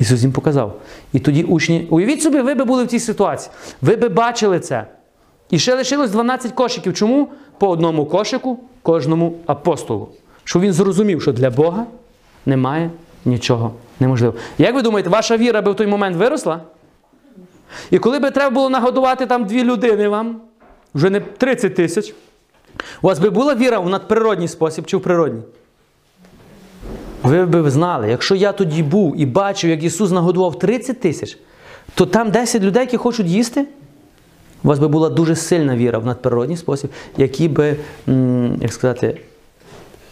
Ісус 0.00 0.22
їм 0.22 0.32
показав. 0.32 0.80
І 1.12 1.18
тоді 1.18 1.42
учні, 1.42 1.88
уявіть 1.90 2.22
собі, 2.22 2.40
ви 2.40 2.54
би 2.54 2.64
були 2.64 2.84
в 2.84 2.86
цій 2.86 3.00
ситуації. 3.00 3.52
Ви 3.82 3.96
би 3.96 4.08
бачили 4.08 4.60
це. 4.60 4.86
І 5.50 5.58
ще 5.58 5.74
лишилось 5.74 6.10
12 6.10 6.52
кошиків. 6.52 6.94
Чому? 6.94 7.28
По 7.58 7.68
одному 7.68 8.06
кошику 8.06 8.58
кожному 8.82 9.38
апостолу. 9.46 10.08
Щоб 10.44 10.62
він 10.62 10.72
зрозумів, 10.72 11.22
що 11.22 11.32
для 11.32 11.50
Бога 11.50 11.86
немає 12.46 12.90
нічого 13.24 13.72
неможливого. 14.00 14.38
Як 14.58 14.74
ви 14.74 14.82
думаєте, 14.82 15.10
ваша 15.10 15.36
віра 15.36 15.62
би 15.62 15.72
в 15.72 15.74
той 15.74 15.86
момент 15.86 16.16
виросла? 16.16 16.60
І 17.90 17.98
коли 17.98 18.18
би 18.18 18.30
треба 18.30 18.50
було 18.50 18.70
нагодувати 18.70 19.26
там 19.26 19.44
дві 19.44 19.64
людини 19.64 20.08
вам, 20.08 20.40
вже 20.94 21.10
не 21.10 21.20
30 21.20 21.74
тисяч, 21.74 22.14
у 23.02 23.06
вас 23.06 23.18
би 23.18 23.30
була 23.30 23.54
віра 23.54 23.78
в 23.78 23.88
надприродній 23.88 24.48
спосіб 24.48 24.86
чи 24.86 24.96
в 24.96 25.00
природній? 25.00 25.42
Ви 27.24 27.46
б 27.46 27.70
знали, 27.70 28.10
якщо 28.10 28.34
я 28.34 28.52
тоді 28.52 28.82
був 28.82 29.20
і 29.20 29.26
бачив, 29.26 29.70
як 29.70 29.82
Ісус 29.82 30.10
нагодував 30.10 30.58
30 30.58 31.00
тисяч, 31.00 31.38
то 31.94 32.06
там 32.06 32.30
10 32.30 32.62
людей, 32.62 32.80
які 32.82 32.96
хочуть 32.96 33.26
їсти, 33.26 33.66
у 34.64 34.68
вас 34.68 34.78
би 34.78 34.88
була 34.88 35.08
дуже 35.08 35.36
сильна 35.36 35.76
віра 35.76 35.98
в 35.98 36.06
надприродній 36.06 36.56
спосіб, 36.56 36.90
який 37.16 37.48
би, 37.48 37.76
як 38.60 38.72
сказати, 38.72 39.20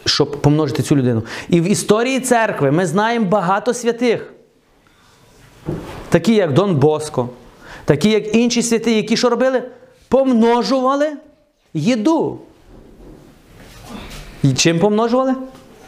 щоб 0.05 0.41
помножити 0.41 0.83
цю 0.83 0.95
людину. 0.95 1.23
І 1.49 1.61
в 1.61 1.63
історії 1.63 2.19
церкви 2.19 2.71
ми 2.71 2.85
знаємо 2.85 3.25
багато 3.25 3.73
святих, 3.73 4.33
такі 6.09 6.35
як 6.35 6.53
Дон 6.53 6.75
Боско, 6.75 7.29
такі 7.85 8.09
як 8.09 8.35
інші 8.35 8.63
святі, 8.63 8.95
які 8.95 9.17
що 9.17 9.29
робили? 9.29 9.63
Помножували 10.07 11.07
їду. 11.73 12.39
І 14.43 14.53
чим 14.53 14.79
помножували? 14.79 15.35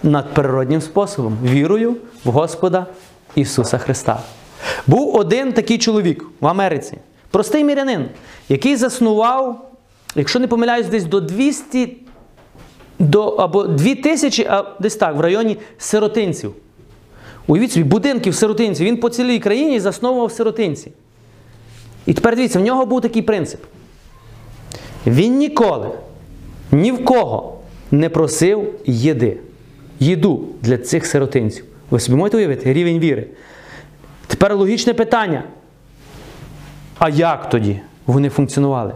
Надприроднім 0.04 0.82
способом. 0.82 1.38
Вірою 1.44 1.96
в 2.26 2.30
Господа 2.30 2.86
Ісуса 3.36 3.78
Христа. 3.78 4.20
Був 4.88 5.16
один 5.16 5.54
такий 5.54 5.78
чоловік 5.78 6.26
в 6.40 6.48
Америці, 6.48 6.98
простий 7.32 7.64
мірянин, 7.64 8.06
який 8.50 8.76
заснував, 8.76 9.70
якщо 10.16 10.40
не 10.40 10.48
помиляюсь, 10.48 10.88
десь 10.88 11.04
до 11.04 11.22
200 11.22 11.98
до, 13.00 13.28
або 13.28 13.64
2000, 13.64 14.46
а 14.50 14.76
десь 14.80 14.96
так, 14.96 15.16
в 15.16 15.20
районі 15.20 15.58
сиротинців. 15.78 16.54
Уявіть 17.48 17.72
собі, 17.72 17.84
будинків 17.84 18.36
сиротинців. 18.36 18.88
Він 18.88 18.98
по 18.98 19.10
цілій 19.10 19.40
країні 19.40 19.80
засновував 19.80 20.32
сиротинці. 20.32 20.92
І 22.06 22.14
тепер 22.14 22.36
дивіться, 22.36 22.60
в 22.60 22.64
нього 22.64 22.86
був 22.86 23.02
такий 23.02 23.22
принцип. 23.22 23.62
Він 25.08 25.38
ніколи 25.38 25.90
ні 26.72 26.92
в 26.92 27.06
кого 27.06 27.58
не 27.92 28.10
просив 28.10 28.74
їди. 28.86 29.38
Їду 30.00 30.48
для 30.62 30.78
цих 30.78 31.06
сиротинців. 31.06 31.66
Ви 31.90 32.00
собі 32.00 32.18
можете 32.18 32.38
уявити 32.38 32.74
рівень 32.74 33.00
віри. 33.00 33.28
Тепер 34.28 34.56
логічне 34.56 34.94
питання. 34.94 35.44
А 37.00 37.10
як 37.10 37.50
тоді 37.50 37.80
вони 38.06 38.30
функціонували? 38.30 38.94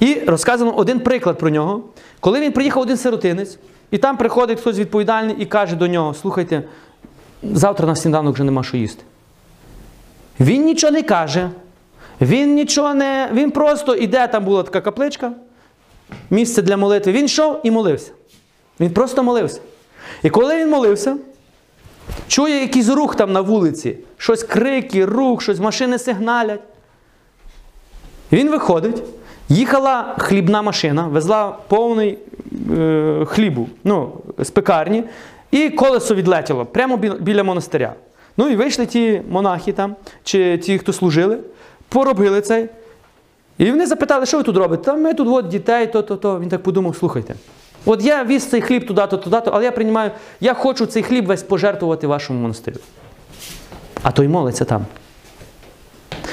І 0.00 0.14
розказано 0.26 0.70
один 0.76 1.00
приклад 1.00 1.38
про 1.38 1.50
нього. 1.50 1.82
Коли 2.20 2.40
він 2.40 2.52
приїхав 2.52 2.82
один 2.82 2.96
сиротинець, 2.96 3.58
і 3.90 3.98
там 3.98 4.16
приходить 4.16 4.60
хтось 4.60 4.78
відповідальний 4.78 5.36
і 5.38 5.46
каже 5.46 5.76
до 5.76 5.86
нього: 5.86 6.14
слухайте, 6.14 6.62
завтра 7.42 7.86
на 7.86 7.96
сніданок 7.96 8.34
вже 8.34 8.44
нема 8.44 8.62
що 8.62 8.76
їсти. 8.76 9.02
Він 10.40 10.64
нічого 10.64 10.92
не 10.92 11.02
каже. 11.02 11.50
Він 12.20 12.54
нічого 12.54 12.94
не. 12.94 13.30
Він 13.32 13.50
просто 13.50 13.94
іде, 13.94 14.26
там 14.26 14.44
була 14.44 14.62
така 14.62 14.80
капличка, 14.80 15.32
місце 16.30 16.62
для 16.62 16.76
молитви. 16.76 17.12
Він 17.12 17.24
йшов 17.24 17.60
і 17.62 17.70
молився. 17.70 18.10
Він 18.80 18.90
просто 18.90 19.22
молився. 19.22 19.60
І 20.22 20.30
коли 20.30 20.58
він 20.58 20.70
молився, 20.70 21.16
чує 22.28 22.60
якийсь 22.60 22.88
рух 22.88 23.16
там 23.16 23.32
на 23.32 23.40
вулиці, 23.40 23.96
щось 24.16 24.42
крики, 24.42 25.04
рух, 25.04 25.42
щось 25.42 25.58
машини 25.58 25.98
сигналять. 25.98 26.60
Він 28.32 28.50
виходить, 28.50 29.02
їхала 29.48 30.14
хлібна 30.18 30.62
машина, 30.62 31.06
везла 31.06 31.58
повний 31.68 32.18
е, 32.78 33.24
хлібу 33.28 33.68
ну, 33.84 34.12
з 34.38 34.50
пекарні, 34.50 35.04
і 35.50 35.70
колесо 35.70 36.14
відлетіло 36.14 36.64
прямо 36.66 36.96
біля 36.96 37.44
монастиря. 37.44 37.94
Ну 38.36 38.48
і 38.48 38.56
вийшли 38.56 38.86
ті 38.86 39.22
монахи 39.30 39.72
там, 39.72 39.96
чи 40.24 40.58
ті, 40.58 40.78
хто 40.78 40.92
служили, 40.92 41.38
поробили 41.88 42.40
це. 42.40 42.68
І 43.58 43.70
вони 43.70 43.86
запитали, 43.86 44.26
що 44.26 44.36
ви 44.36 44.42
тут 44.42 44.56
робите? 44.56 44.82
Та 44.82 44.94
ми 44.94 45.14
тут 45.14 45.28
от 45.28 45.48
дітей, 45.48 45.86
то-то, 45.86 46.16
то. 46.16 46.40
Він 46.40 46.48
так 46.48 46.62
подумав, 46.62 46.96
слухайте. 46.96 47.34
От 47.84 48.04
я 48.04 48.24
віз 48.24 48.44
цей 48.46 48.60
хліб 48.60 48.86
туди-то, 48.86 49.16
туди-то, 49.16 49.50
але 49.54 49.64
я 49.64 49.72
приймаю, 49.72 50.10
я 50.40 50.54
хочу 50.54 50.86
цей 50.86 51.02
хліб 51.02 51.26
весь 51.26 51.42
пожертвувати 51.42 52.06
вашому 52.06 52.40
монастирю. 52.40 52.76
а 54.02 54.12
той 54.12 54.28
молиться 54.28 54.64
там. 54.64 54.86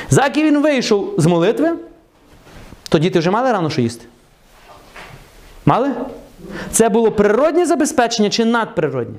Заки 0.10 0.44
він 0.44 0.62
вийшов 0.62 1.14
з 1.18 1.26
молитви, 1.26 1.72
то 2.90 3.00
діти 3.00 3.20
вже 3.20 3.32
мали 3.32 3.52
рано 3.52 3.70
що 3.70 3.82
їсти? 3.82 4.06
Мали? 5.66 5.92
Це 6.72 6.90
було 6.90 7.12
природнє 7.12 7.66
забезпечення 7.66 8.30
чи 8.30 8.46
надприроднє? 8.46 9.18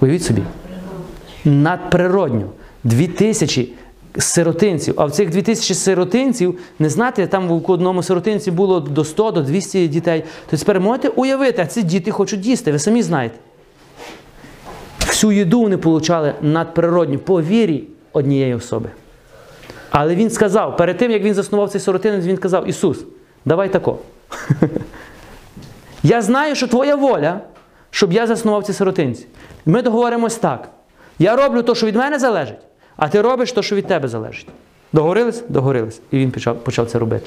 Уявіть 0.00 0.24
собі. 0.24 0.42
Надприродньо. 1.44 2.50
Дві 2.84 3.08
тисячі 3.08 3.74
сиротинців. 4.18 4.94
А 4.96 5.04
в 5.04 5.10
цих 5.10 5.30
дві 5.30 5.42
тисячі 5.42 5.74
сиротинців, 5.74 6.58
не 6.78 6.88
знати, 6.90 7.26
там 7.26 7.48
в 7.48 7.70
одному 7.70 8.02
сиротинці 8.02 8.50
було 8.50 8.80
до 8.80 9.04
100, 9.04 9.30
до 9.30 9.42
200 9.42 9.88
дітей. 9.88 10.24
То 10.50 10.56
тепер 10.56 10.80
можете 10.80 11.08
уявити, 11.08 11.62
а 11.62 11.66
ці 11.66 11.82
діти 11.82 12.10
хочуть 12.10 12.46
їсти, 12.46 12.72
ви 12.72 12.78
самі 12.78 13.02
знаєте. 13.02 13.38
Всю 15.06 15.32
їду 15.32 15.60
вони 15.60 15.76
получали 15.76 16.34
надприродню 16.40 17.18
по 17.18 17.42
вірі 17.42 17.84
однієї 18.12 18.54
особи. 18.54 18.88
Але 19.90 20.14
він 20.14 20.30
сказав, 20.30 20.76
перед 20.76 20.96
тим, 20.96 21.10
як 21.10 21.22
він 21.22 21.34
заснував 21.34 21.70
цей 21.70 21.80
сиротинець, 21.80 22.24
він 22.24 22.36
казав: 22.36 22.68
Ісус, 22.68 22.98
давай 23.44 23.72
тако. 23.72 23.98
Я 26.02 26.22
знаю, 26.22 26.54
що 26.54 26.68
твоя 26.68 26.96
воля, 26.96 27.40
щоб 27.90 28.12
я 28.12 28.26
заснував 28.26 28.64
ці 28.64 28.72
сиротинці. 28.72 29.26
Ми 29.66 29.82
договоримось 29.82 30.36
так. 30.36 30.68
Я 31.18 31.36
роблю 31.36 31.62
те, 31.62 31.74
що 31.74 31.86
від 31.86 31.96
мене 31.96 32.18
залежить, 32.18 32.58
а 33.00 33.08
ти 33.08 33.20
робиш 33.20 33.52
те, 33.52 33.62
що 33.62 33.76
від 33.76 33.86
тебе 33.86 34.08
залежить. 34.08 34.46
Договорились? 34.92 35.42
Договорились. 35.48 36.00
І 36.10 36.18
він 36.18 36.30
почав, 36.30 36.64
почав 36.64 36.86
це 36.90 36.98
робити. 36.98 37.26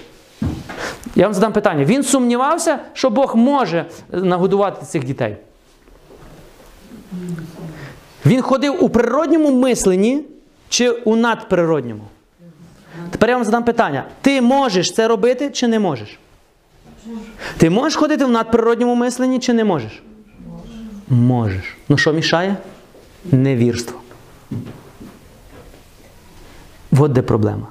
Я 1.16 1.26
вам 1.26 1.34
задам 1.34 1.54
питання. 1.54 1.86
Він 1.86 2.04
сумнівався, 2.04 2.80
що 2.94 3.10
Бог 3.10 3.36
може 3.36 3.86
нагодувати 4.12 4.86
цих 4.86 5.04
дітей. 5.04 5.38
Він 8.26 8.42
ходив 8.42 8.84
у 8.84 8.90
природньому 8.90 9.52
мисленні 9.52 10.24
чи 10.70 10.90
у 10.90 11.16
надприродньому? 11.16 12.04
Тепер 13.10 13.30
я 13.30 13.36
вам 13.36 13.46
задам 13.46 13.64
питання: 13.64 14.06
ти 14.22 14.42
можеш 14.42 14.94
це 14.94 15.08
робити 15.08 15.50
чи 15.50 15.68
не 15.68 15.80
можеш? 15.80 16.20
Ти 17.58 17.70
можеш 17.70 17.96
ходити 17.96 18.26
в 18.26 18.30
надприродньому 18.30 18.96
мисленні 18.96 19.40
чи 19.40 19.54
не 19.54 19.64
можеш? 19.64 20.04
Можеш. 21.10 21.78
Ну 21.90 21.98
що 21.98 22.14
мішає? 22.14 22.56
Невірство. 23.32 24.00
От 27.00 27.12
де 27.12 27.22
проблема. 27.22 27.68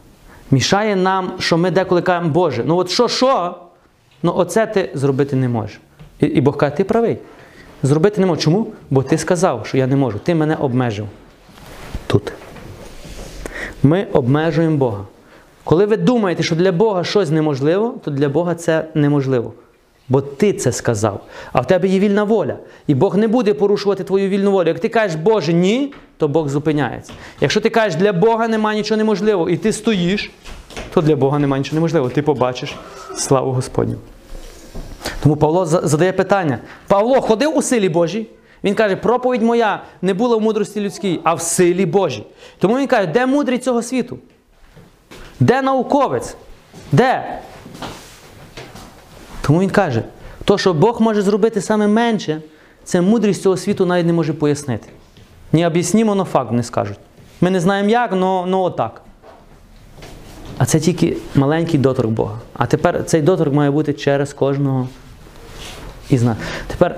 Мішає 0.51 0.97
нам, 0.97 1.33
що 1.39 1.59
ми 1.59 1.70
деколи 1.70 2.03
кажемо, 2.03 2.29
Боже, 2.29 2.62
ну 2.66 2.77
от 2.77 2.91
що, 2.91 3.09
що? 3.09 3.55
Ну 4.23 4.33
оце 4.37 4.66
ти 4.66 4.91
зробити 4.95 5.37
не 5.37 5.49
можеш. 5.49 5.81
І, 6.20 6.27
і 6.27 6.41
Бог 6.41 6.57
каже, 6.57 6.77
ти 6.77 6.85
правий. 6.85 7.18
Зробити 7.83 8.20
не 8.20 8.27
можу. 8.27 8.41
Чому? 8.41 8.66
Бо 8.91 9.03
ти 9.03 9.18
сказав, 9.18 9.66
що 9.66 9.79
я 9.79 9.87
не 9.87 9.97
можу. 9.97 10.18
Ти 10.18 10.35
мене 10.35 10.57
обмежив. 10.57 11.07
Тут. 12.07 12.33
Ми 13.83 14.07
обмежуємо 14.12 14.77
Бога. 14.77 15.05
Коли 15.64 15.87
ви 15.87 15.97
думаєте, 15.97 16.43
що 16.43 16.57
для 16.57 16.73
Бога 16.73 17.05
щось 17.05 17.31
неможливо, 17.31 17.95
то 18.05 18.11
для 18.11 18.29
Бога 18.29 18.55
це 18.55 18.85
неможливо. 18.95 19.53
Бо 20.13 20.21
ти 20.21 20.53
це 20.53 20.73
сказав. 20.73 21.21
А 21.53 21.61
в 21.61 21.67
тебе 21.67 21.89
є 21.89 21.99
вільна 21.99 22.25
воля. 22.25 22.57
І 22.87 22.95
Бог 22.95 23.17
не 23.17 23.29
буде 23.29 23.55
порушувати 23.55 24.05
твою 24.05 24.29
вільну 24.29 24.53
волю. 24.53 24.69
Як 24.69 24.79
ти 24.79 24.89
кажеш, 24.89 25.17
Боже, 25.17 25.53
ні, 25.53 25.95
то 26.17 26.29
Бог 26.29 26.49
зупиняється. 26.49 27.13
Якщо 27.41 27.61
ти 27.61 27.71
кажеш, 27.71 28.01
для 28.01 28.13
Бога 28.13 28.49
немає 28.49 28.79
нічого 28.79 28.99
неможливого, 28.99 29.51
і 29.51 29.57
ти 29.57 29.73
стоїш, 29.73 30.31
то 30.95 31.01
для 31.01 31.17
Бога 31.17 31.39
немає 31.39 31.61
нічого 31.61 31.75
неможливого. 31.75 32.11
Ти 32.11 32.23
побачиш 32.23 32.77
славу 33.17 33.53
Господню. 33.53 33.97
Тому 35.23 35.37
Павло 35.37 35.67
задає 35.67 36.13
питання: 36.13 36.59
Павло 36.87 37.21
ходив 37.21 37.57
у 37.57 37.63
силі 37.63 37.89
Божій. 37.89 38.27
Він 38.65 38.75
каже, 38.75 38.97
проповідь 38.97 39.43
моя 39.43 39.83
не 40.03 40.15
була 40.15 40.37
в 40.37 40.41
мудрості 40.41 40.81
людській, 40.81 41.21
а 41.25 41.35
в 41.35 41.43
силі 41.43 41.87
Божій. 41.87 42.25
Тому 42.59 42.79
він 42.79 42.87
каже, 42.87 43.07
де 43.07 43.27
мудрий 43.27 43.59
цього 43.59 43.83
світу? 43.83 44.19
Де 45.41 45.63
науковець? 45.63 46.37
Де? 46.93 47.41
Тому 49.43 49.61
він 49.61 49.70
каже, 49.70 50.03
то, 50.45 50.59
що 50.59 50.74
Бог 50.74 51.01
може 51.01 51.22
зробити 51.22 51.61
саме 51.61 51.86
менше, 51.86 52.40
це 52.84 53.01
мудрість 53.01 53.43
цього 53.43 53.57
світу 53.57 53.86
навіть 53.86 54.07
не 54.07 54.12
може 54.12 54.32
пояснити. 54.32 54.88
Ні 55.53 55.66
об'яснімо, 55.66 56.14
но 56.14 56.24
факт 56.24 56.53
не 56.53 56.62
скажуть. 56.62 56.99
Ми 57.40 57.51
не 57.51 57.61
знаємо 57.61 57.88
як, 57.88 58.12
але 58.12 58.57
отак. 58.57 59.03
А 60.59 60.66
це 60.66 60.80
тільки 60.80 61.16
маленький 61.34 61.80
доторк 61.80 62.11
Бога. 62.11 62.38
А 62.55 62.66
тепер 62.66 63.05
цей 63.05 63.22
доторк 63.22 63.55
має 63.55 63.70
бути 63.70 63.93
через 63.93 64.32
кожного 64.32 64.88
із 66.11 66.22
нас. 66.22 66.36
Тепер 66.66 66.97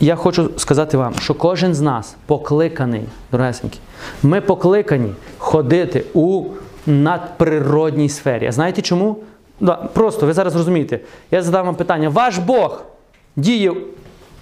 я 0.00 0.16
хочу 0.16 0.50
сказати 0.56 0.96
вам, 0.96 1.14
що 1.14 1.34
кожен 1.34 1.74
з 1.74 1.80
нас 1.80 2.16
покликаний, 2.26 3.02
дорогесенькі, 3.32 3.78
ми 4.22 4.40
покликані 4.40 5.12
ходити 5.38 6.04
у 6.14 6.44
надприродній 6.86 8.08
сфері. 8.08 8.46
А 8.46 8.52
знаєте 8.52 8.82
чому? 8.82 9.16
Да, 9.62 9.74
просто 9.76 10.26
ви 10.26 10.32
зараз 10.32 10.56
розумієте. 10.56 11.00
Я 11.30 11.42
задам 11.42 11.66
вам 11.66 11.74
питання: 11.74 12.08
ваш 12.08 12.38
Бог 12.38 12.82
діє 13.36 13.74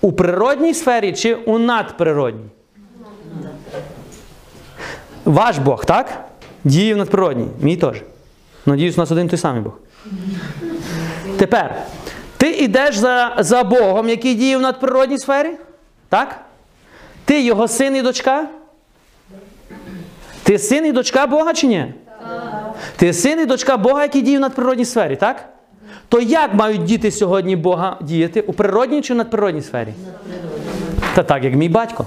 у 0.01 0.13
природній 0.13 0.75
сфері 0.75 1.13
чи 1.13 1.35
у 1.35 1.59
надприродній? 1.59 2.49
Ваш 5.25 5.59
Бог, 5.59 5.85
так? 5.85 6.25
Діє 6.65 6.95
в 6.95 6.97
надприродній. 6.97 7.47
Мій 7.61 7.77
теж. 7.77 8.03
Надіюсь, 8.67 8.99
у 8.99 9.01
нас 9.01 9.11
один 9.11 9.29
той 9.29 9.39
самий 9.39 9.63
Бог. 9.63 9.73
Тепер, 11.39 11.83
ти 12.37 12.51
йдеш 12.51 12.97
за, 12.97 13.37
за 13.39 13.65
Богом, 13.65 14.09
який 14.09 14.35
діє 14.35 14.57
в 14.57 14.61
надприродній 14.61 15.19
сфері? 15.19 15.51
Так? 16.09 16.41
Ти 17.25 17.43
його 17.43 17.69
син 17.69 17.97
і 17.97 18.03
дочка? 18.03 18.49
Ти 20.43 20.59
син 20.59 20.87
і 20.87 20.93
дочка 20.93 21.27
Бога 21.27 21.55
чи 21.55 21.67
ні? 21.67 21.95
Ти 22.97 23.13
син 23.13 23.41
і 23.41 23.47
дочка 23.47 23.77
Бога, 23.77 24.03
який 24.03 24.23
діє 24.23 24.39
в 24.39 24.41
надприродній 24.41 24.85
сфері, 24.85 25.17
так? 25.17 25.49
То 26.09 26.21
як 26.21 26.55
мають 26.55 26.85
діти 26.85 27.11
сьогодні 27.11 27.57
Бога 27.57 27.97
діяти? 28.01 28.41
У 28.41 28.53
природній 28.53 29.03
чи 29.03 29.15
в 29.15 29.17
надприродній 29.17 29.63
сфері? 29.63 29.95
Та 31.15 31.23
так, 31.23 31.45
як 31.45 31.55
мій 31.55 31.69
батько. 31.69 32.07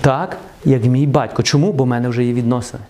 Так, 0.00 0.36
як 0.64 0.84
мій 0.84 1.06
батько. 1.06 1.42
Чому? 1.42 1.72
Бо 1.72 1.84
в 1.84 1.86
мене 1.86 2.08
вже 2.08 2.24
є 2.24 2.32
відносини. 2.32 2.82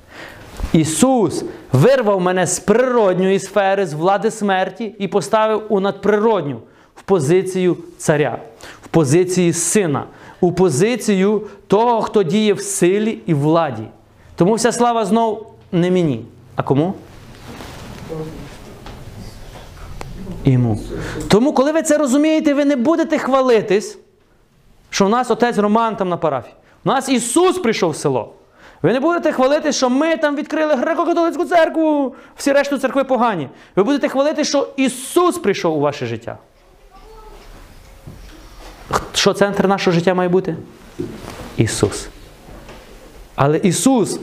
Ісус 0.72 1.44
вирвав 1.72 2.20
мене 2.20 2.46
з 2.46 2.58
природньої 2.60 3.38
сфери, 3.38 3.86
з 3.86 3.92
влади 3.92 4.30
смерті 4.30 4.94
і 4.98 5.08
поставив 5.08 5.62
у 5.68 5.80
надприродню 5.80 6.60
в 6.94 7.02
позицію 7.02 7.76
царя, 7.98 8.38
в 8.82 8.88
позиції 8.88 9.52
сина, 9.52 10.04
у 10.40 10.52
позицію 10.52 11.42
того, 11.66 12.02
хто 12.02 12.22
діє 12.22 12.52
в 12.52 12.60
силі 12.60 13.18
і 13.26 13.34
владі. 13.34 13.82
Тому 14.36 14.54
вся 14.54 14.72
слава 14.72 15.04
знов 15.04 15.55
не 15.72 15.90
мені. 15.90 16.24
А 16.56 16.62
кому? 16.62 16.94
Йому. 20.44 20.80
Тому, 21.28 21.52
коли 21.52 21.72
ви 21.72 21.82
це 21.82 21.98
розумієте, 21.98 22.54
ви 22.54 22.64
не 22.64 22.76
будете 22.76 23.18
хвалитись, 23.18 23.98
що 24.90 25.06
в 25.06 25.08
нас 25.08 25.30
отець 25.30 25.58
Роман 25.58 25.96
там 25.96 26.08
на 26.08 26.16
парафії. 26.16 26.54
У 26.84 26.88
нас 26.88 27.08
Ісус 27.08 27.58
прийшов 27.58 27.90
в 27.90 27.96
село. 27.96 28.32
Ви 28.82 28.92
не 28.92 29.00
будете 29.00 29.32
хвалити, 29.32 29.72
що 29.72 29.90
ми 29.90 30.16
там 30.16 30.36
відкрили 30.36 30.74
греко-католицьку 30.74 31.44
церкву, 31.44 32.14
всі 32.36 32.52
решту 32.52 32.78
церкви 32.78 33.04
погані. 33.04 33.48
Ви 33.76 33.82
будете 33.82 34.08
хвалити, 34.08 34.44
що 34.44 34.68
Ісус 34.76 35.38
прийшов 35.38 35.76
у 35.76 35.80
ваше 35.80 36.06
життя. 36.06 36.38
Що 39.12 39.32
центр 39.32 39.66
нашого 39.66 39.94
життя 39.94 40.14
має 40.14 40.28
бути? 40.28 40.56
Ісус. 41.56 42.08
Але 43.34 43.58
Ісус, 43.58 44.18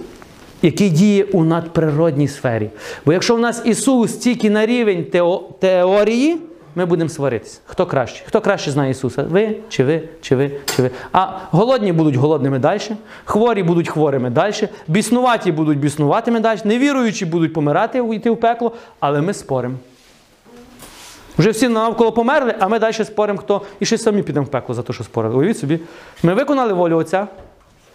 який 0.64 0.90
діє 0.90 1.24
у 1.24 1.44
надприродній 1.44 2.28
сфері. 2.28 2.70
Бо 3.06 3.14
якщо 3.14 3.36
в 3.36 3.40
нас 3.40 3.62
Ісус 3.66 4.14
тільки 4.18 4.50
на 4.50 4.66
рівень 4.66 5.06
тео- 5.12 5.42
теорії, 5.60 6.38
ми 6.76 6.86
будемо 6.86 7.10
сваритися. 7.10 7.60
Хто 7.66 7.86
краще? 7.86 8.24
Хто 8.28 8.42
краще 8.42 8.72
знає 8.72 8.92
Ісуса? 8.92 9.24
Ви, 9.24 9.56
чи 9.70 9.84
ви, 9.84 10.02
чи 10.22 10.36
ви, 10.36 10.52
чи 10.76 10.82
ви. 10.82 10.92
А 11.12 11.28
голодні 11.52 11.94
будуть 11.94 12.16
голодними 12.16 12.60
далі, 12.60 12.82
хворі 13.26 13.64
будуть 13.64 13.90
хворими 13.90 14.30
далі, 14.30 14.54
біснуваті 14.88 15.52
будуть 15.52 15.78
біснуватими 15.80 16.40
далі, 16.40 16.60
невіруючі 16.66 17.26
будуть 17.26 17.54
помирати, 17.54 18.04
йти 18.12 18.30
в 18.30 18.38
пекло, 18.38 18.72
але 19.00 19.22
ми 19.22 19.34
споримо. 19.34 19.76
Вже 21.38 21.50
всі 21.50 21.68
навколо 21.68 22.12
померли, 22.12 22.56
а 22.60 22.68
ми 22.68 22.80
далі 22.80 22.94
споримо, 22.94 23.40
хто 23.40 23.62
і 23.80 23.86
ще 23.86 23.98
самі 23.98 24.24
підемо 24.24 24.46
в 24.46 24.50
пекло 24.50 24.76
за 24.76 24.82
те, 24.82 24.94
що 24.94 25.04
спорили. 25.04 25.36
Уявіть 25.36 25.58
собі. 25.58 25.80
Ми 26.24 26.34
виконали 26.34 26.74
волю 26.74 26.98
Отця. 26.98 27.28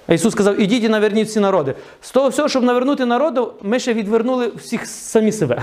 Ісус 0.09 0.33
сказав, 0.33 0.61
ідіть 0.61 0.85
і 0.85 0.89
наверніть 0.89 1.29
всі 1.29 1.41
народи. 1.41 1.75
З 2.01 2.11
того 2.11 2.29
всього, 2.29 2.49
щоб 2.49 2.63
навернути 2.63 3.07
народу, 3.07 3.53
ми 3.63 3.79
ще 3.79 3.95
відвернули 3.95 4.53
всіх 4.57 4.87
самі 4.87 5.33
себе. 5.33 5.63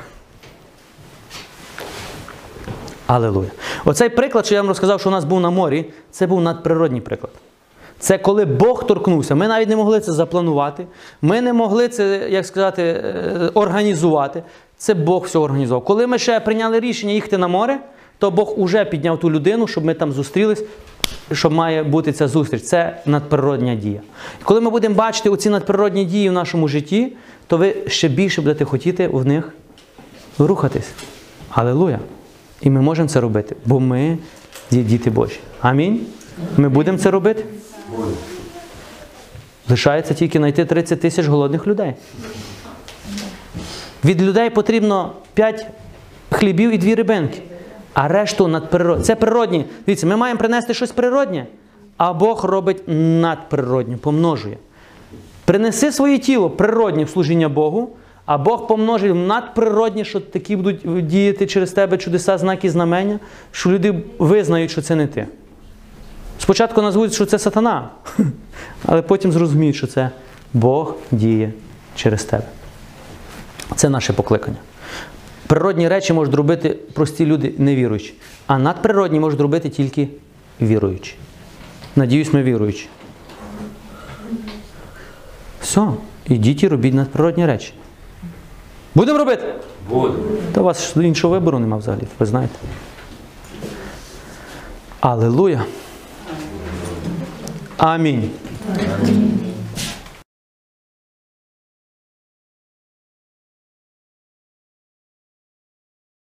Алелуя. 3.07 3.47
Оцей 3.85 4.09
приклад, 4.09 4.45
що 4.45 4.55
я 4.55 4.61
вам 4.61 4.67
розказав, 4.67 4.99
що 4.99 5.09
у 5.09 5.11
нас 5.11 5.25
був 5.25 5.39
на 5.39 5.49
морі, 5.49 5.85
це 6.11 6.27
був 6.27 6.41
надприродній 6.41 7.01
приклад. 7.01 7.31
Це 7.99 8.17
коли 8.17 8.45
Бог 8.45 8.87
торкнувся. 8.87 9.35
Ми 9.35 9.47
навіть 9.47 9.69
не 9.69 9.75
могли 9.75 9.99
це 9.99 10.11
запланувати. 10.11 10.87
Ми 11.21 11.41
не 11.41 11.53
могли 11.53 11.87
це, 11.87 12.27
як 12.29 12.45
сказати, 12.45 12.83
е, 12.83 13.51
організувати. 13.53 14.43
Це 14.77 14.93
Бог 14.93 15.23
все 15.23 15.39
організував. 15.39 15.83
Коли 15.83 16.07
ми 16.07 16.17
ще 16.17 16.39
прийняли 16.39 16.79
рішення 16.79 17.13
їхати 17.13 17.37
на 17.37 17.47
море, 17.47 17.79
то 18.19 18.31
Бог 18.31 18.59
уже 18.59 18.85
підняв 18.85 19.19
ту 19.19 19.31
людину, 19.31 19.67
щоб 19.67 19.85
ми 19.85 19.93
там 19.93 20.11
зустрілись, 20.11 20.63
щоб 21.31 21.53
має 21.53 21.83
бути 21.83 22.11
ця 22.11 22.27
зустріч. 22.27 22.63
Це 22.63 23.01
надприродня 23.05 23.75
дія. 23.75 24.01
І 24.41 24.43
коли 24.43 24.61
ми 24.61 24.69
будемо 24.69 24.95
бачити 24.95 25.29
оці 25.29 25.49
надприродні 25.49 26.05
дії 26.05 26.29
в 26.29 26.33
нашому 26.33 26.67
житті, 26.67 27.13
то 27.47 27.57
ви 27.57 27.75
ще 27.87 28.07
більше 28.07 28.41
будете 28.41 28.65
хотіти 28.65 29.07
в 29.07 29.25
них 29.25 29.53
рухатись. 30.39 30.89
Алілуя! 31.49 31.99
І 32.61 32.69
ми 32.69 32.81
можемо 32.81 33.09
це 33.09 33.21
робити, 33.21 33.55
бо 33.65 33.79
ми 33.79 34.17
є 34.71 34.83
діти 34.83 35.09
Божі. 35.09 35.39
Амінь. 35.61 36.01
Ми 36.57 36.69
будемо 36.69 36.97
це 36.97 37.11
робити. 37.11 37.45
Лишається 39.69 40.13
тільки 40.13 40.37
знайти 40.37 40.65
30 40.65 41.01
тисяч 41.01 41.25
голодних 41.25 41.67
людей. 41.67 41.93
Від 44.05 44.21
людей 44.21 44.49
потрібно 44.49 45.13
5 45.33 45.65
хлібів 46.31 46.71
і 46.71 46.77
2 46.77 46.95
рибинки. 46.95 47.41
А 47.95 48.07
решту 48.07 48.47
надприродні. 48.47 49.03
Це 49.03 49.15
природні. 49.15 49.65
Дивіться, 49.85 50.07
ми 50.07 50.15
маємо 50.15 50.39
принести 50.39 50.73
щось 50.73 50.91
природнє, 50.91 51.45
а 51.97 52.13
Бог 52.13 52.45
робить 52.45 52.83
надприроднє, 52.87 53.97
помножує. 53.97 54.57
Принеси 55.45 55.91
своє 55.91 56.17
тіло 56.19 56.49
природнє 56.49 57.03
в 57.03 57.09
служіння 57.09 57.49
Богу, 57.49 57.89
а 58.25 58.37
Бог 58.37 58.67
помножує 58.67 59.11
в 59.11 59.15
надприродні, 59.15 60.05
що 60.05 60.19
такі 60.19 60.55
будуть 60.55 61.07
діяти 61.07 61.47
через 61.47 61.71
тебе 61.71 61.97
чудеса, 61.97 62.37
знаки, 62.37 62.69
знамення, 62.69 63.19
що 63.51 63.71
люди 63.71 64.03
визнають, 64.19 64.71
що 64.71 64.81
це 64.81 64.95
не 64.95 65.07
ти. 65.07 65.27
Спочатку 66.39 66.81
назвуть, 66.81 67.13
що 67.13 67.25
це 67.25 67.39
сатана, 67.39 67.89
але 68.85 69.01
потім 69.01 69.31
зрозуміють, 69.31 69.75
що 69.75 69.87
це 69.87 70.09
Бог 70.53 70.95
діє 71.11 71.51
через 71.95 72.23
тебе. 72.23 72.43
Це 73.75 73.89
наше 73.89 74.13
покликання. 74.13 74.57
Природні 75.47 75.87
речі 75.87 76.13
можуть 76.13 76.35
робити 76.35 76.69
прості 76.93 77.25
люди 77.25 77.53
невіруючі, 77.57 78.13
а 78.47 78.57
надприродні 78.59 79.19
можуть 79.19 79.41
робити 79.41 79.69
тільки 79.69 80.07
віруючі. 80.61 81.15
Надіюсь, 81.95 82.33
ми 82.33 82.43
віруючі. 82.43 82.87
Все, 85.61 85.87
ідіть 86.27 86.63
і 86.63 86.67
робіть 86.67 86.93
надприродні 86.93 87.45
речі. 87.45 87.73
Будемо 88.95 89.17
робити? 89.17 89.55
Буду. 89.89 90.15
Та 90.51 90.61
у 90.61 90.63
вас 90.63 90.95
іншого 90.95 91.33
вибору 91.33 91.59
нема 91.59 91.77
взагалі, 91.77 92.03
ви 92.19 92.25
знаєте. 92.25 92.55
Аллилуйя. 94.99 95.65
Амінь. 97.77 98.29